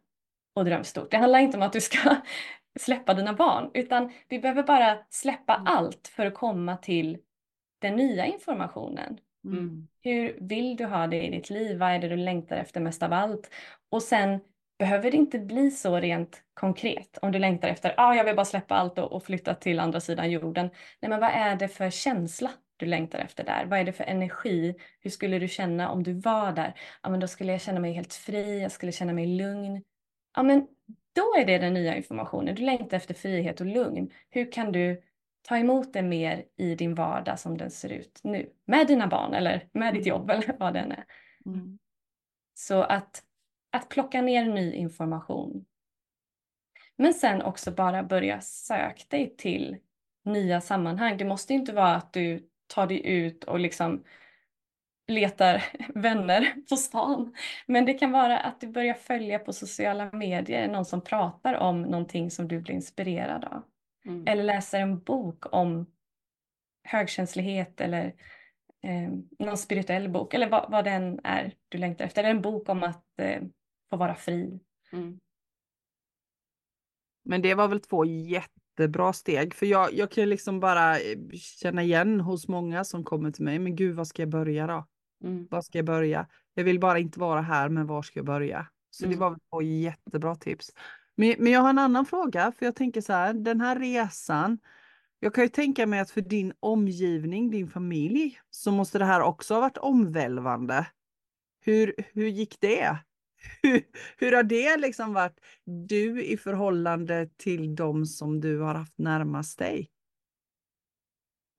och 0.55 0.65
dröm 0.65 0.85
stort. 0.85 1.11
Det 1.11 1.17
handlar 1.17 1.38
inte 1.38 1.57
om 1.57 1.62
att 1.62 1.73
du 1.73 1.81
ska 1.81 2.17
släppa 2.81 3.15
dina 3.15 3.33
barn, 3.33 3.71
utan 3.75 4.12
vi 4.29 4.38
behöver 4.38 4.62
bara 4.62 4.99
släppa 5.11 5.55
mm. 5.55 5.67
allt 5.67 6.09
för 6.09 6.27
att 6.27 6.35
komma 6.35 6.77
till 6.77 7.19
den 7.81 7.97
nya 7.97 8.27
informationen. 8.27 9.19
Mm. 9.45 9.88
Hur 10.01 10.37
vill 10.41 10.77
du 10.77 10.85
ha 10.85 11.07
det 11.07 11.23
i 11.23 11.31
ditt 11.31 11.51
liv? 11.51 11.79
Vad 11.79 11.91
är 11.91 11.99
det 11.99 12.09
du 12.09 12.17
längtar 12.17 12.57
efter 12.57 12.81
mest 12.81 13.03
av 13.03 13.12
allt? 13.12 13.51
Och 13.91 14.03
sen 14.03 14.41
behöver 14.79 15.11
det 15.11 15.17
inte 15.17 15.38
bli 15.38 15.71
så 15.71 16.01
rent 16.01 16.43
konkret 16.55 17.19
om 17.23 17.33
du 17.33 17.38
längtar 17.38 17.69
efter, 17.69 17.95
ah, 17.97 18.15
jag 18.15 18.25
vill 18.25 18.37
bara 18.37 18.45
släppa 18.45 18.75
allt 18.75 18.99
och, 18.99 19.12
och 19.12 19.25
flytta 19.25 19.55
till 19.55 19.81
andra 19.81 20.01
sidan 20.01 20.31
jorden. 20.31 20.71
Nej, 21.01 21.09
men 21.09 21.21
vad 21.21 21.31
är 21.31 21.57
det 21.57 21.69
för 21.69 21.91
känsla 21.91 22.51
du 22.83 22.88
längtar 22.88 23.18
efter 23.18 23.45
där? 23.45 23.66
Vad 23.66 23.79
är 23.79 23.85
det 23.85 23.92
för 23.92 24.05
energi? 24.05 24.75
Hur 25.01 25.11
skulle 25.11 25.38
du 25.38 25.49
känna 25.49 25.90
om 25.90 26.03
du 26.03 26.12
var 26.12 26.53
där? 26.53 26.75
Ja, 27.03 27.11
men 27.11 27.21
då 27.21 27.29
skulle 27.29 27.53
jag 27.53 27.61
känna 27.61 27.81
mig 27.81 27.92
helt 27.92 28.14
fri, 28.14 28.62
jag 28.62 28.73
skulle 28.73 28.92
känna 28.92 29.12
mig 29.12 29.27
lugn. 29.27 29.83
Ja, 30.37 30.42
men 30.42 30.66
då 31.14 31.35
är 31.38 31.47
det 31.47 31.59
den 31.59 31.75
nya 31.75 31.97
informationen. 31.97 32.55
Du 32.55 32.62
längtar 32.62 32.97
efter 32.97 33.14
frihet 33.14 33.61
och 33.61 33.66
lugn. 33.66 34.11
Hur 34.31 34.53
kan 34.53 34.73
du 34.73 35.03
ta 35.42 35.57
emot 35.57 35.92
det 35.92 36.03
mer 36.03 36.45
i 36.57 36.75
din 36.75 36.95
vardag 36.95 37.38
som 37.38 37.59
den 37.59 37.71
ser 37.71 37.88
ut 37.88 38.21
nu? 38.23 38.53
Med 38.66 38.87
dina 38.87 39.07
barn 39.07 39.35
eller 39.35 39.68
med 39.73 39.95
ditt 39.95 40.07
jobb 40.07 40.31
eller 40.31 40.57
vad 40.59 40.75
det 40.75 40.81
än 40.81 40.92
är. 40.92 41.05
Mm. 41.47 41.79
Så 42.55 42.83
att, 42.83 43.23
att 43.73 43.88
plocka 43.88 44.23
ner 44.23 44.45
ny 44.45 44.73
information. 44.73 45.64
Men 46.97 47.14
sen 47.14 47.42
också 47.42 47.71
bara 47.71 48.03
börja 48.03 48.40
söka 48.40 49.03
dig 49.09 49.37
till 49.37 49.79
nya 50.25 50.61
sammanhang. 50.61 51.16
Det 51.16 51.25
måste 51.25 51.55
inte 51.55 51.73
vara 51.73 51.95
att 51.95 52.12
du 52.12 52.49
tar 52.75 52.87
dig 52.87 53.07
ut 53.07 53.45
och 53.45 53.61
liksom 53.61 54.05
letar 55.09 55.65
vänner 55.95 56.55
på 56.69 56.77
stan. 56.77 57.35
Men 57.67 57.85
det 57.85 57.95
kan 57.95 58.13
vara 58.13 58.39
att 58.39 58.61
du 58.61 58.67
börjar 58.67 58.95
följa 58.95 59.39
på 59.39 59.53
sociala 59.53 60.11
medier 60.13 60.69
någon 60.69 60.85
som 60.85 61.01
pratar 61.01 61.55
om 61.55 61.83
någonting 61.83 62.31
som 62.31 62.49
du 62.49 62.61
blir 62.61 62.75
inspirerad 62.75 63.45
av. 63.45 63.63
Mm. 64.05 64.27
Eller 64.27 64.45
läser 64.45 64.81
en 64.81 65.01
bok 65.01 65.55
om 65.55 65.87
högkänslighet 66.85 67.81
eller 67.81 68.07
eh, 68.83 69.13
någon 69.39 69.59
spirituell 69.59 70.09
bok 70.09 70.35
eller 70.35 70.49
vad, 70.49 70.71
vad 70.71 70.85
den 70.85 71.21
är 71.25 71.55
du 71.69 71.79
längtar 71.79 72.05
efter. 72.05 72.23
Eller 72.23 72.31
en 72.31 72.43
bok 72.43 72.69
om 72.69 72.83
att 72.83 73.19
eh, 73.19 73.43
få 73.91 73.97
vara 73.97 74.15
fri. 74.15 74.61
Mm. 74.93 75.21
Men 77.25 77.43
det 77.43 77.55
var 77.55 77.69
väl 77.69 77.81
två 77.81 78.05
jättebra 78.73 79.13
steg 79.13 79.55
för 79.55 79.67
jag, 79.67 79.93
jag 79.95 80.11
kan 80.11 80.29
liksom 80.29 80.61
bara 80.61 80.99
eh, 80.99 81.19
känna 81.33 81.83
igen 81.83 82.21
hos 82.21 82.49
många 82.49 82.85
som 82.85 83.05
kommer 83.05 83.31
till 83.31 83.45
mig. 83.45 83.59
Men 83.59 83.77
gud, 83.77 83.97
vad 83.97 84.09
ska 84.09 84.23
jag 84.23 84.29
börja 84.29 84.67
då? 84.67 84.87
Mm. 85.25 85.47
Var 85.51 85.63
ska 85.63 85.79
jag 85.79 85.87
börja? 85.87 86.27
Jag 86.55 86.65
vill 86.65 86.81
bara 86.81 86.99
inte 86.99 87.21
vara 87.21 87.41
här, 87.41 87.69
men 87.69 87.87
var 87.87 88.03
ska 88.03 88.19
jag 88.19 88.27
börja? 88.27 88.67
Så 88.91 89.05
mm. 89.05 89.17
det 89.17 89.21
var 89.21 89.39
två 89.51 89.63
jättebra 89.63 90.35
tips. 90.35 90.71
Men, 91.15 91.35
men 91.39 91.53
jag 91.53 91.61
har 91.61 91.71
en 91.71 91.79
annan 91.79 92.07
fråga, 92.07 92.53
för 92.59 92.67
jag 92.67 92.77
tänker 92.77 93.01
så 93.01 93.13
här, 93.13 93.35
den 93.35 93.61
här 93.61 93.79
resan, 93.79 94.59
jag 95.21 95.35
kan 95.35 95.45
ju 95.45 95.49
tänka 95.49 95.87
mig 95.87 96.01
att 96.01 96.11
för 96.11 96.21
din 96.21 96.53
omgivning, 96.61 97.51
din 97.51 97.71
familj, 97.71 98.41
så 98.51 98.71
måste 98.71 98.99
det 98.99 99.05
här 99.05 99.21
också 99.21 99.55
ha 99.55 99.61
varit 99.61 99.79
omvälvande. 99.79 100.87
Hur, 101.61 101.95
hur 102.13 102.27
gick 102.27 102.61
det? 102.61 102.97
Hur, 103.63 103.83
hur 104.19 104.33
har 104.33 104.43
det 104.43 104.77
liksom 104.77 105.13
varit 105.13 105.41
du 105.65 106.25
i 106.25 106.37
förhållande 106.37 107.29
till 107.37 107.75
de 107.75 108.07
som 108.07 108.41
du 108.41 108.59
har 108.59 108.75
haft 108.75 108.99
närmast 108.99 109.59
dig? 109.59 109.91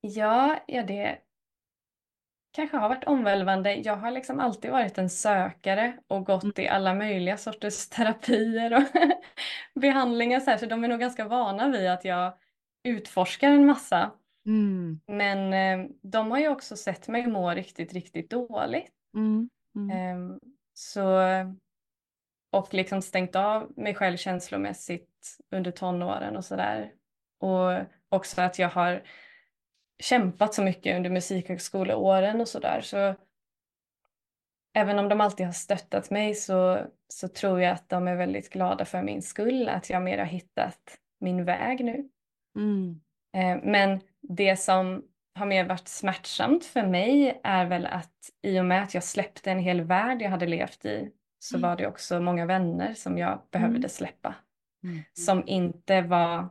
Ja, 0.00 0.64
ja 0.66 0.82
det, 0.82 1.18
kanske 2.54 2.76
har 2.76 2.88
varit 2.88 3.04
omvälvande. 3.04 3.74
Jag 3.74 3.96
har 3.96 4.10
liksom 4.10 4.40
alltid 4.40 4.70
varit 4.70 4.98
en 4.98 5.10
sökare 5.10 5.98
och 6.06 6.26
gått 6.26 6.42
mm. 6.42 6.54
i 6.56 6.68
alla 6.68 6.94
möjliga 6.94 7.36
sorters 7.36 7.88
terapier 7.88 8.74
och 8.74 8.82
behandlingar 9.80 10.40
så, 10.40 10.50
här, 10.50 10.58
så 10.58 10.66
de 10.66 10.84
är 10.84 10.88
nog 10.88 11.00
ganska 11.00 11.28
vana 11.28 11.68
vid 11.68 11.90
att 11.90 12.04
jag 12.04 12.32
utforskar 12.84 13.50
en 13.50 13.66
massa. 13.66 14.10
Mm. 14.46 15.00
Men 15.06 15.52
eh, 15.52 15.90
de 16.02 16.30
har 16.30 16.38
ju 16.38 16.48
också 16.48 16.76
sett 16.76 17.08
mig 17.08 17.26
må 17.26 17.50
riktigt, 17.50 17.92
riktigt 17.92 18.30
dåligt. 18.30 18.92
Mm. 19.16 19.50
Eh, 19.90 20.36
så, 20.74 21.18
och 22.54 22.74
liksom 22.74 23.02
stängt 23.02 23.36
av 23.36 23.72
mig 23.76 23.94
själv 23.94 24.16
känslomässigt 24.16 25.38
under 25.50 25.70
tonåren 25.70 26.36
och 26.36 26.44
sådär. 26.44 26.92
Och 27.40 27.80
också 28.08 28.40
att 28.40 28.58
jag 28.58 28.68
har 28.68 29.02
kämpat 30.02 30.54
så 30.54 30.62
mycket 30.62 30.96
under 30.96 31.10
musikhögskoleåren 31.10 32.40
och 32.40 32.48
sådär. 32.48 32.80
Så 32.80 33.14
även 34.74 34.98
om 34.98 35.08
de 35.08 35.20
alltid 35.20 35.46
har 35.46 35.52
stöttat 35.52 36.10
mig 36.10 36.34
så, 36.34 36.86
så 37.08 37.28
tror 37.28 37.60
jag 37.60 37.72
att 37.72 37.88
de 37.88 38.08
är 38.08 38.16
väldigt 38.16 38.50
glada 38.50 38.84
för 38.84 39.02
min 39.02 39.22
skull, 39.22 39.68
att 39.68 39.90
jag 39.90 40.02
mer 40.02 40.18
har 40.18 40.24
hittat 40.24 40.98
min 41.20 41.44
väg 41.44 41.84
nu. 41.84 42.08
Mm. 42.56 43.00
Eh, 43.36 43.70
men 43.70 44.00
det 44.20 44.56
som 44.56 45.04
har 45.34 45.46
mer 45.46 45.64
varit 45.64 45.88
smärtsamt 45.88 46.64
för 46.64 46.86
mig 46.86 47.40
är 47.44 47.66
väl 47.66 47.86
att 47.86 48.30
i 48.42 48.60
och 48.60 48.64
med 48.64 48.82
att 48.82 48.94
jag 48.94 49.04
släppte 49.04 49.50
en 49.50 49.58
hel 49.58 49.80
värld 49.80 50.22
jag 50.22 50.30
hade 50.30 50.46
levt 50.46 50.84
i 50.84 51.10
så 51.44 51.56
mm. 51.56 51.70
var 51.70 51.76
det 51.76 51.86
också 51.86 52.20
många 52.20 52.46
vänner 52.46 52.94
som 52.94 53.18
jag 53.18 53.42
behövde 53.50 53.76
mm. 53.76 53.88
släppa. 53.88 54.34
Mm. 54.84 55.02
Som 55.12 55.42
inte 55.46 56.02
var 56.02 56.48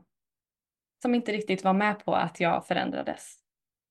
som 1.02 1.16
inte 1.16 1.32
riktigt 1.32 1.64
var 1.64 1.74
med 1.74 2.06
på 2.06 2.16
att 2.16 2.40
jag 2.40 2.68
förändrades. 2.68 3.38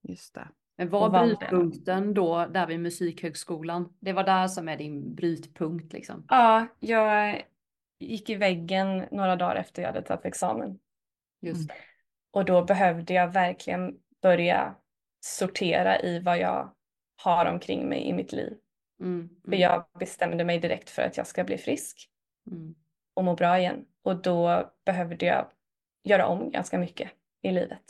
Just 0.03 0.35
det. 0.35 0.49
Men 0.77 0.89
var 0.89 1.11
brytpunkten 1.11 2.15
då 2.15 2.47
där 2.47 2.67
vid 2.67 2.81
Musikhögskolan? 2.81 3.97
Det 4.01 4.13
var 4.13 4.25
där 4.25 4.49
som 4.49 4.69
är 4.69 4.77
din 4.77 5.15
brytpunkt 5.15 5.93
liksom? 5.93 6.27
Ja, 6.29 6.67
jag 6.81 7.43
gick 7.99 8.31
i 8.31 8.35
väggen 8.35 9.05
några 9.11 9.37
dagar 9.37 9.57
efter 9.57 9.83
jag 9.83 9.89
hade 9.89 10.03
tagit 10.03 10.25
examen. 10.25 10.79
Just 11.41 11.69
det. 11.69 11.75
Och 12.31 12.45
då 12.45 12.65
behövde 12.65 13.15
jag 13.15 13.33
verkligen 13.33 13.99
börja 14.23 14.75
sortera 15.21 16.01
i 16.01 16.19
vad 16.19 16.39
jag 16.39 16.75
har 17.23 17.47
omkring 17.47 17.89
mig 17.89 18.09
i 18.09 18.13
mitt 18.13 18.33
liv. 18.33 18.59
Mm. 19.03 19.15
Mm. 19.15 19.31
För 19.45 19.57
jag 19.57 19.85
bestämde 19.99 20.45
mig 20.45 20.59
direkt 20.59 20.91
för 20.91 21.03
att 21.03 21.17
jag 21.17 21.27
ska 21.27 21.45
bli 21.45 21.59
frisk 21.59 22.11
mm. 22.51 22.75
och 23.15 23.25
må 23.25 23.35
bra 23.35 23.59
igen. 23.59 23.87
Och 24.03 24.23
då 24.23 24.71
behövde 24.85 25.27
jag 25.27 25.51
göra 26.05 26.27
om 26.27 26.51
ganska 26.51 26.79
mycket 26.79 27.11
i 27.43 27.53
livet. 27.53 27.83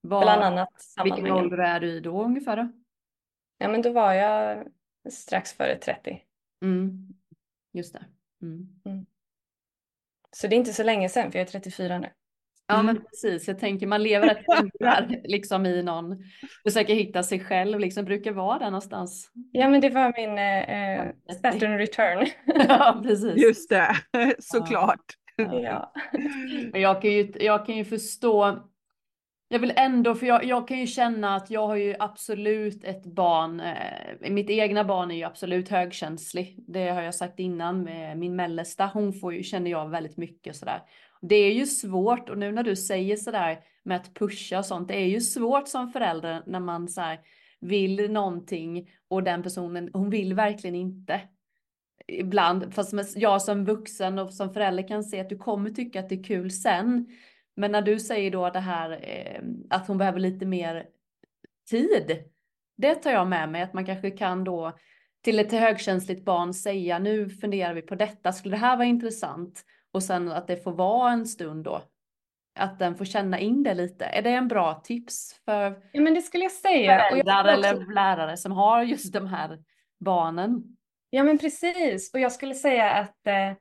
Var, 0.00 0.22
Bland 0.22 0.42
annat 0.42 0.72
Vilken 1.04 1.32
ålder 1.32 1.58
är 1.58 1.80
du 1.80 1.86
i 1.86 2.00
då 2.00 2.24
ungefär 2.24 2.56
då? 2.56 2.68
Ja 3.58 3.68
men 3.68 3.82
då 3.82 3.92
var 3.92 4.12
jag 4.12 4.66
strax 5.10 5.52
före 5.52 5.78
30. 5.78 6.22
Mm. 6.62 7.08
Just 7.72 7.92
det. 7.92 8.04
Mm. 8.42 8.80
Mm. 8.84 9.06
Så 10.30 10.46
det 10.46 10.54
är 10.54 10.58
inte 10.58 10.72
så 10.72 10.82
länge 10.82 11.08
sedan 11.08 11.32
för 11.32 11.38
jag 11.38 11.46
är 11.46 11.50
34 11.50 11.98
nu. 11.98 12.10
Ja 12.68 12.82
men 12.82 13.00
precis, 13.04 13.48
jag 13.48 13.58
tänker 13.58 13.86
man 13.86 14.02
lever 14.02 14.28
ett 14.28 14.44
där 14.78 15.20
liksom 15.28 15.66
i 15.66 15.82
någon, 15.82 16.16
försöker 16.66 16.94
hitta 16.94 17.22
sig 17.22 17.40
själv, 17.40 17.80
liksom 17.80 18.04
brukar 18.04 18.32
vara 18.32 18.58
där 18.58 18.64
någonstans. 18.64 19.30
Ja 19.52 19.68
men 19.68 19.80
det 19.80 19.90
var 19.90 20.12
min 20.16 20.38
eh, 20.38 20.98
eh 20.98 21.12
Saturn 21.42 21.78
return. 21.78 22.26
ja 22.68 23.00
precis. 23.02 23.36
Just 23.36 23.68
det, 23.68 23.96
såklart. 24.38 25.04
Ja. 25.36 25.60
ja. 25.60 25.92
Men 26.72 26.80
jag 26.80 27.02
kan, 27.02 27.10
ju, 27.10 27.32
jag 27.40 27.66
kan 27.66 27.76
ju 27.76 27.84
förstå 27.84 28.68
jag 29.50 29.58
vill 29.58 29.72
ändå, 29.76 30.14
för 30.14 30.26
jag, 30.26 30.44
jag 30.44 30.68
kan 30.68 30.78
ju 30.78 30.86
känna 30.86 31.36
att 31.36 31.50
jag 31.50 31.66
har 31.66 31.76
ju 31.76 31.94
absolut 31.98 32.84
ett 32.84 33.06
barn, 33.06 33.60
eh, 33.60 34.30
mitt 34.30 34.50
egna 34.50 34.84
barn 34.84 35.10
är 35.10 35.14
ju 35.14 35.24
absolut 35.24 35.68
högkänslig. 35.68 36.64
Det 36.66 36.88
har 36.88 37.02
jag 37.02 37.14
sagt 37.14 37.38
innan 37.38 37.82
med 37.82 38.18
min 38.18 38.36
mellersta, 38.36 38.90
hon 38.94 39.12
får 39.12 39.34
ju, 39.34 39.42
känner 39.42 39.70
jag 39.70 39.88
väldigt 39.88 40.16
mycket 40.16 40.56
sådär. 40.56 40.82
Det 41.20 41.36
är 41.36 41.52
ju 41.52 41.66
svårt 41.66 42.28
och 42.28 42.38
nu 42.38 42.52
när 42.52 42.62
du 42.62 42.76
säger 42.76 43.16
sådär 43.16 43.58
med 43.82 43.96
att 43.96 44.14
pusha 44.14 44.58
och 44.58 44.66
sånt, 44.66 44.88
det 44.88 44.94
är 44.94 45.06
ju 45.06 45.20
svårt 45.20 45.68
som 45.68 45.92
förälder 45.92 46.42
när 46.46 46.60
man 46.60 46.88
så 46.88 47.16
vill 47.60 48.10
någonting 48.10 48.90
och 49.08 49.22
den 49.22 49.42
personen, 49.42 49.90
hon 49.92 50.10
vill 50.10 50.34
verkligen 50.34 50.74
inte. 50.74 51.20
Ibland, 52.06 52.74
fast 52.74 53.16
jag 53.16 53.42
som 53.42 53.64
vuxen 53.64 54.18
och 54.18 54.34
som 54.34 54.54
förälder 54.54 54.88
kan 54.88 55.04
se 55.04 55.20
att 55.20 55.28
du 55.28 55.38
kommer 55.38 55.70
tycka 55.70 56.00
att 56.00 56.08
det 56.08 56.14
är 56.14 56.24
kul 56.24 56.50
sen. 56.50 57.06
Men 57.56 57.72
när 57.72 57.82
du 57.82 57.98
säger 58.00 58.30
då 58.30 58.50
det 58.50 58.60
här 58.60 58.90
eh, 58.90 59.42
att 59.70 59.88
hon 59.88 59.98
behöver 59.98 60.20
lite 60.20 60.46
mer 60.46 60.86
tid. 61.70 62.24
Det 62.76 62.94
tar 62.94 63.10
jag 63.10 63.26
med 63.26 63.48
mig 63.48 63.62
att 63.62 63.72
man 63.72 63.86
kanske 63.86 64.10
kan 64.10 64.44
då 64.44 64.78
till 65.24 65.38
ett 65.38 65.52
högkänsligt 65.52 66.24
barn 66.24 66.54
säga 66.54 66.98
nu 66.98 67.30
funderar 67.30 67.74
vi 67.74 67.82
på 67.82 67.94
detta. 67.94 68.32
Skulle 68.32 68.54
det 68.54 68.60
här 68.60 68.76
vara 68.76 68.86
intressant? 68.86 69.64
Och 69.92 70.02
sen 70.02 70.32
att 70.32 70.46
det 70.46 70.56
får 70.56 70.72
vara 70.72 71.12
en 71.12 71.26
stund 71.26 71.64
då. 71.64 71.82
Att 72.58 72.78
den 72.78 72.96
får 72.96 73.04
känna 73.04 73.38
in 73.38 73.62
det 73.62 73.74
lite. 73.74 74.04
Är 74.04 74.22
det 74.22 74.30
en 74.30 74.48
bra 74.48 74.74
tips 74.74 75.40
för 75.44 75.82
ja, 75.92 76.00
men 76.00 76.14
det 76.14 76.22
skulle 76.22 76.44
jag 76.44 76.52
säga. 76.52 76.98
föräldrar 76.98 77.48
jag 77.48 77.58
också... 77.58 77.68
eller 77.68 77.94
lärare 77.94 78.36
som 78.36 78.52
har 78.52 78.82
just 78.82 79.12
de 79.12 79.26
här 79.26 79.62
barnen? 80.00 80.76
Ja 81.10 81.24
men 81.24 81.38
precis. 81.38 82.14
Och 82.14 82.20
jag 82.20 82.32
skulle 82.32 82.54
säga 82.54 82.90
att 82.90 83.26
eh, 83.26 83.52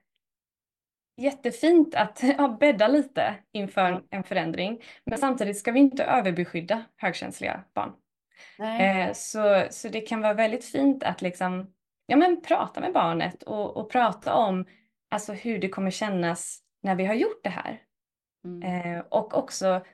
jättefint 1.18 1.96
att 1.96 2.24
ja, 2.38 2.58
bädda 2.60 2.88
lite 2.88 3.36
inför 3.52 4.04
en 4.10 4.24
förändring. 4.24 4.82
Men 5.06 5.18
samtidigt 5.18 5.58
ska 5.58 5.72
vi 5.72 5.80
inte 5.80 6.04
överbeskydda 6.04 6.84
högkänsliga 6.98 7.64
barn. 7.74 7.94
Eh, 8.80 9.14
så, 9.14 9.68
så 9.70 9.90
det 9.90 10.02
kan 10.02 10.22
vara 10.22 10.34
väldigt 10.34 10.66
fint 10.66 11.04
att 11.04 11.22
liksom, 11.22 11.74
ja, 12.06 12.18
men 12.18 12.42
prata 12.42 12.80
med 12.80 12.94
barnet 12.94 13.44
och, 13.44 13.78
och 13.78 13.92
prata 13.92 14.36
om 14.36 14.66
alltså, 15.10 15.34
hur 15.34 15.60
det 15.60 15.70
kommer 15.70 15.92
kännas 15.92 16.60
när 16.84 16.96
vi 16.96 17.06
har 17.06 17.14
gjort 17.14 17.44
det 17.44 17.50
här. 17.50 17.82
Mm. 18.46 18.96
Eh, 18.96 19.04
och 19.10 19.38
också 19.38 19.86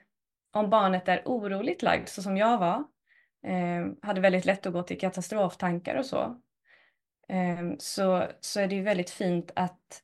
om 0.52 0.70
barnet 0.70 1.08
är 1.08 1.22
oroligt 1.24 1.82
lagd 1.82 2.08
så 2.08 2.22
som 2.22 2.36
jag 2.36 2.58
var. 2.58 2.84
Eh, 3.46 3.86
hade 4.02 4.20
väldigt 4.20 4.44
lätt 4.44 4.66
att 4.66 4.72
gå 4.72 4.82
till 4.82 5.00
katastroftankar 5.00 5.94
och 5.94 6.06
så. 6.06 6.40
Eh, 7.28 7.76
så, 7.78 8.26
så 8.40 8.60
är 8.60 8.66
det 8.66 8.74
ju 8.74 8.82
väldigt 8.82 9.10
fint 9.10 9.50
att 9.56 10.02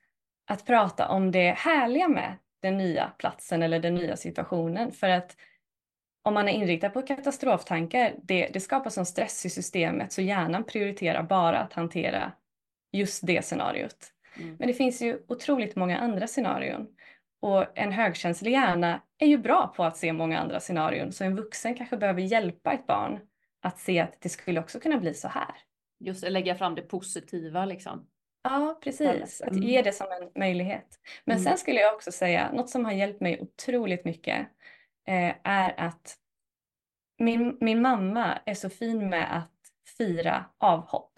att 0.50 0.66
prata 0.66 1.08
om 1.08 1.30
det 1.30 1.50
härliga 1.50 2.08
med 2.08 2.36
den 2.62 2.78
nya 2.78 3.12
platsen 3.18 3.62
eller 3.62 3.80
den 3.80 3.94
nya 3.94 4.16
situationen. 4.16 4.92
För 4.92 5.08
att 5.08 5.36
om 6.22 6.34
man 6.34 6.48
är 6.48 6.52
inriktad 6.52 6.90
på 6.90 7.02
katastroftankar, 7.02 8.14
det, 8.22 8.50
det 8.52 8.60
skapar 8.60 8.90
sån 8.90 9.06
stress 9.06 9.46
i 9.46 9.50
systemet 9.50 10.12
så 10.12 10.22
hjärnan 10.22 10.64
prioriterar 10.64 11.22
bara 11.22 11.58
att 11.58 11.72
hantera 11.72 12.32
just 12.92 13.26
det 13.26 13.44
scenariot. 13.44 14.12
Mm. 14.40 14.56
Men 14.58 14.68
det 14.68 14.74
finns 14.74 15.02
ju 15.02 15.18
otroligt 15.28 15.76
många 15.76 15.98
andra 15.98 16.26
scenarion. 16.26 16.86
Och 17.42 17.78
en 17.78 17.92
högkänslig 17.92 18.52
hjärna 18.52 19.02
är 19.18 19.26
ju 19.26 19.38
bra 19.38 19.72
på 19.76 19.84
att 19.84 19.96
se 19.96 20.12
många 20.12 20.38
andra 20.38 20.60
scenarion. 20.60 21.12
Så 21.12 21.24
en 21.24 21.36
vuxen 21.36 21.74
kanske 21.74 21.96
behöver 21.96 22.20
hjälpa 22.20 22.72
ett 22.72 22.86
barn 22.86 23.20
att 23.62 23.78
se 23.78 24.00
att 24.00 24.20
det 24.20 24.28
skulle 24.28 24.60
också 24.60 24.80
kunna 24.80 24.98
bli 24.98 25.14
så 25.14 25.28
här. 25.28 25.54
Just 26.00 26.28
lägga 26.28 26.54
fram 26.54 26.74
det 26.74 26.82
positiva 26.82 27.64
liksom. 27.64 28.06
Ja, 28.42 28.78
precis. 28.82 29.40
Att 29.40 29.64
ge 29.64 29.82
det 29.82 29.92
som 29.92 30.06
en 30.20 30.40
möjlighet. 30.40 30.98
Men 31.24 31.36
mm. 31.36 31.44
sen 31.44 31.58
skulle 31.58 31.80
jag 31.80 31.94
också 31.94 32.12
säga, 32.12 32.52
något 32.52 32.70
som 32.70 32.84
har 32.84 32.92
hjälpt 32.92 33.20
mig 33.20 33.40
otroligt 33.40 34.04
mycket 34.04 34.38
eh, 35.08 35.34
är 35.44 35.74
att 35.80 36.16
min, 37.18 37.58
min 37.60 37.82
mamma 37.82 38.38
är 38.46 38.54
så 38.54 38.70
fin 38.70 39.08
med 39.08 39.36
att 39.36 39.52
fira 39.98 40.44
avhopp. 40.58 41.12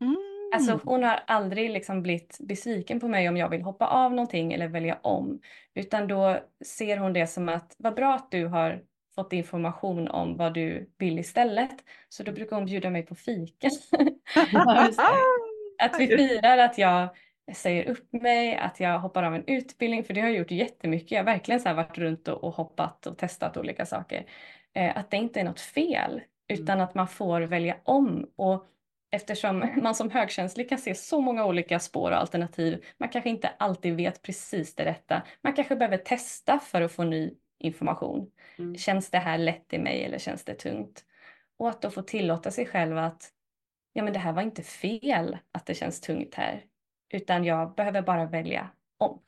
Mm. 0.00 0.29
Alltså 0.52 0.80
hon 0.84 1.02
har 1.02 1.20
aldrig 1.26 1.70
liksom 1.70 2.02
blivit 2.02 2.38
besviken 2.40 3.00
på 3.00 3.08
mig 3.08 3.28
om 3.28 3.36
jag 3.36 3.48
vill 3.48 3.62
hoppa 3.62 3.86
av 3.86 4.10
någonting 4.14 4.52
eller 4.52 4.68
välja 4.68 4.98
om. 5.02 5.40
Utan 5.74 6.08
då 6.08 6.38
ser 6.64 6.96
hon 6.96 7.12
det 7.12 7.26
som 7.26 7.48
att 7.48 7.76
vad 7.78 7.94
bra 7.94 8.14
att 8.14 8.30
du 8.30 8.46
har 8.46 8.82
fått 9.14 9.32
information 9.32 10.08
om 10.08 10.36
vad 10.36 10.54
du 10.54 10.90
vill 10.98 11.18
istället. 11.18 11.70
Så 12.08 12.22
då 12.22 12.32
brukar 12.32 12.56
hon 12.56 12.66
bjuda 12.66 12.90
mig 12.90 13.02
på 13.02 13.14
fika. 13.14 13.68
Att 15.82 16.00
vi 16.00 16.06
firar 16.06 16.58
att 16.58 16.78
jag 16.78 17.08
säger 17.54 17.90
upp 17.90 18.12
mig, 18.12 18.56
att 18.56 18.80
jag 18.80 18.98
hoppar 18.98 19.22
av 19.22 19.34
en 19.34 19.44
utbildning, 19.46 20.04
för 20.04 20.14
det 20.14 20.20
har 20.20 20.28
jag 20.28 20.38
gjort 20.38 20.50
jättemycket. 20.50 21.10
Jag 21.10 21.18
har 21.18 21.24
verkligen 21.24 21.60
så 21.60 21.74
varit 21.74 21.98
runt 21.98 22.28
och, 22.28 22.44
och 22.44 22.52
hoppat 22.52 23.06
och 23.06 23.18
testat 23.18 23.56
olika 23.56 23.86
saker. 23.86 24.26
Eh, 24.74 24.96
att 24.96 25.10
det 25.10 25.16
inte 25.16 25.40
är 25.40 25.44
något 25.44 25.60
fel, 25.60 26.20
utan 26.48 26.74
mm. 26.74 26.84
att 26.84 26.94
man 26.94 27.08
får 27.08 27.40
välja 27.40 27.76
om. 27.84 28.30
Och 28.36 28.66
eftersom 29.10 29.70
man 29.82 29.94
som 29.94 30.10
högkänslig 30.10 30.68
kan 30.68 30.78
se 30.78 30.94
så 30.94 31.20
många 31.20 31.46
olika 31.46 31.78
spår 31.78 32.10
och 32.10 32.16
alternativ, 32.16 32.84
man 32.98 33.08
kanske 33.08 33.30
inte 33.30 33.48
alltid 33.48 33.96
vet 33.96 34.22
precis 34.22 34.74
det 34.74 34.84
rätta. 34.84 35.22
Man 35.42 35.52
kanske 35.52 35.76
behöver 35.76 35.96
testa 35.96 36.58
för 36.58 36.82
att 36.82 36.92
få 36.92 37.04
ny 37.04 37.34
information. 37.58 38.30
Mm. 38.58 38.76
Känns 38.76 39.10
det 39.10 39.18
här 39.18 39.38
lätt 39.38 39.72
i 39.72 39.78
mig 39.78 40.04
eller 40.04 40.18
känns 40.18 40.44
det 40.44 40.54
tungt? 40.54 41.04
Och 41.58 41.68
att 41.68 41.82
då 41.82 41.90
få 41.90 42.02
tillåta 42.02 42.50
sig 42.50 42.66
själv 42.66 42.98
att 42.98 43.30
ja 43.92 44.02
men 44.02 44.12
det 44.12 44.18
här 44.18 44.32
var 44.32 44.42
inte 44.42 44.62
fel 44.62 45.38
att 45.52 45.66
det 45.66 45.74
känns 45.74 46.00
tungt 46.00 46.34
här, 46.34 46.64
utan 47.12 47.44
jag 47.44 47.74
behöver 47.74 48.02
bara 48.02 48.26
välja 48.26 48.70
om. 48.98 49.22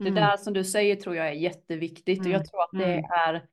Mm. 0.00 0.14
Det 0.14 0.20
där 0.20 0.36
som 0.36 0.52
du 0.52 0.64
säger 0.64 0.96
tror 0.96 1.16
jag 1.16 1.28
är 1.28 1.32
jätteviktigt 1.32 2.18
mm. 2.18 2.30
och 2.30 2.34
jag 2.34 2.50
tror 2.50 2.62
att 2.62 2.70
det 2.72 2.92
mm. 2.92 3.04
är 3.04 3.46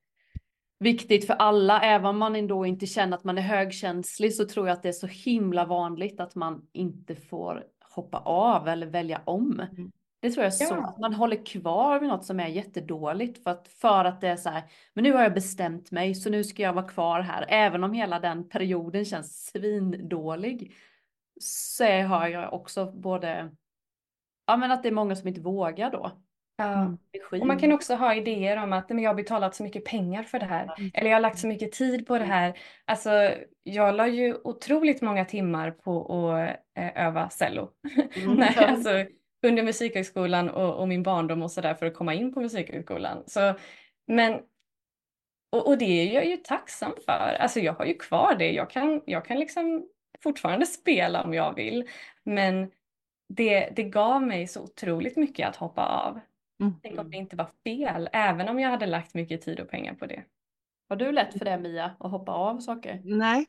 viktigt 0.80 1.26
för 1.26 1.34
alla, 1.34 1.80
även 1.80 2.06
om 2.06 2.18
man 2.18 2.36
ändå 2.36 2.66
inte 2.66 2.86
känner 2.86 3.16
att 3.16 3.24
man 3.24 3.38
är 3.38 3.42
högkänslig 3.42 4.34
så 4.34 4.44
tror 4.44 4.68
jag 4.68 4.74
att 4.74 4.82
det 4.82 4.88
är 4.88 4.92
så 4.92 5.06
himla 5.06 5.64
vanligt 5.64 6.20
att 6.20 6.34
man 6.34 6.68
inte 6.72 7.16
får 7.16 7.64
hoppa 7.94 8.18
av 8.18 8.68
eller 8.68 8.86
välja 8.86 9.22
om. 9.24 9.60
Mm. 9.60 9.92
Det 10.20 10.30
tror 10.30 10.44
jag 10.44 10.54
så, 10.54 10.74
ja. 10.74 10.88
att 10.88 10.98
man 10.98 11.14
håller 11.14 11.46
kvar 11.46 12.00
vid 12.00 12.08
något 12.08 12.24
som 12.24 12.40
är 12.40 12.48
jättedåligt 12.48 13.42
för 13.42 13.50
att, 13.50 13.68
för 13.68 14.04
att 14.04 14.20
det 14.20 14.28
är 14.28 14.36
så 14.36 14.48
här, 14.48 14.62
men 14.94 15.04
nu 15.04 15.12
har 15.12 15.22
jag 15.22 15.34
bestämt 15.34 15.90
mig 15.90 16.14
så 16.14 16.30
nu 16.30 16.44
ska 16.44 16.62
jag 16.62 16.72
vara 16.72 16.88
kvar 16.88 17.20
här. 17.20 17.46
Även 17.48 17.84
om 17.84 17.92
hela 17.92 18.20
den 18.20 18.48
perioden 18.48 19.04
känns 19.04 19.46
svindålig 19.46 20.74
så 21.40 21.84
har 21.84 22.28
jag 22.28 22.52
också 22.52 22.92
både, 22.92 23.50
ja 24.46 24.56
men 24.56 24.70
att 24.70 24.82
det 24.82 24.88
är 24.88 24.92
många 24.92 25.16
som 25.16 25.28
inte 25.28 25.40
vågar 25.40 25.90
då. 25.90 26.10
Ja. 26.60 26.72
Mm. 26.72 26.98
Och 27.40 27.46
man 27.46 27.58
kan 27.58 27.72
också 27.72 27.94
ha 27.94 28.14
idéer 28.14 28.56
om 28.62 28.72
att 28.72 28.88
men 28.88 28.98
jag 28.98 29.10
har 29.10 29.14
betalat 29.14 29.54
så 29.54 29.62
mycket 29.62 29.84
pengar 29.84 30.22
för 30.22 30.38
det 30.38 30.46
här. 30.46 30.74
Mm. 30.78 30.90
Eller 30.94 31.10
jag 31.10 31.16
har 31.16 31.20
lagt 31.20 31.38
så 31.38 31.46
mycket 31.46 31.72
tid 31.72 32.06
på 32.06 32.14
det 32.18 32.24
mm. 32.24 32.36
här. 32.36 32.58
Alltså, 32.84 33.34
jag 33.62 33.94
la 33.94 34.08
ju 34.08 34.34
otroligt 34.44 35.02
många 35.02 35.24
timmar 35.24 35.70
på 35.70 36.14
att 36.14 36.56
eh, 36.78 37.06
öva 37.06 37.30
cello. 37.30 37.70
Mm. 38.16 38.34
Nej, 38.36 38.56
alltså, 38.56 38.90
under 39.46 39.62
musikhögskolan 39.62 40.50
och, 40.50 40.74
och 40.74 40.88
min 40.88 41.02
barndom 41.02 41.42
och 41.42 41.50
sådär 41.50 41.74
för 41.74 41.86
att 41.86 41.94
komma 41.94 42.14
in 42.14 42.34
på 42.34 42.40
musikhögskolan. 42.40 43.24
Så, 43.26 43.54
men, 44.06 44.40
och, 45.52 45.66
och 45.66 45.78
det 45.78 46.08
är 46.08 46.14
jag 46.14 46.26
ju 46.26 46.36
tacksam 46.36 46.92
för. 47.06 47.36
Alltså 47.40 47.60
jag 47.60 47.72
har 47.72 47.84
ju 47.84 47.94
kvar 47.94 48.34
det. 48.38 48.52
Jag 48.52 48.70
kan, 48.70 49.02
jag 49.06 49.24
kan 49.24 49.38
liksom 49.38 49.86
fortfarande 50.22 50.66
spela 50.66 51.22
om 51.22 51.34
jag 51.34 51.54
vill. 51.54 51.88
Men 52.24 52.70
det, 53.28 53.70
det 53.76 53.82
gav 53.82 54.22
mig 54.22 54.46
så 54.46 54.62
otroligt 54.62 55.16
mycket 55.16 55.48
att 55.48 55.56
hoppa 55.56 55.86
av. 55.86 56.20
Mm. 56.60 56.74
Tänk 56.82 57.00
om 57.00 57.10
det 57.10 57.16
inte 57.16 57.36
var 57.36 57.48
fel, 57.64 58.08
även 58.12 58.48
om 58.48 58.60
jag 58.60 58.70
hade 58.70 58.86
lagt 58.86 59.14
mycket 59.14 59.42
tid 59.42 59.60
och 59.60 59.68
pengar 59.68 59.94
på 59.94 60.06
det. 60.06 60.24
Har 60.88 60.96
du 60.96 61.12
lätt 61.12 61.38
för 61.38 61.44
det 61.44 61.58
Mia, 61.58 61.96
att 61.98 62.10
hoppa 62.10 62.32
av 62.32 62.58
saker? 62.58 63.00
Nej, 63.04 63.46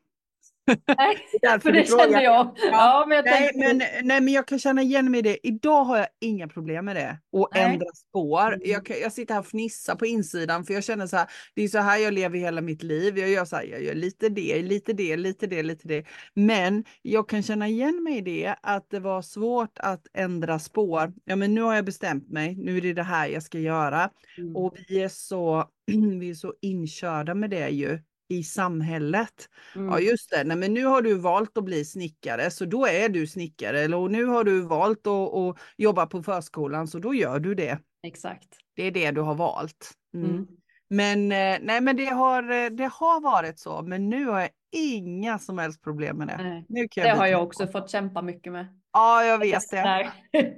Nej, 0.68 1.60
för 1.60 1.72
det 1.72 1.88
kände 1.88 2.24
jag. 2.24 2.46
Ja, 2.46 2.56
ja 2.72 3.06
men 3.08 3.16
jag 3.16 3.26
nej, 3.26 3.52
men, 3.56 3.78
nej, 3.78 4.22
men 4.22 4.34
jag 4.34 4.48
kan 4.48 4.60
känna 4.60 4.82
igen 4.82 5.12
mig 5.12 5.20
i 5.20 5.24
det. 5.24 5.48
Idag 5.48 5.84
har 5.84 5.98
jag 5.98 6.08
inga 6.22 6.48
problem 6.48 6.86
med 6.86 6.96
det. 6.96 7.18
Och 7.32 7.50
nej. 7.54 7.64
ändra 7.64 7.86
spår. 7.94 8.54
Mm. 8.54 8.60
Jag, 8.64 8.90
jag 9.02 9.14
sitter 9.14 9.34
här 9.34 9.42
och 9.42 9.48
fnissar 9.48 9.96
på 9.96 10.06
insidan 10.06 10.64
för 10.66 10.74
jag 10.74 10.84
känner 10.84 11.08
så 11.08 11.18
här. 11.18 11.28
Det 11.56 11.64
är 11.64 11.68
så 11.68 11.78
här 11.78 11.98
jag 11.98 12.14
lever 12.14 12.38
hela 12.38 12.62
mitt 12.62 12.84
liv. 12.84 13.18
Jag 13.18 13.30
gör 13.30 13.46
så 13.46 13.56
här, 13.56 13.64
jag 13.64 13.84
gör 13.84 13.96
lite 13.96 14.30
det, 14.30 14.62
lite 14.62 14.94
det, 14.94 15.18
lite 15.18 15.48
det, 15.48 15.64
lite 15.64 15.88
det. 15.88 16.06
Men 16.34 16.84
jag 17.02 17.30
kan 17.30 17.44
känna 17.44 17.68
igen 17.68 18.04
mig 18.04 18.18
i 18.18 18.22
det 18.22 18.56
att 18.62 18.90
det 18.90 19.00
var 19.00 19.22
svårt 19.22 19.80
att 19.80 20.08
ändra 20.14 20.60
spår. 20.60 21.14
Ja, 21.26 21.36
men 21.36 21.54
nu 21.54 21.62
har 21.62 21.76
jag 21.76 21.86
bestämt 21.86 22.30
mig. 22.30 22.56
Nu 22.56 22.78
är 22.78 22.82
det 22.82 22.94
det 22.94 23.04
här 23.04 23.28
jag 23.28 23.44
ska 23.44 23.60
göra. 23.60 24.10
Mm. 24.38 24.56
Och 24.56 24.76
vi 24.88 25.04
är 25.04 25.10
så 25.10 25.66
vi 26.20 26.30
är 26.30 26.34
så 26.34 26.54
inkörda 26.62 27.34
med 27.34 27.50
det 27.50 27.70
ju 27.70 28.00
i 28.32 28.44
samhället. 28.44 29.50
Mm. 29.76 29.90
Ja 29.90 30.00
just 30.00 30.30
det, 30.30 30.44
Nej, 30.44 30.58
men 30.58 30.74
nu 30.74 30.86
har 30.86 31.02
du 31.02 31.14
valt 31.14 31.58
att 31.58 31.64
bli 31.64 31.86
snickare 31.86 32.52
så 32.52 32.66
då 32.66 32.86
är 32.86 33.10
du 33.10 33.28
snickare. 33.28 33.80
Eller 33.80 34.10
nu 34.10 34.26
har 34.26 34.44
du 34.44 34.62
valt 34.62 35.08
att, 35.08 35.34
att 35.34 35.58
jobba 35.78 36.06
på 36.06 36.24
förskolan 36.24 36.88
så 36.88 37.00
då 37.00 37.14
gör 37.14 37.40
du 37.40 37.56
det. 37.56 37.80
Exakt. 38.04 38.48
Det 38.76 38.84
är 38.84 38.92
det 38.92 39.12
du 39.12 39.22
har 39.22 39.36
valt. 39.36 39.92
Mm. 40.14 40.30
Mm. 40.30 40.48
Men, 40.90 41.32
eh, 41.32 41.60
nej, 41.62 41.82
men 41.82 41.98
det, 41.98 42.06
har, 42.06 42.44
eh, 42.44 42.70
det 42.70 42.90
har 42.94 43.22
varit 43.22 43.60
så, 43.60 43.82
men 43.82 44.10
nu 44.10 44.26
har 44.26 44.40
jag 44.40 44.50
inga 44.72 45.40
som 45.40 45.58
helst 45.58 45.84
problem 45.84 46.18
med 46.18 46.28
det. 46.28 46.66
Nu 46.70 46.88
det 46.96 47.10
har 47.10 47.28
jag 47.28 47.44
också 47.44 47.68
fått 47.68 47.90
kämpa 47.90 48.22
mycket 48.22 48.54
med. 48.54 48.68
Ja, 48.94 49.24
jag 49.24 49.38
vet 49.38 49.70
det. 49.72 50.12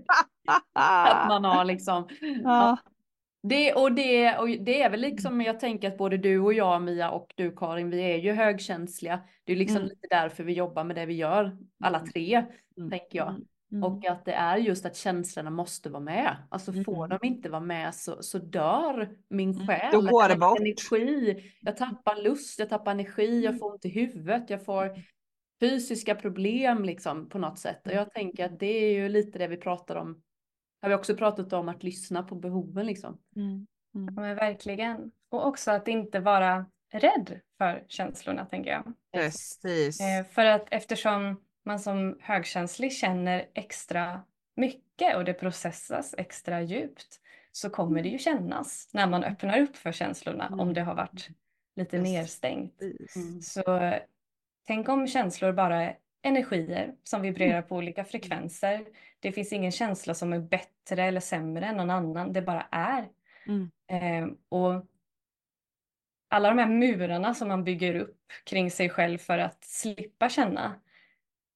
att 0.74 1.28
man 1.28 1.44
har 1.44 1.66
liksom, 1.66 2.08
ja. 2.44 2.78
Det 3.48 3.74
och, 3.74 3.92
det 3.92 4.38
och 4.38 4.48
det 4.48 4.82
är 4.82 4.90
väl 4.90 5.02
liksom, 5.02 5.42
jag 5.42 5.60
tänker 5.60 5.88
att 5.88 5.98
både 5.98 6.18
du 6.18 6.40
och 6.40 6.54
jag 6.54 6.82
Mia 6.82 7.10
och 7.10 7.34
du 7.36 7.52
Karin, 7.52 7.90
vi 7.90 8.02
är 8.02 8.18
ju 8.18 8.32
högkänsliga. 8.32 9.20
Det 9.44 9.52
är 9.52 9.56
liksom 9.56 9.78
mm. 9.78 9.90
lite 9.90 10.08
därför 10.10 10.44
vi 10.44 10.54
jobbar 10.54 10.84
med 10.84 10.96
det 10.96 11.06
vi 11.06 11.14
gör, 11.14 11.58
alla 11.84 11.98
mm. 11.98 12.10
tre, 12.12 12.46
mm. 12.78 12.90
tänker 12.90 13.18
jag. 13.18 13.30
Mm. 13.30 13.44
mm. 13.72 13.84
Och 13.84 14.06
att 14.06 14.26
det 14.26 14.34
är 14.34 14.58
just 14.58 14.86
att 14.86 14.96
känslorna 14.96 15.50
måste 15.50 15.90
vara 15.90 16.04
med. 16.04 16.38
Alltså 16.50 16.74
får 16.74 17.06
mm. 17.06 17.18
de 17.22 17.28
inte 17.28 17.50
vara 17.50 17.62
med 17.62 17.96
så, 17.96 18.24
så 18.24 18.38
dör 18.38 19.10
min 19.30 19.68
själ. 19.68 19.92
Då 19.92 20.02
går 20.02 20.30
det 20.30 20.36
bort. 20.36 20.60
Energi. 20.60 21.44
Jag 21.62 21.78
tappar 21.78 22.24
lust, 22.24 22.60
jag 22.60 22.70
tappar 22.70 22.92
energi, 22.92 23.44
jag 23.44 23.60
får 23.60 23.72
ont 23.72 23.86
i 23.86 23.90
huvudet, 23.90 24.50
jag 24.50 24.66
får 24.66 24.90
fysiska 25.60 26.16
problem 26.16 26.86
liksom 26.86 27.30
på 27.30 27.38
något 27.38 27.60
sätt. 27.60 27.88
Och 27.88 27.94
jag 27.94 28.12
tänker 28.12 28.46
att 28.46 28.60
det 28.60 28.86
är 28.86 28.94
ju 28.94 29.10
lite 29.10 29.40
det 29.40 29.48
vi 29.48 29.58
pratar 29.58 29.96
om 29.96 30.22
har 30.84 30.90
vi 30.90 30.96
också 30.96 31.16
pratat 31.16 31.54
om 31.54 31.70
att 31.70 31.84
lyssna 31.84 32.24
på 32.24 32.36
behoven 32.36 32.86
liksom. 32.86 33.18
Mm. 33.36 33.68
Mm. 33.96 34.16
Ja, 34.16 34.22
men 34.22 34.36
verkligen. 34.36 35.12
Och 35.30 35.48
också 35.48 35.72
att 35.72 35.88
inte 35.88 36.20
vara 36.20 36.66
rädd 36.94 37.40
för 37.58 37.86
känslorna 37.88 38.46
tänker 38.46 38.72
jag. 38.72 38.94
Precis. 39.14 40.02
Eh, 40.02 40.26
för 40.26 40.46
att 40.46 40.68
eftersom 40.72 41.42
man 41.66 41.80
som 41.80 42.18
högkänslig 42.22 42.94
känner 42.94 43.50
extra 43.54 44.22
mycket 44.56 45.16
och 45.16 45.26
det 45.26 45.34
processas 45.34 46.16
extra 46.18 46.62
djupt 46.62 47.20
så 47.52 47.70
kommer 47.70 48.04
det 48.04 48.10
ju 48.10 48.18
kännas 48.18 48.90
när 48.94 49.08
man 49.08 49.24
öppnar 49.24 49.60
upp 49.60 49.76
för 49.76 49.92
känslorna 49.92 50.48
mm. 50.48 50.60
om 50.60 50.74
det 50.74 50.82
har 50.82 50.96
varit 50.96 51.30
lite 51.76 51.98
Precis. 51.98 52.14
nedstängt. 52.14 52.82
Mm. 53.16 53.42
Så 53.42 53.94
tänk 54.68 54.90
om 54.90 55.08
känslor 55.08 55.52
bara 55.52 55.94
energier 56.24 56.96
som 57.04 57.22
vibrerar 57.22 57.62
på 57.62 57.76
olika 57.76 58.06
frekvenser. 58.06 58.86
Det 59.20 59.32
finns 59.32 59.54
ingen 59.54 59.72
känsla 59.72 60.14
som 60.14 60.34
är 60.34 60.40
bättre 60.40 61.04
eller 61.04 61.20
sämre 61.20 61.66
än 61.66 61.78
någon 61.78 61.90
annan, 61.90 62.34
det 62.34 62.42
bara 62.42 62.68
är. 62.72 63.10
Mm. 63.48 63.72
Eh, 63.88 64.36
och 64.50 64.86
alla 66.30 66.50
de 66.50 66.58
här 66.58 66.68
murarna 66.68 67.34
som 67.34 67.48
man 67.48 67.64
bygger 67.64 67.96
upp 67.96 68.32
kring 68.44 68.72
sig 68.72 68.90
själv 68.90 69.18
för 69.18 69.38
att 69.38 69.64
slippa 69.64 70.30
känna. 70.30 70.80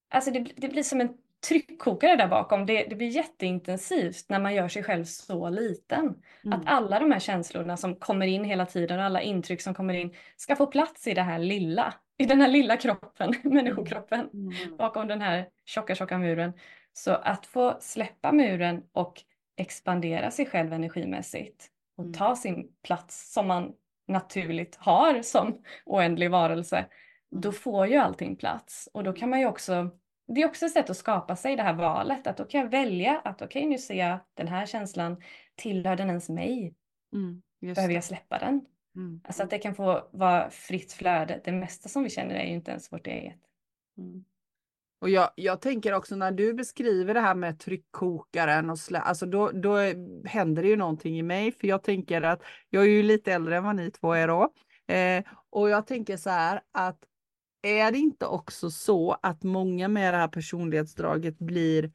Alltså 0.09 0.31
det, 0.31 0.39
det 0.39 0.69
blir 0.69 0.83
som 0.83 1.01
en 1.01 1.17
tryckkokare 1.47 2.15
där 2.15 2.27
bakom. 2.27 2.65
Det, 2.65 2.83
det, 2.83 2.95
blir 2.95 3.07
jätteintensivt 3.07 4.25
när 4.29 4.39
man 4.39 4.55
gör 4.55 4.67
sig 4.67 4.83
själv 4.83 5.05
så 5.05 5.49
liten. 5.49 6.15
Mm. 6.45 6.59
Att 6.59 6.67
alla 6.67 6.99
de 6.99 7.11
här 7.11 7.19
känslorna 7.19 7.77
som 7.77 7.95
kommer 7.95 8.27
in 8.27 8.43
hela 8.43 8.65
tiden 8.65 8.99
och 8.99 9.05
alla 9.05 9.21
intryck 9.21 9.61
som 9.61 9.73
kommer 9.73 9.93
in 9.93 10.13
ska 10.37 10.55
få 10.55 10.67
plats 10.67 11.07
i 11.07 11.13
det 11.13 11.21
här 11.21 11.39
lilla 11.39 11.93
i 12.17 12.25
den 12.25 12.41
här 12.41 12.47
lilla 12.47 12.77
kroppen, 12.77 13.33
människokroppen, 13.43 14.29
mm. 14.33 14.77
bakom 14.77 15.07
den 15.07 15.21
här 15.21 15.49
tjocka, 15.65 15.95
tjocka 15.95 16.17
muren. 16.17 16.53
Så 16.93 17.11
att 17.11 17.45
få 17.45 17.77
släppa 17.79 18.31
muren 18.31 18.83
och 18.91 19.21
expandera 19.57 20.31
sig 20.31 20.45
själv 20.45 20.73
energimässigt 20.73 21.67
och 21.97 22.03
mm. 22.03 22.13
ta 22.13 22.35
sin 22.35 22.67
plats 22.83 23.33
som 23.33 23.47
man 23.47 23.73
naturligt 24.07 24.75
har 24.75 25.21
som 25.21 25.63
oändlig 25.85 26.31
varelse, 26.31 26.77
mm. 26.77 27.41
då 27.41 27.51
får 27.51 27.87
ju 27.87 27.95
allting 27.95 28.35
plats. 28.35 28.89
Och 28.93 29.03
då 29.03 29.13
kan 29.13 29.29
man 29.29 29.39
ju 29.39 29.45
också, 29.45 29.89
det 30.27 30.41
är 30.41 30.47
också 30.47 30.65
ett 30.65 30.71
sätt 30.71 30.89
att 30.89 30.97
skapa 30.97 31.35
sig 31.35 31.55
det 31.55 31.63
här 31.63 31.73
valet, 31.73 32.27
att 32.27 32.37
då 32.37 32.45
kan 32.45 32.61
jag 32.61 32.69
välja 32.69 33.19
att 33.19 33.41
okej 33.41 33.61
okay, 33.61 33.69
nu 33.69 33.77
ser 33.77 33.93
jag 33.93 34.19
den 34.33 34.47
här 34.47 34.65
känslan, 34.65 35.21
tillhör 35.55 35.95
den 35.95 36.07
ens 36.07 36.29
mig? 36.29 36.75
Mm, 37.13 37.41
Behöver 37.75 37.93
jag 37.93 38.03
släppa 38.03 38.39
den? 38.39 38.65
Mm. 38.95 39.21
Alltså 39.23 39.43
att 39.43 39.49
det 39.49 39.57
kan 39.57 39.75
få 39.75 40.09
vara 40.11 40.49
fritt 40.49 40.93
flöde. 40.93 41.41
Det 41.43 41.51
mesta 41.51 41.89
som 41.89 42.03
vi 42.03 42.09
känner 42.09 42.35
är 42.35 42.45
ju 42.45 42.53
inte 42.53 42.71
ens 42.71 42.93
vårt 42.93 43.07
eget. 43.07 43.39
Mm. 43.97 44.25
Och 44.99 45.09
jag, 45.09 45.29
jag 45.35 45.61
tänker 45.61 45.93
också 45.93 46.15
när 46.15 46.31
du 46.31 46.53
beskriver 46.53 47.13
det 47.13 47.19
här 47.19 47.35
med 47.35 47.59
tryckkokaren 47.59 48.69
och 48.69 48.79
slä, 48.79 48.99
alltså 48.99 49.25
då, 49.25 49.51
då 49.51 49.77
händer 50.25 50.63
det 50.63 50.69
ju 50.69 50.75
någonting 50.75 51.19
i 51.19 51.23
mig. 51.23 51.51
För 51.51 51.67
jag 51.67 51.83
tänker 51.83 52.21
att 52.21 52.43
jag 52.69 52.83
är 52.83 52.89
ju 52.89 53.03
lite 53.03 53.33
äldre 53.33 53.57
än 53.57 53.63
vad 53.63 53.75
ni 53.75 53.91
två 53.91 54.13
är 54.13 54.27
då. 54.27 54.53
Eh, 54.93 55.23
och 55.49 55.69
jag 55.69 55.87
tänker 55.87 56.17
så 56.17 56.29
här 56.29 56.61
att 56.71 56.99
är 57.67 57.91
det 57.91 57.97
inte 57.97 58.25
också 58.25 58.71
så 58.71 59.17
att 59.23 59.43
många 59.43 59.87
med 59.87 60.13
det 60.13 60.17
här 60.17 60.27
personlighetsdraget 60.27 61.39
blir 61.39 61.91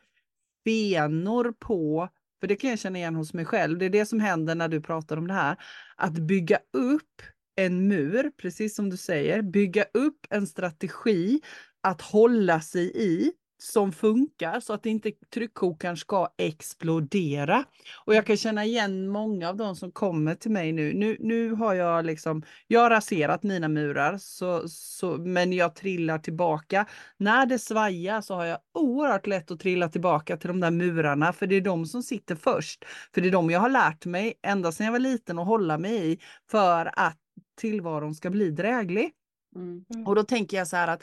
fenor 0.64 1.54
på 1.58 2.08
för 2.40 2.46
det 2.46 2.56
kan 2.56 2.70
jag 2.70 2.78
känna 2.78 2.98
igen 2.98 3.14
hos 3.14 3.34
mig 3.34 3.44
själv. 3.44 3.78
Det 3.78 3.84
är 3.84 3.90
det 3.90 4.06
som 4.06 4.20
händer 4.20 4.54
när 4.54 4.68
du 4.68 4.80
pratar 4.80 5.16
om 5.16 5.26
det 5.26 5.34
här. 5.34 5.56
Att 5.96 6.12
bygga 6.12 6.58
upp 6.72 7.22
en 7.56 7.88
mur, 7.88 8.30
precis 8.30 8.74
som 8.74 8.90
du 8.90 8.96
säger, 8.96 9.42
bygga 9.42 9.84
upp 9.94 10.26
en 10.30 10.46
strategi 10.46 11.40
att 11.80 12.00
hålla 12.00 12.60
sig 12.60 12.92
i 12.94 13.32
som 13.62 13.92
funkar 13.92 14.60
så 14.60 14.72
att 14.72 14.86
inte 14.86 15.12
tryckkokaren 15.34 15.96
ska 15.96 16.28
explodera. 16.38 17.64
Och 18.04 18.14
jag 18.14 18.26
kan 18.26 18.36
känna 18.36 18.64
igen 18.64 19.08
många 19.08 19.48
av 19.48 19.56
de 19.56 19.76
som 19.76 19.92
kommer 19.92 20.34
till 20.34 20.50
mig 20.50 20.72
nu. 20.72 20.92
Nu, 20.92 21.16
nu 21.20 21.52
har 21.52 21.74
jag 21.74 22.04
liksom, 22.04 22.42
jag 22.66 22.80
har 22.80 22.90
raserat 22.90 23.42
mina 23.42 23.68
murar, 23.68 24.18
så, 24.18 24.68
så, 24.68 25.16
men 25.16 25.52
jag 25.52 25.74
trillar 25.74 26.18
tillbaka. 26.18 26.86
När 27.16 27.46
det 27.46 27.58
svajar 27.58 28.20
så 28.20 28.34
har 28.34 28.44
jag 28.44 28.58
oerhört 28.74 29.26
lätt 29.26 29.50
att 29.50 29.60
trilla 29.60 29.88
tillbaka 29.88 30.36
till 30.36 30.48
de 30.48 30.60
där 30.60 30.70
murarna, 30.70 31.32
för 31.32 31.46
det 31.46 31.56
är 31.56 31.60
de 31.60 31.86
som 31.86 32.02
sitter 32.02 32.34
först. 32.34 32.84
För 33.14 33.20
det 33.20 33.28
är 33.28 33.32
de 33.32 33.50
jag 33.50 33.60
har 33.60 33.70
lärt 33.70 34.06
mig 34.06 34.34
ända 34.42 34.72
sedan 34.72 34.86
jag 34.86 34.92
var 34.92 34.98
liten 34.98 35.38
att 35.38 35.46
hålla 35.46 35.78
mig 35.78 36.12
i 36.12 36.18
för 36.50 36.90
att 36.98 37.18
tillvaron 37.60 38.14
ska 38.14 38.30
bli 38.30 38.50
dräglig. 38.50 39.12
Mm. 39.54 40.06
Och 40.06 40.14
då 40.14 40.22
tänker 40.22 40.56
jag 40.56 40.68
så 40.68 40.76
här 40.76 40.88
att 40.88 41.02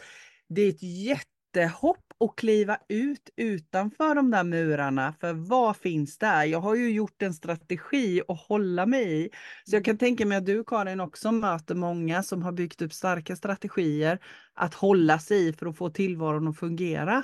det 0.49 0.61
är 0.61 0.69
ett 0.69 0.83
jättehopp 0.83 2.08
och 2.19 2.37
kliva 2.37 2.77
ut 2.87 3.29
utanför 3.37 4.15
de 4.15 4.31
där 4.31 4.43
murarna. 4.43 5.13
För 5.19 5.33
vad 5.33 5.77
finns 5.77 6.17
där? 6.17 6.43
Jag 6.43 6.59
har 6.59 6.75
ju 6.75 6.91
gjort 6.91 7.21
en 7.21 7.33
strategi 7.33 8.21
att 8.27 8.39
hålla 8.39 8.85
mig 8.85 9.25
i. 9.25 9.29
Så 9.65 9.75
jag 9.75 9.85
kan 9.85 9.97
tänka 9.97 10.25
mig 10.25 10.37
att 10.37 10.45
du 10.45 10.63
Karin 10.63 10.99
också 10.99 11.31
möter 11.31 11.75
många 11.75 12.23
som 12.23 12.43
har 12.43 12.51
byggt 12.51 12.81
upp 12.81 12.93
starka 12.93 13.35
strategier 13.35 14.19
att 14.53 14.73
hålla 14.73 15.19
sig 15.19 15.47
i 15.47 15.53
för 15.53 15.65
att 15.65 15.77
få 15.77 15.89
tillvaron 15.89 16.47
att 16.47 16.59
fungera. 16.59 17.23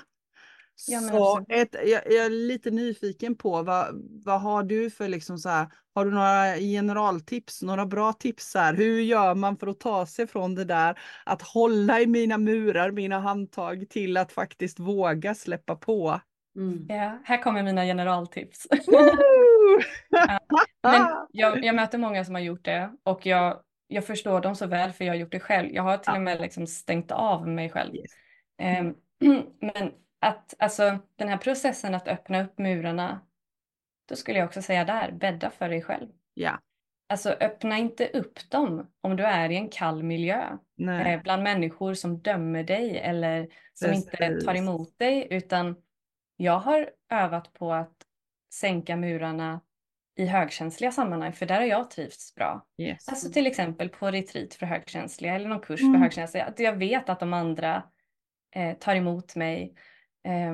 Ja, 0.88 1.00
så 1.00 1.46
ett, 1.50 1.76
jag, 1.86 2.02
jag, 2.06 2.26
är 2.26 2.30
lite 2.30 2.72
nyfiken 2.72 3.36
på 3.36 3.64
vad, 3.64 4.04
vad 4.26 4.42
har 4.42 4.64
du 4.64 4.90
för 4.90 5.08
liksom 5.08 5.38
så 5.38 5.50
här, 5.50 5.68
har 5.94 6.06
du 6.06 6.12
några 6.12 6.56
generaltips, 6.56 7.62
några 7.62 7.86
bra 7.86 8.14
tips 8.14 8.56
här? 8.56 8.74
Hur 8.74 9.02
gör 9.02 9.36
man 9.36 9.58
för 9.58 9.68
att 9.68 9.80
ta 9.80 10.06
sig 10.06 10.28
från 10.28 10.56
det 10.56 10.66
där 10.66 11.00
att 11.26 11.42
hålla 11.42 12.02
i 12.02 12.08
mina 12.08 12.38
murar, 12.38 12.92
mina 12.92 13.20
handtag 13.20 13.90
till 13.90 14.18
att 14.18 14.32
faktiskt 14.32 14.80
våga 14.80 15.36
släppa 15.36 15.76
på? 15.76 16.20
Mm. 16.56 16.86
Ja, 16.90 17.20
här 17.24 17.42
kommer 17.42 17.64
mina 17.64 17.84
generaltips. 17.84 18.68
ja, 18.86 20.40
men 20.84 21.08
jag, 21.32 21.66
jag, 21.66 21.76
möter 21.76 21.98
många 21.98 22.26
som 22.26 22.36
har 22.36 22.42
gjort 22.42 22.66
det 22.66 22.92
och 23.04 23.26
jag, 23.26 23.60
jag 23.88 24.06
förstår 24.06 24.42
dem 24.42 24.56
så 24.56 24.68
väl 24.68 24.92
för 24.92 25.06
jag 25.06 25.14
har 25.14 25.18
gjort 25.18 25.32
det 25.32 25.40
själv. 25.40 25.70
Jag 25.72 25.84
har 25.84 25.98
till 25.98 26.14
och 26.14 26.22
med 26.22 26.42
liksom 26.42 26.68
stängt 26.68 27.12
av 27.12 27.48
mig 27.48 27.70
själv. 27.70 27.96
Yes. 27.96 28.12
Um, 28.80 28.96
men 29.62 29.92
att 30.26 30.54
alltså 30.60 31.00
den 31.16 31.30
här 31.30 31.38
processen 31.38 31.96
att 31.96 32.08
öppna 32.08 32.44
upp 32.44 32.58
murarna, 32.58 33.22
då 34.10 34.16
skulle 34.16 34.40
jag 34.40 34.46
också 34.46 34.62
säga 34.62 34.86
där, 34.86 35.12
bädda 35.12 35.50
för 35.50 35.70
dig 35.70 35.82
själv. 35.82 36.08
Ja. 36.34 36.60
Alltså 37.10 37.30
öppna 37.30 37.78
inte 37.78 38.08
upp 38.08 38.50
dem 38.50 38.92
om 39.02 39.16
du 39.16 39.24
är 39.24 39.50
i 39.50 39.56
en 39.56 39.70
kall 39.70 40.04
miljö 40.04 40.58
eh, 41.06 41.22
bland 41.22 41.44
människor 41.44 41.94
som 41.94 42.20
dömer 42.20 42.64
dig 42.64 42.98
eller 42.98 43.48
som 43.74 43.90
Precis. 43.90 44.06
inte 44.06 44.46
tar 44.46 44.56
emot 44.56 45.00
dig 45.00 45.28
utan 45.30 45.76
jag 46.38 46.60
har 46.60 46.90
övat 47.10 47.54
på 47.54 47.74
att 47.74 47.96
sänka 48.54 48.96
murarna 48.96 49.62
i 50.16 50.26
högkänsliga 50.26 50.92
sammanhang 50.92 51.34
för 51.34 51.46
där 51.46 51.56
har 51.56 51.68
jag 51.68 51.92
trivts 51.92 52.36
bra. 52.36 52.68
Yes. 52.78 53.10
Alltså 53.10 53.32
till 53.32 53.48
exempel 53.48 53.90
på 53.90 54.12
retreat 54.12 54.54
för 54.54 54.66
högkänsliga 54.66 55.36
eller 55.36 55.50
någon 55.50 55.60
kurs 55.60 55.82
mm. 55.82 55.94
för 55.94 56.00
högkänsliga. 56.00 56.46
Att 56.46 56.60
jag 56.60 56.76
vet 56.76 57.10
att 57.10 57.20
de 57.20 57.34
andra 57.34 57.84
eh, 58.56 58.78
tar 58.78 58.96
emot 58.96 59.36
mig. 59.36 59.76
Eh, 60.26 60.54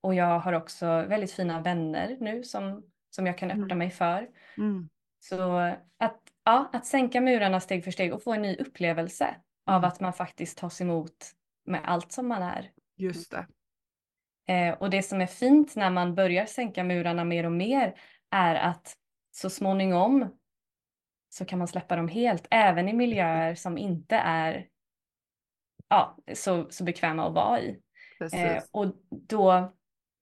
och 0.00 0.14
jag 0.14 0.38
har 0.38 0.52
också 0.52 0.86
väldigt 0.86 1.32
fina 1.32 1.60
vänner 1.60 2.16
nu 2.20 2.44
som, 2.44 2.84
som 3.10 3.26
jag 3.26 3.38
kan 3.38 3.50
öppna 3.50 3.64
mm. 3.64 3.78
mig 3.78 3.90
för. 3.90 4.28
Mm. 4.58 4.88
Så 5.18 5.58
att, 5.98 6.20
ja, 6.44 6.70
att 6.72 6.86
sänka 6.86 7.20
murarna 7.20 7.60
steg 7.60 7.84
för 7.84 7.90
steg 7.90 8.14
och 8.14 8.22
få 8.22 8.32
en 8.32 8.42
ny 8.42 8.56
upplevelse 8.56 9.24
mm. 9.24 9.40
av 9.64 9.84
att 9.84 10.00
man 10.00 10.12
faktiskt 10.12 10.58
tas 10.58 10.80
emot 10.80 11.16
med 11.66 11.80
allt 11.84 12.12
som 12.12 12.28
man 12.28 12.42
är. 12.42 12.70
Just 12.96 13.30
det. 13.30 13.46
Eh, 14.54 14.74
och 14.74 14.90
det 14.90 15.02
som 15.02 15.20
är 15.20 15.26
fint 15.26 15.76
när 15.76 15.90
man 15.90 16.14
börjar 16.14 16.46
sänka 16.46 16.84
murarna 16.84 17.24
mer 17.24 17.46
och 17.46 17.52
mer 17.52 17.94
är 18.30 18.54
att 18.54 18.94
så 19.30 19.50
småningom 19.50 20.36
så 21.28 21.44
kan 21.44 21.58
man 21.58 21.68
släppa 21.68 21.96
dem 21.96 22.08
helt, 22.08 22.46
även 22.50 22.88
i 22.88 22.92
miljöer 22.92 23.54
som 23.54 23.78
inte 23.78 24.16
är 24.16 24.68
ja, 25.88 26.16
så, 26.34 26.66
så 26.70 26.84
bekväma 26.84 27.26
att 27.26 27.34
vara 27.34 27.60
i. 27.60 27.80
Eh, 28.32 28.62
och 28.70 28.86
då, 29.10 29.72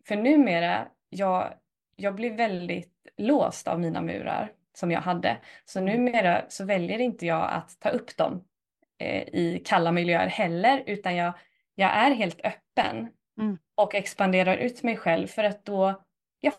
för 0.08 0.16
numera, 0.16 0.88
jag, 1.08 1.54
jag 1.96 2.14
blir 2.14 2.36
väldigt 2.36 2.94
låst 3.16 3.68
av 3.68 3.80
mina 3.80 4.00
murar 4.00 4.52
som 4.74 4.90
jag 4.90 5.00
hade. 5.00 5.38
Så 5.64 5.78
mm. 5.78 6.04
numera 6.04 6.44
så 6.48 6.64
väljer 6.64 6.98
inte 6.98 7.26
jag 7.26 7.52
att 7.52 7.80
ta 7.80 7.88
upp 7.88 8.16
dem 8.16 8.44
eh, 8.98 9.22
i 9.22 9.62
kalla 9.64 9.92
miljöer 9.92 10.26
heller, 10.26 10.82
utan 10.86 11.16
jag, 11.16 11.32
jag 11.74 11.90
är 11.90 12.10
helt 12.10 12.40
öppen 12.44 13.08
mm. 13.40 13.58
och 13.74 13.94
expanderar 13.94 14.56
ut 14.56 14.82
mig 14.82 14.96
själv 14.96 15.26
för 15.26 15.44
att 15.44 15.64
då 15.64 16.02
jag 16.40 16.54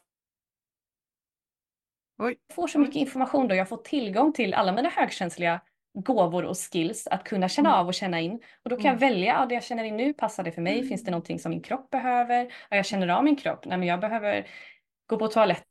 Oj. 2.17 2.37
får 2.53 2.67
så 2.67 2.79
mycket 2.79 2.95
information 2.95 3.47
då. 3.47 3.55
Jag 3.55 3.69
får 3.69 3.77
tillgång 3.77 4.33
till 4.33 4.53
alla 4.53 4.71
mina 4.71 4.89
högkänsliga 4.89 5.61
gåvor 5.93 6.45
och 6.45 6.57
skills 6.57 7.07
att 7.07 7.23
kunna 7.23 7.49
känna 7.49 7.69
mm. 7.69 7.79
av 7.79 7.87
och 7.87 7.93
känna 7.93 8.19
in. 8.19 8.41
Och 8.63 8.69
då 8.69 8.75
kan 8.75 8.85
mm. 8.85 8.93
jag 8.93 8.99
välja, 8.99 9.33
ja, 9.33 9.45
det 9.45 9.53
jag 9.53 9.63
känner 9.63 9.83
in 9.83 9.97
nu, 9.97 10.13
passar 10.13 10.43
det 10.43 10.51
för 10.51 10.61
mig? 10.61 10.87
Finns 10.87 11.03
det 11.03 11.11
någonting 11.11 11.39
som 11.39 11.49
min 11.49 11.61
kropp 11.61 11.89
behöver? 11.89 12.43
Ja, 12.69 12.75
jag 12.77 12.85
känner 12.85 13.07
av 13.07 13.23
min 13.23 13.35
kropp, 13.35 13.65
nej 13.65 13.77
men 13.77 13.87
jag 13.87 13.99
behöver 13.99 14.47
gå 15.07 15.17
på 15.17 15.27
toaletten 15.27 15.65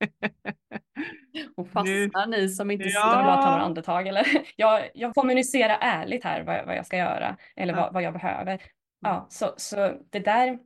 och 1.56 1.68
fastnar 1.68 2.26
ni 2.26 2.48
som 2.48 2.70
inte 2.70 2.88
ja. 2.88 3.22
bara 3.24 3.42
tar 3.42 3.50
några 3.50 3.62
andetag 3.62 4.08
eller 4.08 4.26
jag, 4.56 4.90
jag 4.94 5.14
kommunicerar 5.14 5.78
ärligt 5.80 6.24
här 6.24 6.42
vad, 6.42 6.66
vad 6.66 6.76
jag 6.76 6.86
ska 6.86 6.96
göra 6.96 7.36
eller 7.56 7.74
ja. 7.74 7.80
vad, 7.80 7.92
vad 7.92 8.02
jag 8.02 8.12
behöver. 8.12 8.62
Ja, 9.00 9.14
mm. 9.14 9.24
så, 9.28 9.54
så 9.56 9.92
det 10.10 10.18
där 10.18 10.58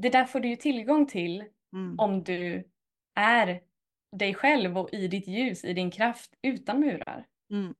det 0.00 0.08
där 0.08 0.24
får 0.24 0.40
du 0.40 0.48
ju 0.48 0.56
tillgång 0.56 1.06
till 1.06 1.44
mm. 1.72 1.98
om 1.98 2.22
du 2.22 2.64
är 3.14 3.60
dig 4.12 4.34
själv 4.34 4.78
och 4.78 4.92
i 4.92 5.08
ditt 5.08 5.28
ljus, 5.28 5.64
i 5.64 5.72
din 5.72 5.90
kraft 5.90 6.30
utan 6.42 6.80
murar. 6.80 7.26
Mm. 7.50 7.74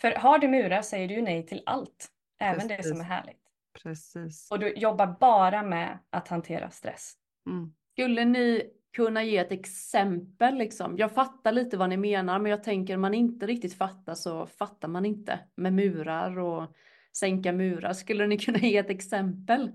För 0.00 0.12
har 0.12 0.38
du 0.38 0.48
murar 0.48 0.82
säger 0.82 1.08
du 1.08 1.22
nej 1.22 1.46
till 1.46 1.62
allt, 1.66 2.08
även 2.40 2.68
Precis. 2.68 2.76
det 2.76 2.82
som 2.82 3.00
är 3.00 3.04
härligt. 3.04 3.40
Precis. 3.82 4.50
Och 4.50 4.58
du 4.58 4.74
jobbar 4.74 5.16
bara 5.20 5.62
med 5.62 5.98
att 6.10 6.28
hantera 6.28 6.70
stress. 6.70 7.14
Mm. 7.46 7.72
Skulle 7.92 8.24
ni 8.24 8.70
kunna 8.96 9.24
ge 9.24 9.36
ett 9.36 9.52
exempel 9.52 10.54
liksom? 10.54 10.98
Jag 10.98 11.12
fattar 11.12 11.52
lite 11.52 11.76
vad 11.76 11.88
ni 11.88 11.96
menar, 11.96 12.38
men 12.38 12.50
jag 12.50 12.62
tänker 12.62 12.94
om 12.94 13.00
man 13.00 13.14
inte 13.14 13.46
riktigt 13.46 13.74
fattar 13.74 14.14
så 14.14 14.46
fattar 14.46 14.88
man 14.88 15.06
inte 15.06 15.38
med 15.54 15.72
murar 15.72 16.38
och 16.38 16.74
sänka 17.16 17.52
murar. 17.52 17.92
Skulle 17.92 18.26
ni 18.26 18.38
kunna 18.38 18.58
ge 18.58 18.76
ett 18.76 18.90
exempel? 18.90 19.72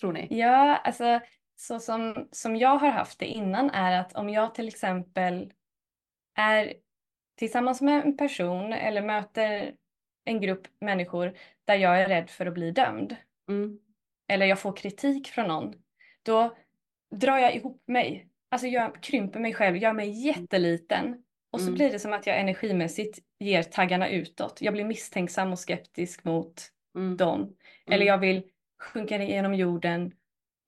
Tror 0.00 0.12
ni? 0.12 0.26
Ja, 0.30 0.76
alltså 0.76 1.20
så 1.60 1.80
som, 1.80 2.28
som 2.32 2.56
jag 2.56 2.78
har 2.78 2.90
haft 2.90 3.18
det 3.18 3.26
innan 3.26 3.70
är 3.70 4.00
att 4.00 4.14
om 4.14 4.30
jag 4.30 4.54
till 4.54 4.68
exempel 4.68 5.52
är 6.34 6.74
tillsammans 7.36 7.80
med 7.80 8.04
en 8.04 8.16
person 8.16 8.72
eller 8.72 9.02
möter 9.02 9.74
en 10.24 10.40
grupp 10.40 10.66
människor 10.80 11.36
där 11.64 11.74
jag 11.74 12.02
är 12.02 12.08
rädd 12.08 12.30
för 12.30 12.46
att 12.46 12.54
bli 12.54 12.70
dömd 12.70 13.16
mm. 13.48 13.78
eller 14.28 14.46
jag 14.46 14.58
får 14.58 14.76
kritik 14.76 15.28
från 15.28 15.48
någon, 15.48 15.74
då 16.22 16.56
drar 17.14 17.38
jag 17.38 17.56
ihop 17.56 17.82
mig. 17.86 18.28
Alltså 18.50 18.66
jag 18.66 19.02
krymper 19.02 19.40
mig 19.40 19.54
själv, 19.54 19.76
gör 19.76 19.92
mig 19.92 20.26
jätteliten 20.26 21.24
och 21.50 21.60
så 21.60 21.66
mm. 21.66 21.74
blir 21.74 21.90
det 21.92 21.98
som 21.98 22.12
att 22.12 22.26
jag 22.26 22.40
energimässigt 22.40 23.18
ger 23.38 23.62
taggarna 23.62 24.08
utåt. 24.08 24.58
Jag 24.62 24.74
blir 24.74 24.84
misstänksam 24.84 25.52
och 25.52 25.58
skeptisk 25.58 26.24
mot 26.24 26.62
mm. 26.96 27.16
dem. 27.16 27.56
Eller 27.86 27.96
mm. 27.96 28.06
jag 28.06 28.18
vill 28.18 28.42
sjunka 28.82 29.18
ner 29.18 29.26
genom 29.26 29.54
jorden, 29.54 30.12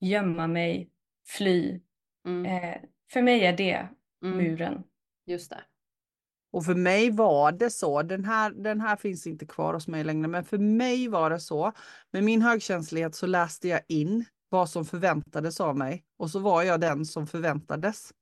gömma 0.00 0.46
mig, 0.46 0.90
fly. 1.26 1.80
Mm. 2.26 2.46
Eh, 2.46 2.76
för 3.12 3.22
mig 3.22 3.46
är 3.46 3.56
det 3.56 3.88
mm. 4.24 4.36
muren. 4.38 4.82
Just 5.26 5.50
det. 5.50 5.60
Och 6.52 6.64
för 6.64 6.74
mig 6.74 7.10
var 7.10 7.52
det 7.52 7.70
så, 7.70 8.02
den 8.02 8.24
här, 8.24 8.50
den 8.50 8.80
här 8.80 8.96
finns 8.96 9.26
inte 9.26 9.46
kvar 9.46 9.74
hos 9.74 9.88
mig 9.88 10.04
längre, 10.04 10.28
men 10.28 10.44
för 10.44 10.58
mig 10.58 11.08
var 11.08 11.30
det 11.30 11.40
så. 11.40 11.72
Med 12.10 12.24
min 12.24 12.42
högkänslighet 12.42 13.14
så 13.14 13.26
läste 13.26 13.68
jag 13.68 13.80
in 13.88 14.24
vad 14.48 14.70
som 14.70 14.84
förväntades 14.84 15.60
av 15.60 15.76
mig 15.76 16.04
och 16.16 16.30
så 16.30 16.38
var 16.38 16.62
jag 16.62 16.80
den 16.80 17.04
som 17.04 17.26
förväntades 17.26 18.12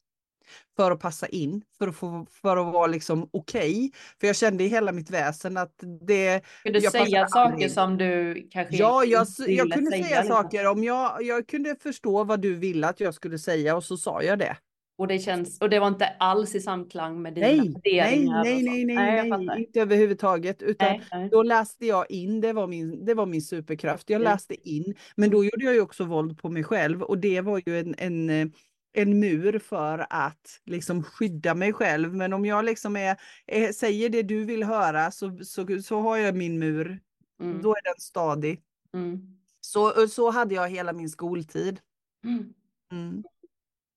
för 0.77 0.91
att 0.91 1.01
passa 1.01 1.27
in, 1.27 1.63
för 1.79 1.89
att, 1.89 1.97
få, 1.97 2.27
för 2.43 2.57
att 2.57 2.73
vara 2.73 2.87
liksom 2.87 3.29
okej. 3.31 3.71
Okay. 3.71 3.91
För 4.21 4.27
jag 4.27 4.37
kände 4.37 4.65
i 4.65 4.69
hela 4.69 4.93
mitt 4.93 5.11
väsen 5.11 5.57
att 5.57 5.75
det... 6.07 6.43
Kunde 6.63 6.81
du 6.81 6.91
säga 6.91 7.29
saker 7.29 7.65
in. 7.65 7.71
som 7.71 7.99
du 7.99 8.35
kanske 8.51 8.77
Ja, 8.77 9.05
jag, 9.05 9.27
jag 9.47 9.73
kunde 9.73 9.91
säga, 9.91 10.05
säga 10.05 10.25
saker 10.25 10.67
om 10.67 10.85
jag, 10.85 11.23
jag 11.23 11.47
kunde 11.47 11.77
förstå 11.83 12.25
vad 12.25 12.41
du 12.41 12.55
ville 12.55 12.89
att 12.89 13.01
jag 13.01 13.15
skulle 13.15 13.39
säga 13.39 13.77
och 13.77 13.85
så 13.85 13.97
sa 13.97 14.23
jag 14.23 14.39
det. 14.39 14.57
Och 14.99 15.09
det, 15.09 15.19
känns, 15.19 15.61
och 15.61 15.71
det 15.71 15.79
var 15.79 15.89
inte 15.89 16.07
alls 16.07 16.55
i 16.55 16.61
samklang 16.61 17.23
med 17.23 17.35
dina 17.35 17.47
nej, 17.47 17.59
värderingar? 17.59 18.45
Nej, 18.45 18.63
nej, 18.63 18.85
nej, 18.85 18.97
nej, 19.31 19.47
nej 19.47 19.59
inte 19.59 19.81
överhuvudtaget. 19.81 20.63
Utan 20.63 20.89
nej, 20.89 21.03
nej. 21.13 21.29
då 21.31 21.43
läste 21.43 21.87
jag 21.87 22.11
in, 22.11 22.41
det 22.41 22.53
var 22.53 22.67
min, 22.67 23.05
det 23.05 23.15
var 23.15 23.27
min 23.27 23.43
superkraft. 23.43 24.11
Jag 24.11 24.23
läste 24.23 24.69
in, 24.69 24.95
men 25.17 25.31
då 25.31 25.45
gjorde 25.45 25.65
jag 25.65 25.75
ju 25.75 25.81
också 25.81 26.05
våld 26.05 26.39
på 26.39 26.49
mig 26.49 26.65
själv 26.65 27.03
och 27.03 27.19
det 27.19 27.41
var 27.41 27.63
ju 27.67 27.79
en, 27.79 27.95
en 27.99 28.53
en 28.93 29.21
mur 29.21 29.59
för 29.59 30.07
att 30.11 30.61
liksom 30.65 31.03
skydda 31.03 31.55
mig 31.55 31.73
själv. 31.73 32.15
Men 32.15 32.33
om 32.33 32.45
jag 32.45 32.65
liksom 32.65 32.97
är, 32.97 33.17
är 33.47 33.73
säger 33.73 34.09
det 34.09 34.23
du 34.23 34.45
vill 34.45 34.65
höra 34.65 35.11
så, 35.11 35.39
så, 35.45 35.83
så 35.83 36.01
har 36.01 36.17
jag 36.17 36.37
min 36.37 36.59
mur. 36.59 37.01
Mm. 37.41 37.63
Då 37.63 37.71
är 37.71 37.83
den 37.83 38.01
stadig. 38.01 38.63
Mm. 38.95 39.39
Så, 39.61 40.09
så 40.09 40.31
hade 40.31 40.55
jag 40.55 40.69
hela 40.69 40.93
min 40.93 41.09
skoltid. 41.09 41.81
Mm. 42.25 42.55
mm. 42.93 43.25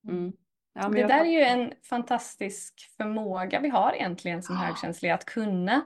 mm. 0.08 0.34
Ja, 0.74 0.90
det 0.90 1.08
där 1.08 1.20
är 1.20 1.32
ju 1.32 1.42
en 1.42 1.74
fantastisk 1.84 2.94
förmåga 2.98 3.60
vi 3.60 3.70
har 3.70 3.94
egentligen 3.94 4.44
som 4.44 4.58
högkänsliga, 4.58 5.14
att 5.14 5.26
kunna 5.26 5.86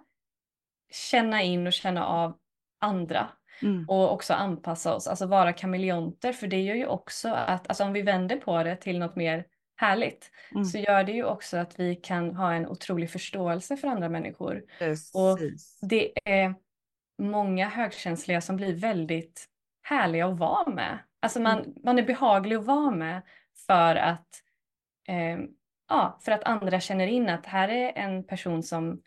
känna 0.92 1.42
in 1.42 1.68
och 1.68 1.74
känna 1.74 2.06
av 2.06 2.38
andra. 2.80 3.30
Mm. 3.62 3.86
Och 3.90 4.14
också 4.14 4.34
anpassa 4.34 4.96
oss, 4.96 5.08
alltså 5.08 5.26
vara 5.26 5.54
kameleonter 5.54 6.34
för 6.34 6.48
det 6.48 6.62
gör 6.62 6.76
ju 6.76 6.86
också 6.86 7.30
att, 7.30 7.68
alltså 7.68 7.84
om 7.84 7.94
vi 7.94 8.02
vänder 8.02 8.36
på 8.36 8.64
det 8.64 8.76
till 8.76 9.00
något 9.00 9.16
mer 9.16 9.46
härligt 9.76 10.32
mm. 10.52 10.66
så 10.66 10.78
gör 10.78 11.04
det 11.04 11.12
ju 11.12 11.24
också 11.24 11.58
att 11.58 11.80
vi 11.80 11.96
kan 11.96 12.36
ha 12.36 12.54
en 12.54 12.68
otrolig 12.68 13.10
förståelse 13.10 13.78
för 13.78 13.88
andra 13.88 14.10
människor. 14.10 14.64
Precis. 14.80 15.16
Och 15.16 15.40
det 15.82 16.30
är 16.30 16.56
många 17.22 17.70
högkänsliga 17.70 18.42
som 18.42 18.56
blir 18.56 18.74
väldigt 18.74 19.46
härliga 19.82 20.28
att 20.28 20.40
vara 20.40 20.70
med. 20.70 21.00
Alltså 21.20 21.40
man, 21.40 21.60
mm. 21.60 21.74
man 21.84 22.00
är 22.00 22.04
behaglig 22.04 22.56
att 22.56 22.66
vara 22.66 22.92
med 22.92 23.22
för 23.68 23.96
att, 23.96 24.28
eh, 25.08 25.40
ja, 25.90 26.20
för 26.22 26.32
att 26.32 26.44
andra 26.44 26.80
känner 26.80 27.08
in 27.08 27.30
att 27.30 27.46
här 27.46 27.70
är 27.70 27.92
en 27.96 28.24
person 28.24 28.64
som, 28.64 29.02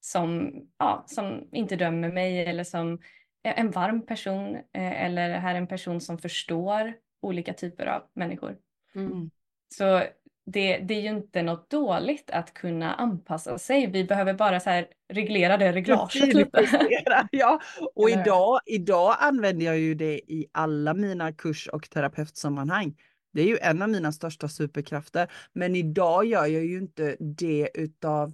som, 0.00 0.52
ja, 0.78 1.04
som 1.06 1.48
inte 1.52 1.76
dömer 1.76 2.12
mig 2.12 2.44
eller 2.44 2.64
som 2.64 2.98
en 3.42 3.70
varm 3.70 4.06
person 4.06 4.54
eh, 4.54 5.04
eller 5.04 5.30
här 5.30 5.54
en 5.54 5.66
person 5.66 6.00
som 6.00 6.18
förstår 6.18 6.94
olika 7.22 7.52
typer 7.54 7.86
av 7.86 8.02
människor. 8.14 8.56
Mm. 8.94 9.12
mm. 9.12 9.30
Så 9.74 10.02
det, 10.46 10.78
det, 10.78 10.94
är 10.94 11.00
ju 11.00 11.08
inte 11.08 11.42
något 11.42 11.70
dåligt 11.70 12.30
att 12.30 12.54
kunna 12.54 12.94
anpassa 12.94 13.58
sig. 13.58 13.86
Vi 13.86 14.04
behöver 14.04 14.34
bara 14.34 14.60
så 14.60 14.70
här 14.70 14.86
reglera 15.12 15.56
det 15.56 15.72
reglaget 15.72 16.34
lite. 16.34 16.68
ja, 17.30 17.60
och 17.94 18.10
idag, 18.10 18.60
idag 18.66 19.16
använder 19.20 19.66
jag 19.66 19.78
ju 19.78 19.94
det 19.94 20.14
i 20.14 20.46
alla 20.52 20.94
mina 20.94 21.32
kurs 21.32 21.68
och 21.68 21.90
terapeutsammanhang. 21.90 22.96
Det 23.32 23.42
är 23.42 23.46
ju 23.46 23.58
en 23.58 23.82
av 23.82 23.88
mina 23.88 24.12
största 24.12 24.48
superkrafter. 24.48 25.32
Men 25.52 25.76
idag 25.76 26.24
gör 26.24 26.46
jag 26.46 26.64
ju 26.64 26.78
inte 26.78 27.16
det 27.20 27.70
utav 27.74 28.32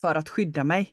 för 0.00 0.14
att 0.14 0.28
skydda 0.28 0.64
mig. 0.64 0.92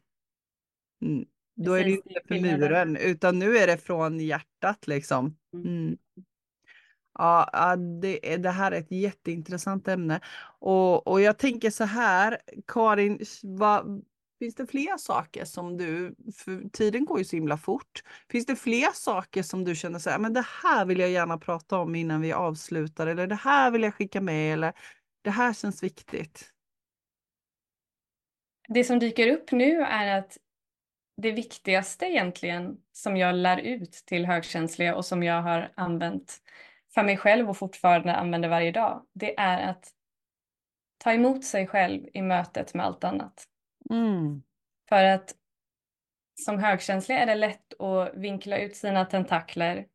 Då 1.65 1.73
är 1.73 1.83
det 1.83 1.91
inte 1.91 2.21
för 2.27 2.41
muren, 2.41 2.97
utan 2.97 3.39
nu 3.39 3.57
är 3.57 3.67
det 3.67 3.77
från 3.77 4.19
hjärtat 4.19 4.87
liksom. 4.87 5.37
Mm. 5.53 5.67
mm. 5.67 5.97
Ja, 7.13 7.75
det, 8.01 8.37
det, 8.37 8.49
här 8.49 8.71
är 8.71 8.79
ett 8.79 8.91
jätteintressant 8.91 9.87
ämne. 9.87 10.19
Och, 10.59 11.07
och 11.07 11.21
jag 11.21 11.37
tänker 11.37 11.69
så 11.69 11.83
här, 11.83 12.37
Karin, 12.67 13.19
vad, 13.43 14.03
finns 14.39 14.55
det 14.55 14.67
fler 14.67 14.97
saker 14.97 15.45
som 15.45 15.77
du, 15.77 16.15
för 16.35 16.69
tiden 16.69 17.05
går 17.05 17.19
ju 17.19 17.25
så 17.25 17.35
himla 17.35 17.57
fort. 17.57 18.03
Finns 18.29 18.45
det 18.45 18.55
fler 18.55 18.93
saker 18.93 19.43
som 19.43 19.63
du 19.63 19.75
känner 19.75 19.99
så 19.99 20.09
här, 20.09 20.19
men 20.19 20.33
det 20.33 20.45
här 20.63 20.85
vill 20.85 20.99
jag 20.99 21.09
gärna 21.09 21.37
prata 21.37 21.77
om 21.77 21.95
innan 21.95 22.21
vi 22.21 22.33
avslutar, 22.33 23.07
eller 23.07 23.27
det 23.27 23.35
här 23.35 23.71
vill 23.71 23.83
jag 23.83 23.93
skicka 23.93 24.21
med, 24.21 24.53
eller 24.53 24.73
det 25.21 25.29
här 25.31 25.53
känns 25.53 25.83
viktigt? 25.83 26.53
Det 28.67 28.83
som 28.83 28.99
dyker 28.99 29.33
upp 29.33 29.51
nu 29.51 29.81
är 29.81 30.19
att 30.19 30.37
det 31.21 31.31
viktigaste 31.31 32.05
egentligen 32.05 32.77
som 32.91 33.17
jag 33.17 33.35
lär 33.35 33.57
ut 33.57 33.91
till 33.91 34.25
högkänsliga 34.25 34.95
och 34.95 35.05
som 35.05 35.23
jag 35.23 35.41
har 35.41 35.71
använt 35.75 36.37
för 36.93 37.03
mig 37.03 37.17
själv 37.17 37.49
och 37.49 37.57
fortfarande 37.57 38.15
använder 38.15 38.49
varje 38.49 38.71
dag, 38.71 39.05
det 39.13 39.39
är 39.39 39.69
att 39.69 39.89
ta 40.97 41.13
emot 41.13 41.45
sig 41.45 41.67
själv 41.67 42.07
i 42.13 42.21
mötet 42.21 42.73
med 42.73 42.85
allt 42.85 43.03
annat. 43.03 43.43
Mm. 43.89 44.43
För 44.89 45.03
att 45.03 45.35
som 46.45 46.59
högkänslig 46.59 47.15
är 47.15 47.25
det 47.25 47.35
lätt 47.35 47.81
att 47.81 48.13
vinkla 48.13 48.57
ut 48.57 48.75
sina 48.75 49.05
tentakler 49.05 49.85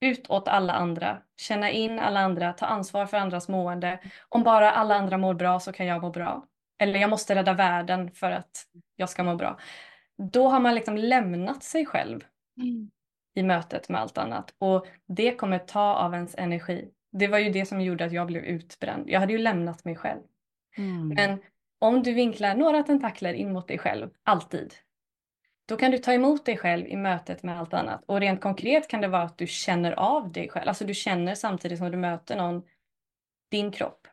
utåt 0.00 0.48
alla 0.48 0.72
andra, 0.72 1.22
känna 1.36 1.70
in 1.70 1.98
alla 1.98 2.20
andra, 2.20 2.52
ta 2.52 2.66
ansvar 2.66 3.06
för 3.06 3.16
andras 3.16 3.48
mående. 3.48 3.98
Om 4.28 4.42
bara 4.42 4.70
alla 4.72 4.94
andra 4.94 5.18
mår 5.18 5.34
bra 5.34 5.60
så 5.60 5.72
kan 5.72 5.86
jag 5.86 6.02
må 6.02 6.10
bra. 6.10 6.46
Eller 6.78 7.00
jag 7.00 7.10
måste 7.10 7.34
rädda 7.34 7.52
världen 7.52 8.12
för 8.12 8.30
att 8.30 8.66
jag 8.96 9.08
ska 9.08 9.22
må 9.22 9.34
bra. 9.34 9.58
Då 10.20 10.48
har 10.48 10.60
man 10.60 10.74
liksom 10.74 10.96
lämnat 10.96 11.62
sig 11.62 11.86
själv 11.86 12.24
mm. 12.56 12.90
i 13.34 13.42
mötet 13.42 13.88
med 13.88 14.00
allt 14.00 14.18
annat 14.18 14.54
och 14.58 14.86
det 15.06 15.34
kommer 15.34 15.58
ta 15.58 15.94
av 15.94 16.14
ens 16.14 16.34
energi. 16.38 16.90
Det 17.12 17.28
var 17.28 17.38
ju 17.38 17.50
det 17.50 17.66
som 17.66 17.80
gjorde 17.80 18.04
att 18.04 18.12
jag 18.12 18.26
blev 18.26 18.44
utbränd. 18.44 19.10
Jag 19.10 19.20
hade 19.20 19.32
ju 19.32 19.38
lämnat 19.38 19.84
mig 19.84 19.96
själv. 19.96 20.20
Mm. 20.76 21.08
Men 21.08 21.40
om 21.78 22.02
du 22.02 22.12
vinklar 22.12 22.54
några 22.54 22.82
tentakler 22.82 23.34
in 23.34 23.52
mot 23.52 23.68
dig 23.68 23.78
själv, 23.78 24.10
alltid, 24.22 24.74
då 25.68 25.76
kan 25.76 25.90
du 25.90 25.98
ta 25.98 26.12
emot 26.12 26.46
dig 26.46 26.56
själv 26.56 26.86
i 26.86 26.96
mötet 26.96 27.42
med 27.42 27.58
allt 27.58 27.74
annat. 27.74 28.04
Och 28.06 28.20
rent 28.20 28.40
konkret 28.40 28.88
kan 28.88 29.00
det 29.00 29.08
vara 29.08 29.22
att 29.22 29.38
du 29.38 29.46
känner 29.46 29.92
av 29.92 30.32
dig 30.32 30.48
själv. 30.48 30.68
Alltså 30.68 30.84
du 30.84 30.94
känner 30.94 31.34
samtidigt 31.34 31.78
som 31.78 31.90
du 31.90 31.96
möter 31.96 32.36
någon 32.36 32.62
din 33.50 33.72
kropp. 33.72 34.06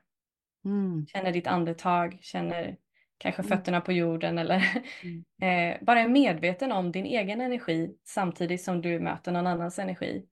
Mm. 0.66 1.06
Känner 1.08 1.32
ditt 1.32 1.48
andetag, 1.48 2.18
känner 2.22 2.78
kanske 3.18 3.42
mm. 3.42 3.58
fötterna 3.58 3.82
på 3.82 3.92
jorden 3.92 4.38
eller 4.38 4.84
mm. 5.04 5.24
eh, 5.76 5.84
bara 5.86 6.00
är 6.00 6.08
medveten 6.08 6.72
om 6.72 6.92
din 6.92 7.06
egen 7.06 7.42
energi 7.42 7.96
samtidigt 8.04 8.64
som 8.64 8.82
du 8.82 9.00
möter 9.00 9.32
någon 9.32 9.48
annans 9.48 9.80
energi. 9.80 10.26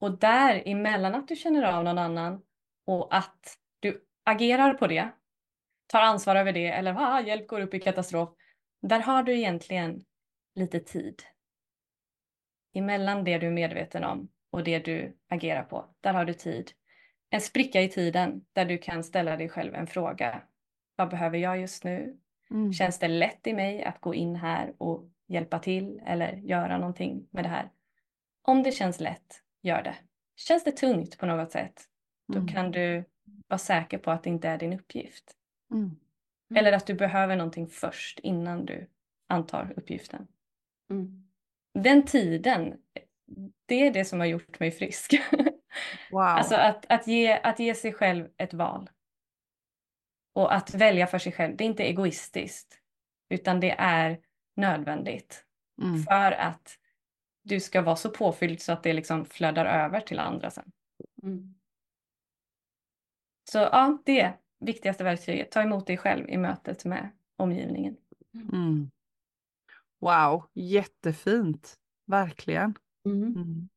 Och 0.00 0.18
där 0.18 0.62
emellan 0.66 1.14
att 1.14 1.28
du 1.28 1.36
känner 1.36 1.62
av 1.62 1.84
någon 1.84 1.98
annan 1.98 2.42
och 2.86 3.14
att 3.16 3.56
du 3.80 4.04
agerar 4.24 4.74
på 4.74 4.86
det, 4.86 5.10
tar 5.86 6.02
ansvar 6.02 6.36
över 6.36 6.52
det 6.52 6.66
eller 6.66 6.94
ah, 6.98 7.20
hjälp 7.20 7.48
går 7.48 7.60
upp 7.60 7.74
i 7.74 7.80
katastrof. 7.80 8.28
Där 8.82 9.00
har 9.00 9.22
du 9.22 9.36
egentligen 9.38 10.04
lite 10.54 10.80
tid. 10.80 11.22
Emellan 12.74 13.24
det 13.24 13.38
du 13.38 13.46
är 13.46 13.50
medveten 13.50 14.04
om 14.04 14.28
och 14.50 14.64
det 14.64 14.78
du 14.78 15.16
agerar 15.28 15.62
på, 15.62 15.94
där 16.00 16.12
har 16.12 16.24
du 16.24 16.34
tid. 16.34 16.70
En 17.30 17.40
spricka 17.40 17.82
i 17.82 17.88
tiden 17.88 18.44
där 18.52 18.64
du 18.64 18.78
kan 18.78 19.04
ställa 19.04 19.36
dig 19.36 19.48
själv 19.48 19.74
en 19.74 19.86
fråga. 19.86 20.42
Vad 20.96 21.08
behöver 21.08 21.38
jag 21.38 21.60
just 21.60 21.84
nu? 21.84 22.18
Mm. 22.50 22.72
Känns 22.72 22.98
det 22.98 23.08
lätt 23.08 23.46
i 23.46 23.54
mig 23.54 23.84
att 23.84 24.00
gå 24.00 24.14
in 24.14 24.36
här 24.36 24.72
och 24.78 25.04
hjälpa 25.28 25.58
till 25.58 26.00
eller 26.06 26.32
göra 26.32 26.78
någonting 26.78 27.28
med 27.30 27.44
det 27.44 27.48
här? 27.48 27.70
Om 28.42 28.62
det 28.62 28.72
känns 28.72 29.00
lätt, 29.00 29.42
gör 29.62 29.82
det. 29.82 29.94
Känns 30.36 30.64
det 30.64 30.72
tungt 30.72 31.18
på 31.18 31.26
något 31.26 31.52
sätt, 31.52 31.82
då 32.28 32.38
mm. 32.38 32.48
kan 32.48 32.70
du 32.70 33.04
vara 33.48 33.58
säker 33.58 33.98
på 33.98 34.10
att 34.10 34.22
det 34.22 34.30
inte 34.30 34.48
är 34.48 34.58
din 34.58 34.72
uppgift. 34.72 35.36
Mm. 35.70 35.82
mm. 35.82 35.96
Eller 36.54 36.72
att 36.72 36.86
du 36.86 36.94
behöver 36.94 37.36
någonting 37.36 37.66
först 37.66 38.18
innan 38.18 38.66
du 38.66 38.86
antar 39.28 39.72
uppgiften. 39.76 40.26
Mm. 40.90 41.28
Den 41.74 42.02
tiden, 42.02 42.76
det 43.66 43.86
är 43.86 43.92
det 43.92 44.04
som 44.04 44.20
har 44.20 44.26
gjort 44.26 44.60
mig 44.60 44.70
frisk. 44.70 45.14
Wow. 46.10 46.20
alltså 46.20 46.54
att, 46.54 46.86
att, 46.88 47.06
ge, 47.06 47.40
att 47.42 47.58
ge 47.58 47.74
sig 47.74 47.92
själv 47.92 48.28
ett 48.36 48.54
val. 48.54 48.90
Och 50.40 50.54
att 50.54 50.74
välja 50.74 51.06
för 51.06 51.18
sig 51.18 51.32
själv, 51.32 51.56
det 51.56 51.64
är 51.64 51.66
inte 51.66 51.82
egoistiskt. 51.82 52.80
Utan 53.28 53.60
det 53.60 53.70
är 53.78 54.20
nödvändigt. 54.56 55.44
Mm. 55.82 56.02
För 56.02 56.32
att 56.32 56.78
du 57.42 57.60
ska 57.60 57.82
vara 57.82 57.96
så 57.96 58.10
påfylld 58.10 58.60
så 58.60 58.72
att 58.72 58.82
det 58.82 58.92
liksom 58.92 59.24
flödar 59.24 59.66
över 59.66 60.00
till 60.00 60.18
andra 60.18 60.50
sen. 60.50 60.72
Mm. 61.22 61.54
Så 63.50 63.58
ja, 63.58 64.02
det 64.04 64.20
är 64.20 64.36
viktigaste 64.60 65.04
verktyget. 65.04 65.50
Ta 65.50 65.62
emot 65.62 65.86
dig 65.86 65.96
själv 65.96 66.28
i 66.28 66.36
mötet 66.36 66.84
med 66.84 67.10
omgivningen. 67.36 67.96
Mm. 68.34 68.90
Wow, 69.98 70.44
jättefint. 70.54 71.74
Verkligen. 72.06 72.74
Mm. 73.06 73.22
Mm. 73.22 73.68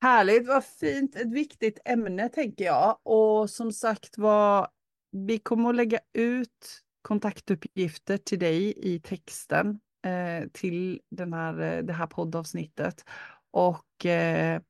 Härligt, 0.00 0.46
vad 0.46 0.64
fint. 0.64 1.16
Ett 1.16 1.32
viktigt 1.32 1.78
ämne 1.84 2.28
tänker 2.28 2.64
jag. 2.64 2.98
Och 3.02 3.50
som 3.50 3.72
sagt 3.72 4.18
var, 4.18 4.68
vi 5.12 5.38
kommer 5.38 5.68
att 5.70 5.76
lägga 5.76 5.98
ut 6.12 6.82
kontaktuppgifter 7.02 8.16
till 8.16 8.38
dig 8.38 8.74
i 8.76 9.00
texten 9.00 9.80
eh, 10.06 10.48
till 10.52 11.00
den 11.10 11.32
här, 11.32 11.60
eh, 11.60 11.82
det 11.82 11.92
här 11.92 12.06
poddavsnittet. 12.06 13.04
Och 13.50 14.06
eh, 14.06 14.60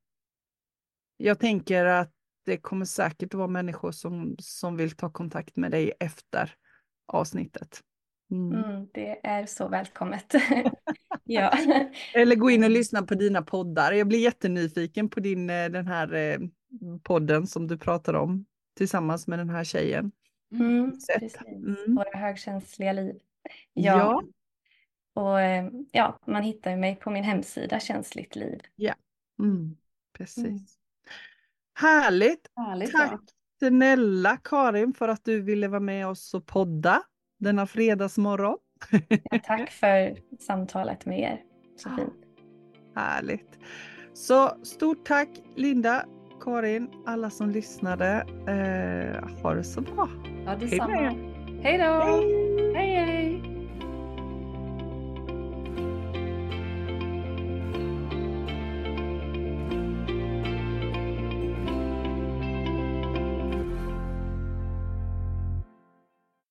jag 1.16 1.38
tänker 1.38 1.84
att 1.84 2.12
det 2.44 2.56
kommer 2.56 2.84
säkert 2.84 3.34
att 3.34 3.38
vara 3.38 3.48
människor 3.48 3.92
som, 3.92 4.36
som 4.38 4.76
vill 4.76 4.90
ta 4.90 5.10
kontakt 5.10 5.56
med 5.56 5.70
dig 5.70 5.92
efter 6.00 6.54
avsnittet. 7.06 7.80
Mm. 8.30 8.64
Mm, 8.64 8.88
det 8.94 9.26
är 9.26 9.46
så 9.46 9.68
välkommet. 9.68 10.34
ja. 11.24 11.58
Eller 12.14 12.36
gå 12.36 12.50
in 12.50 12.64
och 12.64 12.70
lyssna 12.70 13.02
på 13.02 13.14
dina 13.14 13.42
poddar. 13.42 13.92
Jag 13.92 14.08
blir 14.08 14.18
jättenyfiken 14.18 15.08
på 15.08 15.20
din, 15.20 15.50
eh, 15.50 15.68
den 15.68 15.86
här 15.86 16.14
eh, 16.14 16.38
podden 17.02 17.46
som 17.46 17.66
du 17.66 17.78
pratar 17.78 18.14
om 18.14 18.46
tillsammans 18.76 19.26
med 19.26 19.38
den 19.38 19.50
här 19.50 19.64
tjejen. 19.64 20.12
Mm, 20.52 20.90
precis. 20.90 21.36
Mm. 21.46 21.94
Våra 21.94 22.18
högkänsliga 22.18 22.92
liv. 22.92 23.20
Ja. 23.72 23.98
ja. 23.98 24.22
Och 25.14 25.40
eh, 25.40 25.70
ja, 25.92 26.18
man 26.26 26.42
hittar 26.42 26.76
mig 26.76 26.96
på 26.96 27.10
min 27.10 27.24
hemsida 27.24 27.80
Känsligt 27.80 28.36
liv. 28.36 28.60
Ja, 28.76 28.94
mm, 29.38 29.76
precis. 30.12 30.44
Mm. 30.44 30.58
Härligt. 31.74 32.46
Härligt. 32.56 32.92
Tack 32.92 33.12
ja. 33.12 33.68
snälla 33.68 34.36
Karin 34.36 34.94
för 34.94 35.08
att 35.08 35.24
du 35.24 35.40
ville 35.40 35.68
vara 35.68 35.80
med 35.80 36.06
oss 36.06 36.34
och 36.34 36.46
podda 36.46 37.02
denna 37.38 37.66
fredagsmorgon. 37.66 38.58
Ja, 39.08 39.40
tack 39.44 39.70
för 39.70 40.16
samtalet 40.40 41.06
med 41.06 41.20
er. 41.20 41.42
Så 41.76 41.88
fint. 41.96 42.14
Härligt. 42.94 43.58
Så 44.14 44.56
stort 44.62 45.06
tack 45.06 45.28
Linda, 45.56 46.06
Karin, 46.44 46.88
alla 47.06 47.30
som 47.30 47.50
lyssnade. 47.50 48.26
Eh, 48.46 49.42
ha 49.42 49.54
det 49.54 49.64
så 49.64 49.80
bra. 49.80 50.08
Ja, 50.46 50.56
detsamma. 50.56 51.14
Hej 51.62 51.78
då. 51.78 51.84
Hej, 52.74 52.94
hej. 52.94 53.06
hej. 53.06 53.21